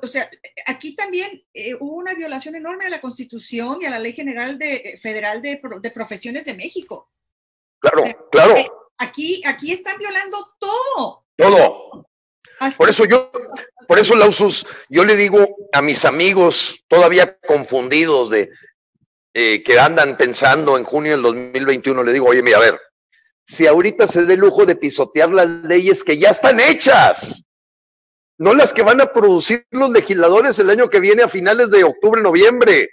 [0.00, 0.30] o sea,
[0.66, 4.56] aquí también eh, hubo una violación enorme a la Constitución y a la Ley General
[4.58, 7.10] de, eh, Federal de, de Profesiones de México.
[7.80, 8.56] Claro, claro.
[8.56, 11.26] Eh, Aquí, aquí están violando todo.
[11.36, 12.06] Todo.
[12.78, 13.30] Por eso yo,
[13.86, 18.48] por eso Lausus, yo le digo a mis amigos todavía confundidos de
[19.34, 22.80] eh, que andan pensando en junio del 2021, le digo, oye, mira, a ver,
[23.44, 27.44] si ahorita se dé lujo de pisotear las leyes que ya están hechas,
[28.38, 31.84] no las que van a producir los legisladores el año que viene a finales de
[31.84, 32.88] octubre, noviembre,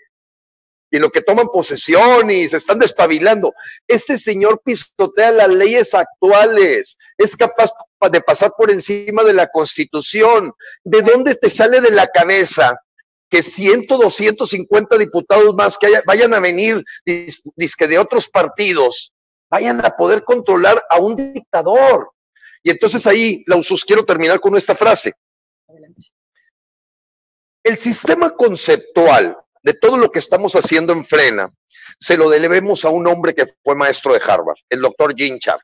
[0.94, 3.52] y lo que toman posesión y se están despabilando.
[3.88, 7.72] Este señor pisotea las leyes actuales, es capaz
[8.12, 10.54] de pasar por encima de la constitución.
[10.84, 12.78] ¿De dónde te sale de la cabeza
[13.28, 16.84] que 100, 250 diputados más que vayan a venir
[17.56, 19.12] disque de otros partidos,
[19.50, 22.12] vayan a poder controlar a un dictador?
[22.62, 25.12] Y entonces ahí, Lausus, quiero terminar con esta frase.
[27.64, 31.52] El sistema conceptual de todo lo que estamos haciendo en Frena,
[32.00, 35.60] se lo debemos a un hombre que fue maestro de Harvard, el doctor Jim Char.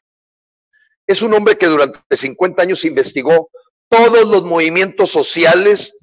[1.06, 3.50] Es un hombre que durante 50 años investigó
[3.90, 5.96] todos los movimientos sociales,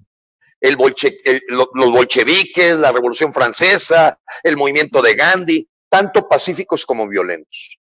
[0.61, 7.79] los bolcheviques, la Revolución Francesa, el movimiento de Gandhi, tanto pacíficos como violentos.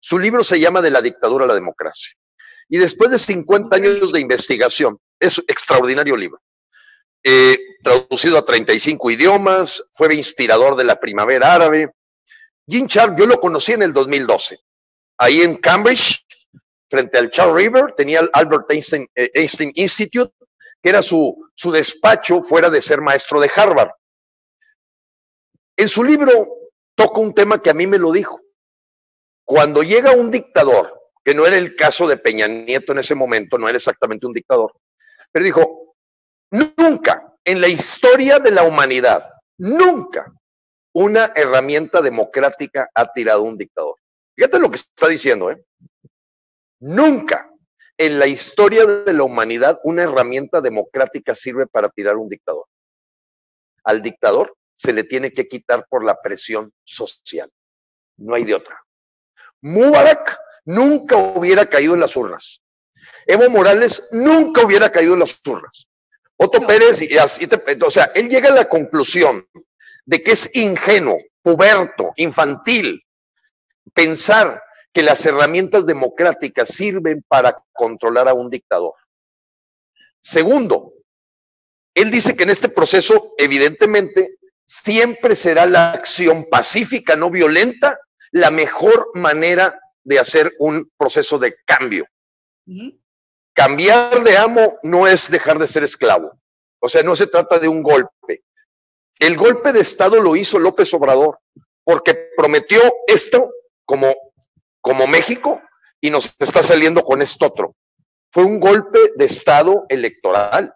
[0.00, 2.12] Su libro se llama De la dictadura a la democracia.
[2.68, 6.40] Y después de 50 años de investigación, es un extraordinario libro.
[7.24, 11.92] Eh, traducido a 35 idiomas, fue inspirador de la primavera árabe.
[12.66, 14.58] Jim Char, yo lo conocí en el 2012,
[15.18, 16.24] ahí en Cambridge,
[16.88, 20.32] frente al Charles River, tenía el Albert Einstein, eh, Einstein Institute,
[20.80, 23.90] que era su, su despacho fuera de ser maestro de Harvard.
[25.76, 26.48] En su libro
[26.94, 28.40] toca un tema que a mí me lo dijo.
[29.44, 33.58] Cuando llega un dictador, que no era el caso de Peña Nieto en ese momento,
[33.58, 34.72] no era exactamente un dictador,
[35.30, 35.91] pero dijo,
[36.52, 39.26] Nunca en la historia de la humanidad,
[39.58, 40.30] nunca
[40.94, 43.96] una herramienta democrática ha tirado un dictador.
[44.36, 45.64] Fíjate lo que está diciendo, ¿eh?
[46.80, 47.50] Nunca
[47.96, 52.66] en la historia de la humanidad una herramienta democrática sirve para tirar un dictador.
[53.84, 57.50] Al dictador se le tiene que quitar por la presión social.
[58.18, 58.78] No hay de otra.
[59.62, 62.60] Mubarak nunca hubiera caído en las urnas.
[63.26, 65.88] Evo Morales nunca hubiera caído en las urnas.
[66.42, 67.46] Otto Pérez, y así
[67.84, 69.46] o sea, él llega a la conclusión
[70.04, 73.02] de que es ingenuo, puberto, infantil,
[73.94, 74.62] pensar
[74.92, 78.94] que las herramientas democráticas sirven para controlar a un dictador.
[80.20, 80.92] Segundo,
[81.94, 87.98] él dice que en este proceso, evidentemente, siempre será la acción pacífica, no violenta,
[88.30, 92.06] la mejor manera de hacer un proceso de cambio.
[93.54, 96.38] Cambiar de amo no es dejar de ser esclavo.
[96.80, 98.44] O sea, no se trata de un golpe.
[99.18, 101.38] El golpe de Estado lo hizo López Obrador
[101.84, 103.52] porque prometió esto
[103.84, 104.14] como,
[104.80, 105.60] como México
[106.00, 107.76] y nos está saliendo con esto otro.
[108.32, 110.74] fue un golpe de Estado electoral.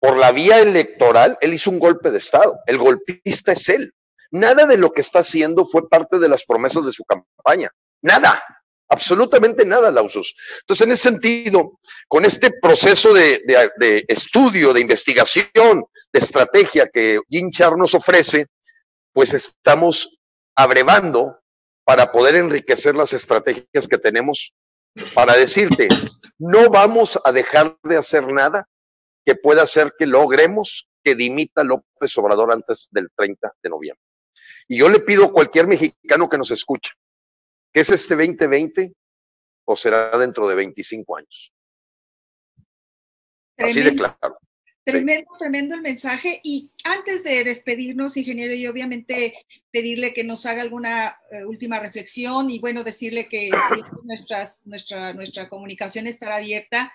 [0.00, 2.58] Por la vía electoral, él hizo un golpe de Estado.
[2.66, 3.92] El golpista es él.
[4.30, 7.70] Nada de lo que está haciendo fue parte de las promesas de su campaña.
[8.02, 8.42] Nada,
[8.88, 10.34] absolutamente nada, Lausos.
[10.60, 13.42] Entonces, en ese sentido, con este proceso de,
[14.08, 18.46] estudio, de investigación, de estrategia que Jim Char nos ofrece,
[19.12, 20.18] pues estamos
[20.56, 21.38] abrevando
[21.84, 24.52] para poder enriquecer las estrategias que tenemos
[25.14, 25.88] para decirte,
[26.38, 28.68] no vamos a dejar de hacer nada
[29.24, 34.02] que pueda hacer que logremos que dimita López Obrador antes del 30 de noviembre.
[34.66, 36.92] Y yo le pido a cualquier mexicano que nos escuche,
[37.72, 38.92] que es este 2020
[39.64, 41.52] o será dentro de 25 años.
[43.58, 44.38] Así de claro.
[44.84, 46.40] Tremendo, tremendo el mensaje.
[46.42, 49.34] Y antes de despedirnos, ingeniero, y obviamente
[49.70, 53.50] pedirle que nos haga alguna eh, última reflexión y bueno, decirle que
[54.04, 56.90] nuestras, nuestra, nuestra comunicación estará abierta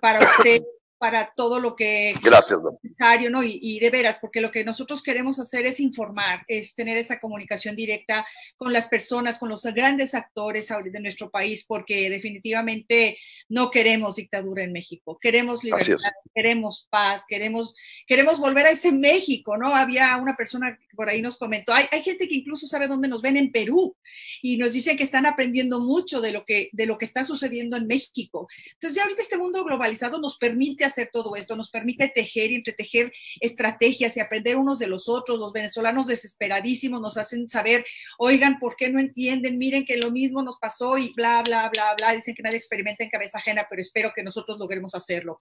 [0.00, 0.62] para usted
[0.98, 3.42] para todo lo que Gracias, es necesario, ¿no?
[3.42, 7.76] Y, de veras, porque lo que nosotros queremos hacer es informar, es tener esa comunicación
[7.76, 13.18] directa con las personas, con los grandes actores de nuestro país, porque definitivamente
[13.48, 15.96] no queremos dictadura en México, queremos libertad,
[16.34, 17.74] queremos paz, queremos,
[18.06, 19.74] queremos volver a ese México, ¿no?
[19.74, 23.08] Había una persona que por ahí nos comentó, hay, hay gente que incluso sabe dónde
[23.08, 23.96] nos ven en Perú
[24.40, 27.76] y nos dicen que están aprendiendo mucho de lo que, de lo que está sucediendo
[27.76, 28.48] en México.
[28.72, 32.56] Entonces ya ahorita este mundo globalizado nos permite hacer todo esto, nos permite tejer y
[32.56, 35.38] entretejer estrategias y aprender unos de los otros.
[35.38, 37.84] Los venezolanos desesperadísimos nos hacen saber,
[38.18, 39.58] oigan, ¿por qué no entienden?
[39.58, 42.12] Miren que lo mismo nos pasó y bla, bla, bla, bla.
[42.12, 45.38] Dicen que nadie experimenta en cabeza ajena, pero espero que nosotros logremos hacerlo.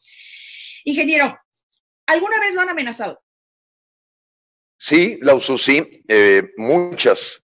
[0.83, 1.37] Ingeniero,
[2.05, 3.21] ¿alguna vez lo han amenazado?
[4.77, 7.43] Sí, la sí, eh, muchas.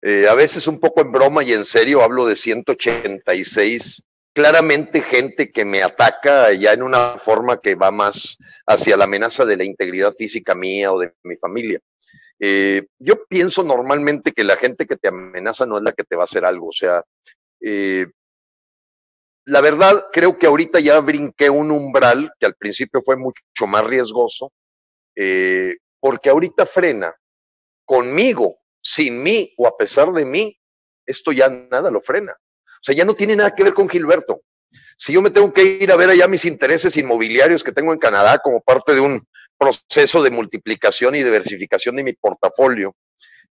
[0.00, 4.04] Eh, a veces un poco en broma y en serio hablo de 186
[4.38, 8.38] claramente gente que me ataca ya en una forma que va más
[8.68, 11.80] hacia la amenaza de la integridad física mía o de mi familia.
[12.38, 16.14] Eh, yo pienso normalmente que la gente que te amenaza no es la que te
[16.14, 16.68] va a hacer algo.
[16.68, 17.02] O sea,
[17.60, 18.06] eh,
[19.44, 23.84] la verdad, creo que ahorita ya brinqué un umbral que al principio fue mucho más
[23.84, 24.52] riesgoso,
[25.16, 27.12] eh, porque ahorita frena
[27.84, 30.56] conmigo, sin mí o a pesar de mí,
[31.04, 32.36] esto ya nada lo frena.
[32.78, 34.42] O sea, ya no tiene nada que ver con Gilberto.
[34.96, 37.98] Si yo me tengo que ir a ver allá mis intereses inmobiliarios que tengo en
[37.98, 39.22] Canadá como parte de un
[39.56, 42.94] proceso de multiplicación y diversificación de mi portafolio,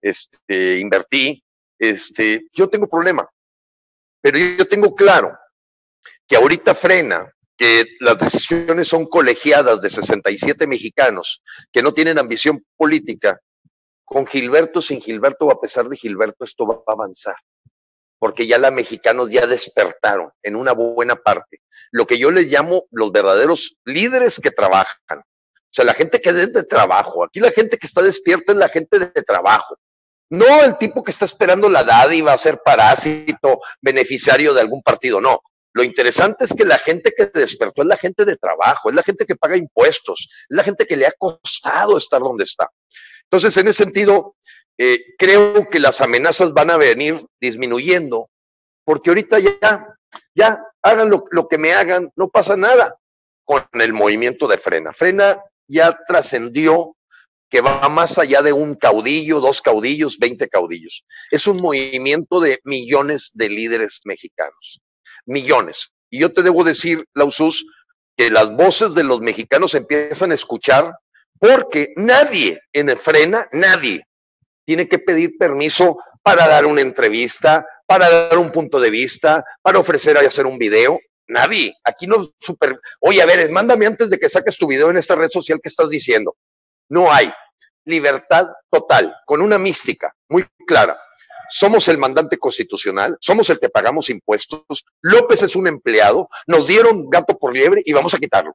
[0.02, 1.44] este, invertí,
[1.80, 3.28] este, yo tengo problema.
[4.22, 5.38] Pero yo tengo claro
[6.28, 11.41] que ahorita frena que las decisiones son colegiadas de 67 mexicanos
[11.72, 13.40] que no tienen ambición política.
[14.06, 17.36] Con Gilberto, sin Gilberto, a pesar de Gilberto, esto va a avanzar
[18.19, 21.61] porque ya la mexicanos ya despertaron en una buena parte.
[21.91, 25.19] Lo que yo les llamo los verdaderos líderes que trabajan.
[25.19, 27.23] O sea, la gente que es de trabajo.
[27.23, 29.77] Aquí la gente que está despierta es la gente de trabajo.
[30.30, 35.22] No el tipo que está esperando la dádiva a ser parásito, beneficiario de algún partido,
[35.22, 35.39] no.
[35.73, 39.03] Lo interesante es que la gente que despertó es la gente de trabajo, es la
[39.03, 42.68] gente que paga impuestos, es la gente que le ha costado estar donde está.
[43.26, 44.35] Entonces, en ese sentido,
[44.78, 48.30] eh, creo que las amenazas van a venir disminuyendo,
[48.86, 49.95] porque ahorita ya,
[50.36, 52.95] ya hagan lo, lo que me hagan, no pasa nada
[53.44, 54.94] con el movimiento de frena.
[54.94, 56.95] Frena ya trascendió
[57.49, 61.06] que va más allá de un caudillo, dos caudillos, veinte caudillos.
[61.32, 64.82] Es un movimiento de millones de líderes mexicanos.
[65.26, 65.91] Millones.
[66.10, 67.66] Y yo te debo decir, Lausus,
[68.18, 70.94] que las voces de los mexicanos empiezan a escuchar
[71.40, 74.07] porque nadie en el frena, nadie
[74.68, 79.80] tiene que pedir permiso para dar una entrevista, para dar un punto de vista, para
[79.80, 80.99] ofrecer y hacer un video.
[81.30, 81.73] Nadie.
[81.85, 82.77] Aquí no super.
[82.99, 85.69] Oye, a ver, mándame antes de que saques tu video en esta red social que
[85.69, 86.35] estás diciendo.
[86.89, 87.31] No hay.
[87.85, 90.99] Libertad total, con una mística muy clara.
[91.48, 94.85] Somos el mandante constitucional, somos el que pagamos impuestos.
[94.99, 98.53] López es un empleado, nos dieron gato por liebre y vamos a quitarlo.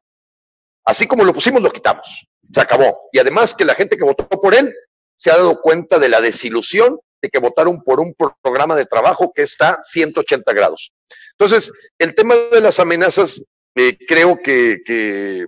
[0.84, 2.28] Así como lo pusimos, lo quitamos.
[2.52, 3.08] Se acabó.
[3.12, 4.74] Y además que la gente que votó por él
[5.16, 9.32] se ha dado cuenta de la desilusión de que votaron por un programa de trabajo
[9.34, 10.92] que está 180 grados.
[11.32, 13.42] Entonces, el tema de las amenazas,
[13.76, 15.46] eh, creo que, que,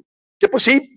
[0.48, 0.94] pues sí,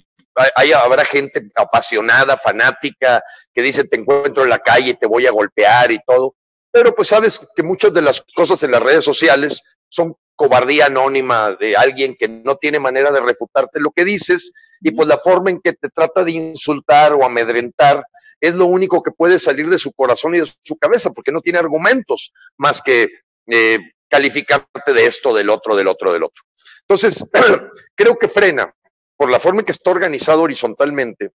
[0.55, 3.23] hay, habrá gente apasionada, fanática,
[3.53, 6.35] que dice te encuentro en la calle, te voy a golpear y todo,
[6.71, 11.57] pero pues sabes que muchas de las cosas en las redes sociales son cobardía anónima
[11.59, 15.49] de alguien que no tiene manera de refutarte lo que dices y pues la forma
[15.49, 18.03] en que te trata de insultar o amedrentar
[18.39, 21.41] es lo único que puede salir de su corazón y de su cabeza, porque no
[21.41, 23.09] tiene argumentos más que
[23.47, 26.43] eh, calificarte de esto, del otro, del otro, del otro.
[26.81, 27.25] Entonces,
[27.95, 28.73] creo que frena
[29.15, 31.31] por la forma en que está organizado horizontalmente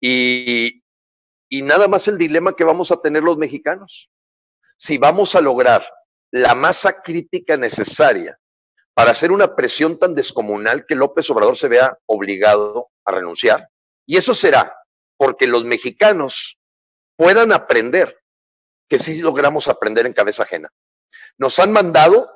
[0.00, 0.82] y,
[1.48, 4.08] y nada más el dilema que vamos a tener los mexicanos.
[4.76, 5.84] Si vamos a lograr
[6.30, 8.38] la masa crítica necesaria
[8.94, 13.68] para hacer una presión tan descomunal que López Obrador se vea obligado a renunciar.
[14.06, 14.74] Y eso será
[15.20, 16.58] porque los mexicanos
[17.14, 18.22] puedan aprender
[18.88, 20.72] que sí logramos aprender en cabeza ajena.
[21.36, 22.30] Nos han mandado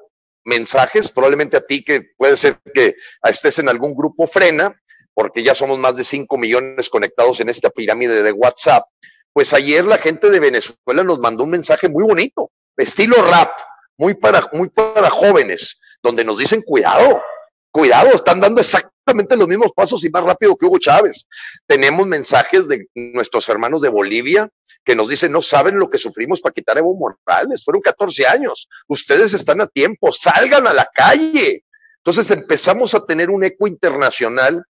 [0.44, 4.78] mensajes, probablemente a ti que puede ser que estés en algún grupo frena,
[5.14, 8.84] porque ya somos más de 5 millones conectados en esta pirámide de WhatsApp.
[9.32, 13.50] Pues ayer la gente de Venezuela nos mandó un mensaje muy bonito, estilo rap,
[13.96, 17.22] muy para, muy para jóvenes, donde nos dicen cuidado,
[17.70, 21.26] cuidado, están dando exactamente los mismos pasos y más rápido que Hugo Chávez.
[21.66, 24.48] Tenemos mensajes de nuestros hermanos de Bolivia
[24.84, 28.26] que nos dicen, no saben lo que sufrimos para quitar a Evo Morales, fueron 14
[28.26, 31.64] años, ustedes están a tiempo, salgan a la calle.
[31.98, 34.64] Entonces empezamos a tener un eco internacional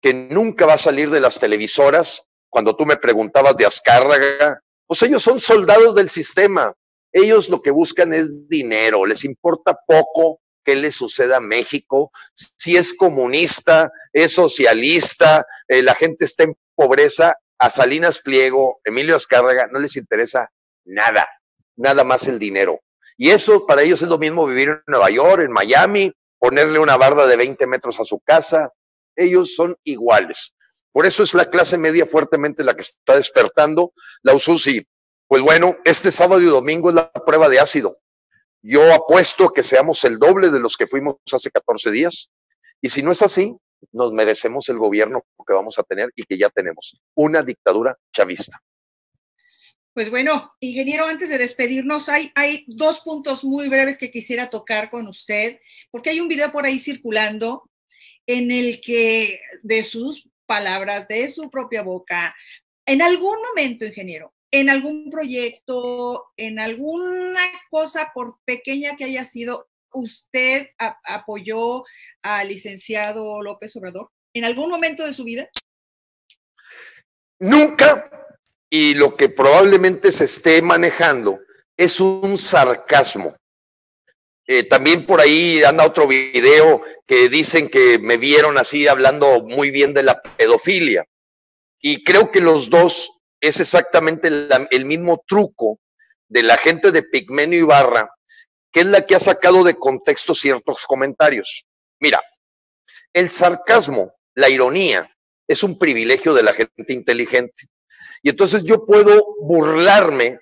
[0.00, 2.26] que nunca va a salir de las televisoras.
[2.48, 6.72] Cuando tú me preguntabas de Azcárraga, pues ellos son soldados del sistema.
[7.12, 12.76] Ellos lo que buscan es dinero, les importa poco qué le suceda a México, si
[12.76, 19.68] es comunista, es socialista, eh, la gente está en pobreza, a Salinas Pliego, Emilio Azcárraga,
[19.70, 20.50] no les interesa
[20.84, 21.28] nada,
[21.76, 22.80] nada más el dinero.
[23.18, 26.96] Y eso para ellos es lo mismo vivir en Nueva York, en Miami, ponerle una
[26.96, 28.72] barda de 20 metros a su casa.
[29.14, 30.54] Ellos son iguales.
[30.90, 33.92] Por eso es la clase media fuertemente la que está despertando.
[34.22, 34.86] La USUSI,
[35.28, 37.98] pues bueno, este sábado y domingo es la prueba de ácido.
[38.62, 42.30] Yo apuesto que seamos el doble de los que fuimos hace 14 días.
[42.82, 43.56] Y si no es así,
[43.92, 48.62] nos merecemos el gobierno que vamos a tener y que ya tenemos, una dictadura chavista.
[49.92, 54.88] Pues bueno, ingeniero, antes de despedirnos, hay, hay dos puntos muy breves que quisiera tocar
[54.88, 55.58] con usted,
[55.90, 57.68] porque hay un video por ahí circulando
[58.26, 62.36] en el que de sus palabras, de su propia boca,
[62.86, 69.68] en algún momento, ingeniero, en algún proyecto, en alguna cosa, por pequeña que haya sido,
[69.92, 70.68] usted
[71.04, 71.84] apoyó
[72.22, 75.48] al licenciado López Obrador en algún momento de su vida?
[77.38, 78.10] Nunca,
[78.68, 81.40] y lo que probablemente se esté manejando
[81.76, 83.34] es un sarcasmo.
[84.46, 89.70] Eh, también por ahí anda otro video que dicen que me vieron así hablando muy
[89.70, 91.04] bien de la pedofilia.
[91.80, 94.28] Y creo que los dos es exactamente
[94.70, 95.78] el mismo truco
[96.28, 98.10] de la gente de Pigmenio Ibarra
[98.72, 101.66] que es la que ha sacado de contexto ciertos comentarios.
[102.00, 102.20] Mira,
[103.12, 105.10] el sarcasmo, la ironía,
[105.48, 107.66] es un privilegio de la gente inteligente.
[108.22, 110.38] Y entonces yo puedo burlarme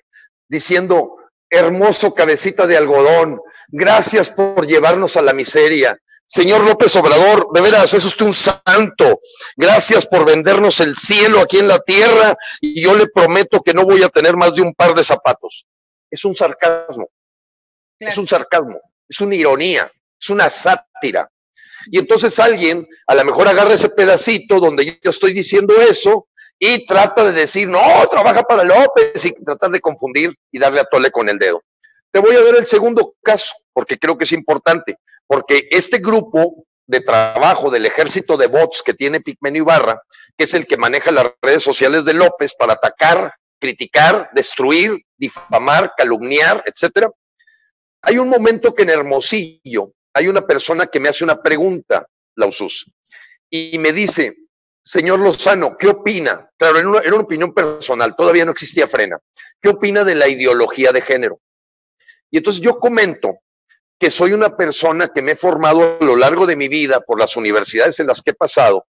[0.47, 1.15] diciendo,
[1.49, 5.97] hermoso cabecita de algodón, gracias por llevarnos a la miseria.
[6.31, 9.19] Señor López Obrador, de veras, es usted un santo.
[9.57, 13.83] Gracias por vendernos el cielo aquí en la tierra y yo le prometo que no
[13.83, 15.65] voy a tener más de un par de zapatos.
[16.11, 17.09] Es un sarcasmo.
[17.97, 18.79] Es un sarcasmo,
[19.09, 19.91] es una ironía,
[20.21, 21.27] es una sátira.
[21.87, 26.27] Y entonces alguien a lo mejor agarra ese pedacito donde yo estoy diciendo eso
[26.59, 30.85] y trata de decir, no, trabaja para López y tratar de confundir y darle a
[30.85, 31.63] tole con el dedo.
[32.11, 34.99] Te voy a ver el segundo caso, porque creo que es importante,
[35.29, 40.01] porque este grupo de trabajo del ejército de bots que tiene Pigmenio Ibarra,
[40.35, 45.93] que es el que maneja las redes sociales de López para atacar, criticar, destruir, difamar,
[45.95, 47.11] calumniar, etcétera,
[48.01, 52.91] hay un momento que en Hermosillo hay una persona que me hace una pregunta, Lausus,
[53.51, 54.35] y me dice,
[54.83, 56.49] señor Lozano, ¿qué opina?
[56.57, 59.19] Claro, era una, era una opinión personal, todavía no existía frena.
[59.61, 61.39] ¿Qué opina de la ideología de género?
[62.31, 63.41] Y entonces yo comento
[63.99, 67.19] que soy una persona que me he formado a lo largo de mi vida por
[67.19, 68.87] las universidades en las que he pasado,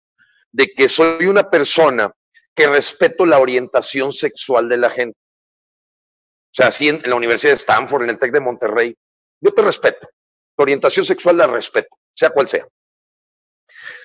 [0.53, 2.12] de que soy una persona
[2.55, 5.19] que respeto la orientación sexual de la gente.
[5.19, 8.97] O sea, así en, la Universidad de Stanford, en el TEC de Monterrey,
[9.41, 10.09] yo te respeto.
[10.57, 12.66] Tu orientación sexual la respeto, sea cual sea.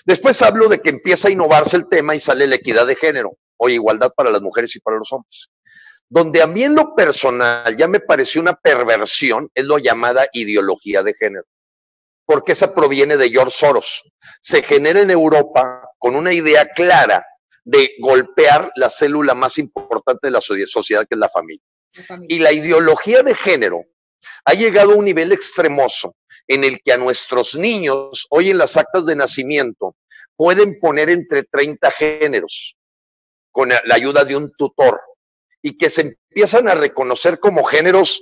[0.05, 3.37] Después hablo de que empieza a innovarse el tema y sale la equidad de género
[3.57, 5.49] o igualdad para las mujeres y para los hombres.
[6.09, 11.01] Donde a mí en lo personal ya me pareció una perversión es lo llamada ideología
[11.01, 11.45] de género,
[12.25, 14.03] porque esa proviene de George Soros.
[14.39, 17.25] Se genera en Europa con una idea clara
[17.63, 21.65] de golpear la célula más importante de la sociedad, que es la familia.
[22.27, 23.83] Y la ideología de género
[24.45, 26.15] ha llegado a un nivel extremoso
[26.47, 29.95] en el que a nuestros niños, hoy en las actas de nacimiento,
[30.35, 32.75] pueden poner entre 30 géneros
[33.51, 34.99] con la ayuda de un tutor
[35.65, 38.21] y que se empiezan a reconocer como géneros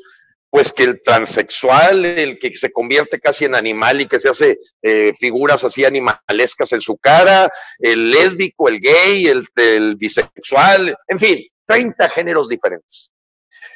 [0.49, 4.57] pues que el transexual, el que se convierte casi en animal y que se hace
[4.82, 11.20] eh, figuras así animalescas en su cara, el lésbico, el gay, el, el, bisexual, en
[11.20, 13.11] fin, 30 géneros diferentes.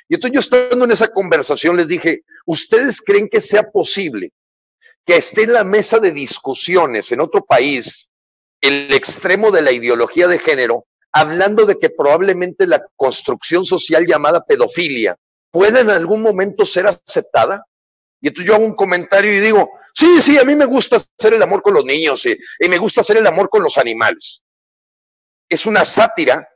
[0.08, 4.32] Y entonces yo estando en esa conversación les dije, ¿ustedes creen que sea posible
[5.06, 8.12] que esté en la mesa de discusiones en otro país
[8.62, 10.86] el extremo de la ideología de género,
[11.18, 15.18] hablando de que probablemente la construcción social llamada pedofilia
[15.52, 17.66] puede en algún momento ser aceptada.
[18.22, 21.34] Y entonces yo hago un comentario y digo, sí, sí, a mí me gusta hacer
[21.34, 22.38] el amor con los niños y,
[22.70, 24.44] me gusta hacer el amor con los animales.
[25.50, 26.48] Es una sátira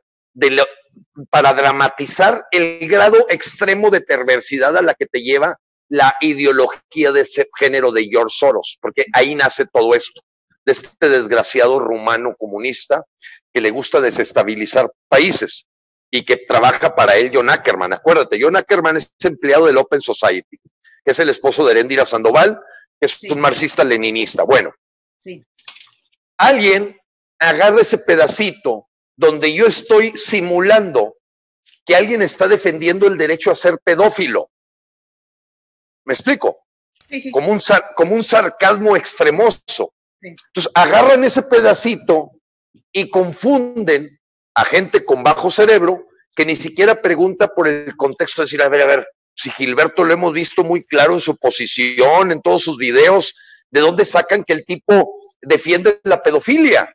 [1.29, 5.57] para dramatizar el grado extremo de perversidad a la que te lleva
[5.89, 10.21] la ideología de ese género de George Soros, porque ahí nace todo esto,
[10.65, 13.03] de este desgraciado rumano comunista
[13.53, 15.67] que le gusta desestabilizar países
[16.11, 17.93] y que trabaja para él John Ackerman.
[17.93, 20.57] Acuérdate, John Ackerman es empleado del Open Society,
[21.03, 22.59] que es el esposo de Erendira Sandoval,
[22.99, 23.31] que es sí.
[23.31, 24.43] un marxista leninista.
[24.43, 24.73] Bueno,
[25.19, 25.43] sí.
[26.37, 26.97] alguien
[27.39, 31.15] agarra ese pedacito donde yo estoy simulando
[31.85, 34.51] que alguien está defendiendo el derecho a ser pedófilo.
[36.05, 36.65] ¿Me explico?
[37.09, 37.31] Sí, sí.
[37.31, 37.59] Como, un,
[37.95, 39.93] como un sarcasmo extremoso.
[40.21, 42.31] Entonces agarran ese pedacito
[42.91, 44.19] y confunden
[44.55, 48.69] a gente con bajo cerebro que ni siquiera pregunta por el contexto, de decir, a
[48.69, 52.63] ver, a ver, si Gilberto lo hemos visto muy claro en su posición, en todos
[52.63, 53.33] sus videos,
[53.69, 56.93] ¿de dónde sacan que el tipo defiende la pedofilia?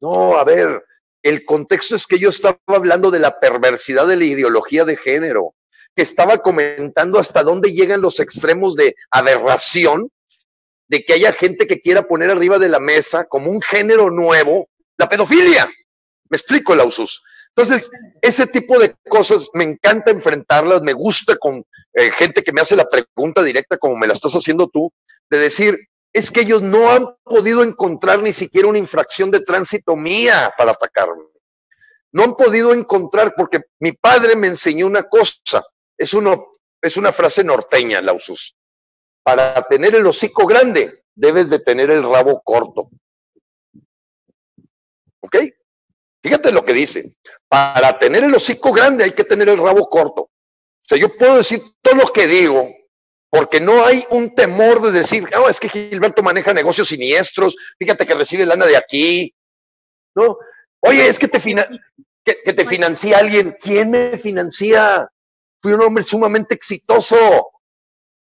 [0.00, 0.82] No, a ver,
[1.22, 5.54] el contexto es que yo estaba hablando de la perversidad de la ideología de género,
[5.96, 10.10] que estaba comentando hasta dónde llegan los extremos de aberración,
[10.88, 14.68] de que haya gente que quiera poner arriba de la mesa como un género nuevo
[14.96, 15.66] la pedofilia.
[16.28, 17.22] Me explico, Lausus.
[17.48, 17.90] Entonces,
[18.20, 22.74] ese tipo de cosas me encanta enfrentarlas, me gusta con eh, gente que me hace
[22.74, 24.92] la pregunta directa como me la estás haciendo tú,
[25.30, 25.78] de decir,
[26.12, 30.72] es que ellos no han podido encontrar ni siquiera una infracción de tránsito mía para
[30.72, 31.24] atacarme.
[32.12, 35.64] No han podido encontrar, porque mi padre me enseñó una cosa,
[35.96, 36.46] es, uno,
[36.80, 38.56] es una frase norteña, Lausus.
[39.24, 42.90] Para tener el hocico grande, debes de tener el rabo corto.
[45.20, 45.36] ¿Ok?
[46.22, 47.16] Fíjate lo que dice.
[47.48, 50.22] Para tener el hocico grande hay que tener el rabo corto.
[50.22, 52.68] O sea, yo puedo decir todo lo que digo
[53.34, 58.06] porque no hay un temor de decir, no, es que Gilberto maneja negocios siniestros, fíjate
[58.06, 59.34] que recibe lana de aquí.
[60.14, 60.38] No,
[60.78, 63.56] oye, es que te, que, que te financia alguien.
[63.60, 65.10] ¿Quién me financia?
[65.60, 67.48] Fui un hombre sumamente exitoso,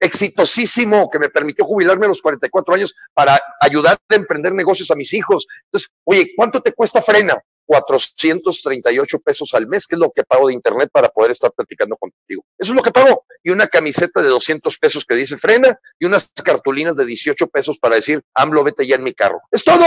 [0.02, 4.96] exitosísimo, que me permitió jubilarme a los 44 años para ayudar a emprender negocios a
[4.96, 5.46] mis hijos.
[5.66, 7.40] Entonces, oye, ¿cuánto te cuesta frena?
[7.64, 11.96] 438 pesos al mes, que es lo que pago de internet para poder estar platicando
[11.96, 12.44] contigo.
[12.58, 13.24] Eso es lo que pago.
[13.44, 17.78] Y una camiseta de 200 pesos que dice frena y unas cartulinas de 18 pesos
[17.78, 19.40] para decir, AMLO, vete ya en mi carro.
[19.52, 19.86] Es todo.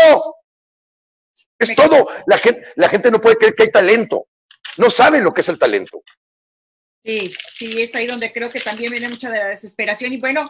[1.59, 2.07] Es todo.
[2.27, 4.27] La gente, la gente no puede creer que hay talento.
[4.77, 6.01] No saben lo que es el talento.
[7.05, 10.11] Sí, sí, es ahí donde creo que también viene mucha de la desesperación.
[10.11, 10.43] Y bueno,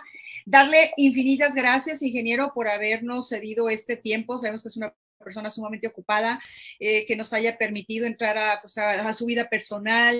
[0.45, 4.37] darle infinitas gracias, ingeniero, por habernos cedido este tiempo.
[4.37, 4.93] Sabemos que es una
[5.23, 6.41] persona sumamente ocupada,
[6.79, 10.15] eh, que nos haya permitido entrar a, pues, a, a su vida personal,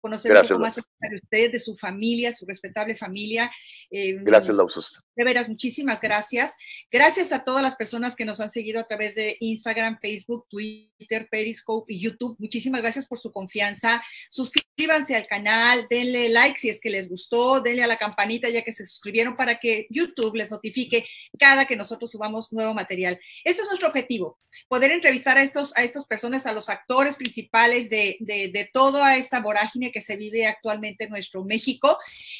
[0.00, 3.50] conocer Gracias, un poco más de usted, de su familia, su respetable familia.
[3.90, 4.98] Eh, Gracias, Lausus.
[5.16, 6.54] De veras, muchísimas gracias.
[6.90, 11.28] Gracias a todas las personas que nos han seguido a través de Instagram, Facebook, Twitter,
[11.30, 12.36] Periscope y YouTube.
[12.38, 14.02] Muchísimas gracias por su confianza.
[14.30, 18.62] Suscríbanse al canal, denle like si es que les gustó, denle a la campanita ya
[18.62, 21.04] que se suscribieron para que YouTube les notifique
[21.38, 23.18] cada que nosotros subamos nuevo material.
[23.44, 24.17] Ese es nuestro objetivo
[24.68, 29.16] poder entrevistar a, estos, a estas personas, a los actores principales de, de, de, toda
[29.16, 31.98] esta vorágine que se vive actualmente en nuestro México.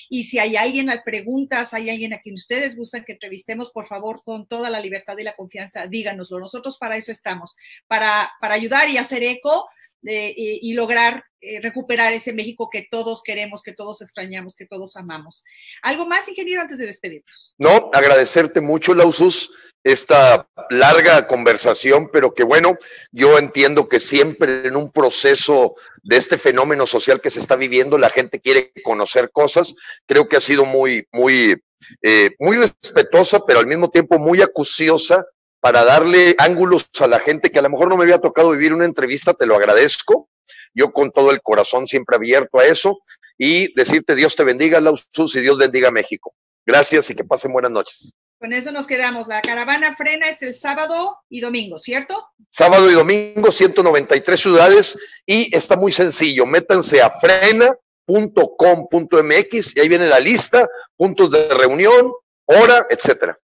[0.09, 3.87] Y si hay alguien, hay preguntas, hay alguien a quien ustedes gustan que entrevistemos, por
[3.87, 6.39] favor, con toda la libertad y la confianza, díganoslo.
[6.41, 7.57] Nosotros para eso estamos,
[7.87, 9.67] para, para ayudar y hacer eco
[10.03, 14.97] y, y, lograr eh, recuperar ese México que todos queremos, que todos extrañamos, que todos
[14.97, 15.45] amamos.
[15.83, 17.55] ¿Algo más, ingeniero, antes de despedirnos?
[17.59, 19.51] No, agradecerte mucho, Lausus
[19.85, 22.77] esta larga conversación, pero que bueno,
[23.13, 27.97] yo entiendo que siempre en un proceso de este fenómeno social que se está viviendo,
[27.97, 29.75] la gente quiere conocer cosas.
[30.07, 31.63] Creo que ha sido muy, muy,
[32.03, 35.25] eh, muy respetuosa, pero al mismo tiempo muy acuciosa
[35.61, 38.73] para darle ángulos a la gente que a lo mejor no me había tocado vivir
[38.73, 40.29] una entrevista, te lo agradezco.
[40.75, 43.01] Yo con todo el corazón siempre abierto a eso
[43.37, 46.35] y decirte Dios te bendiga, Lausus, y Dios bendiga a México.
[46.65, 48.13] Gracias y que pasen buenas noches.
[48.39, 49.27] Con eso nos quedamos.
[49.27, 52.29] La caravana frena es el sábado y domingo, ¿cierto?
[52.51, 56.47] Sábado y domingo, 193 ciudades y está muy sencillo.
[56.47, 57.75] Métanse a frena
[58.07, 62.13] .com.mx y ahí viene la lista, puntos de reunión,
[62.47, 63.39] hora, etcétera.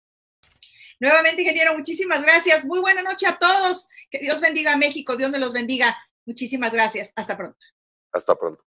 [1.00, 2.64] Nuevamente, ingeniero, muchísimas gracias.
[2.64, 3.88] Muy buena noche a todos.
[4.10, 5.96] Que Dios bendiga a México, Dios me los bendiga.
[6.26, 7.12] Muchísimas gracias.
[7.16, 7.58] Hasta pronto.
[8.12, 8.62] Hasta pronto.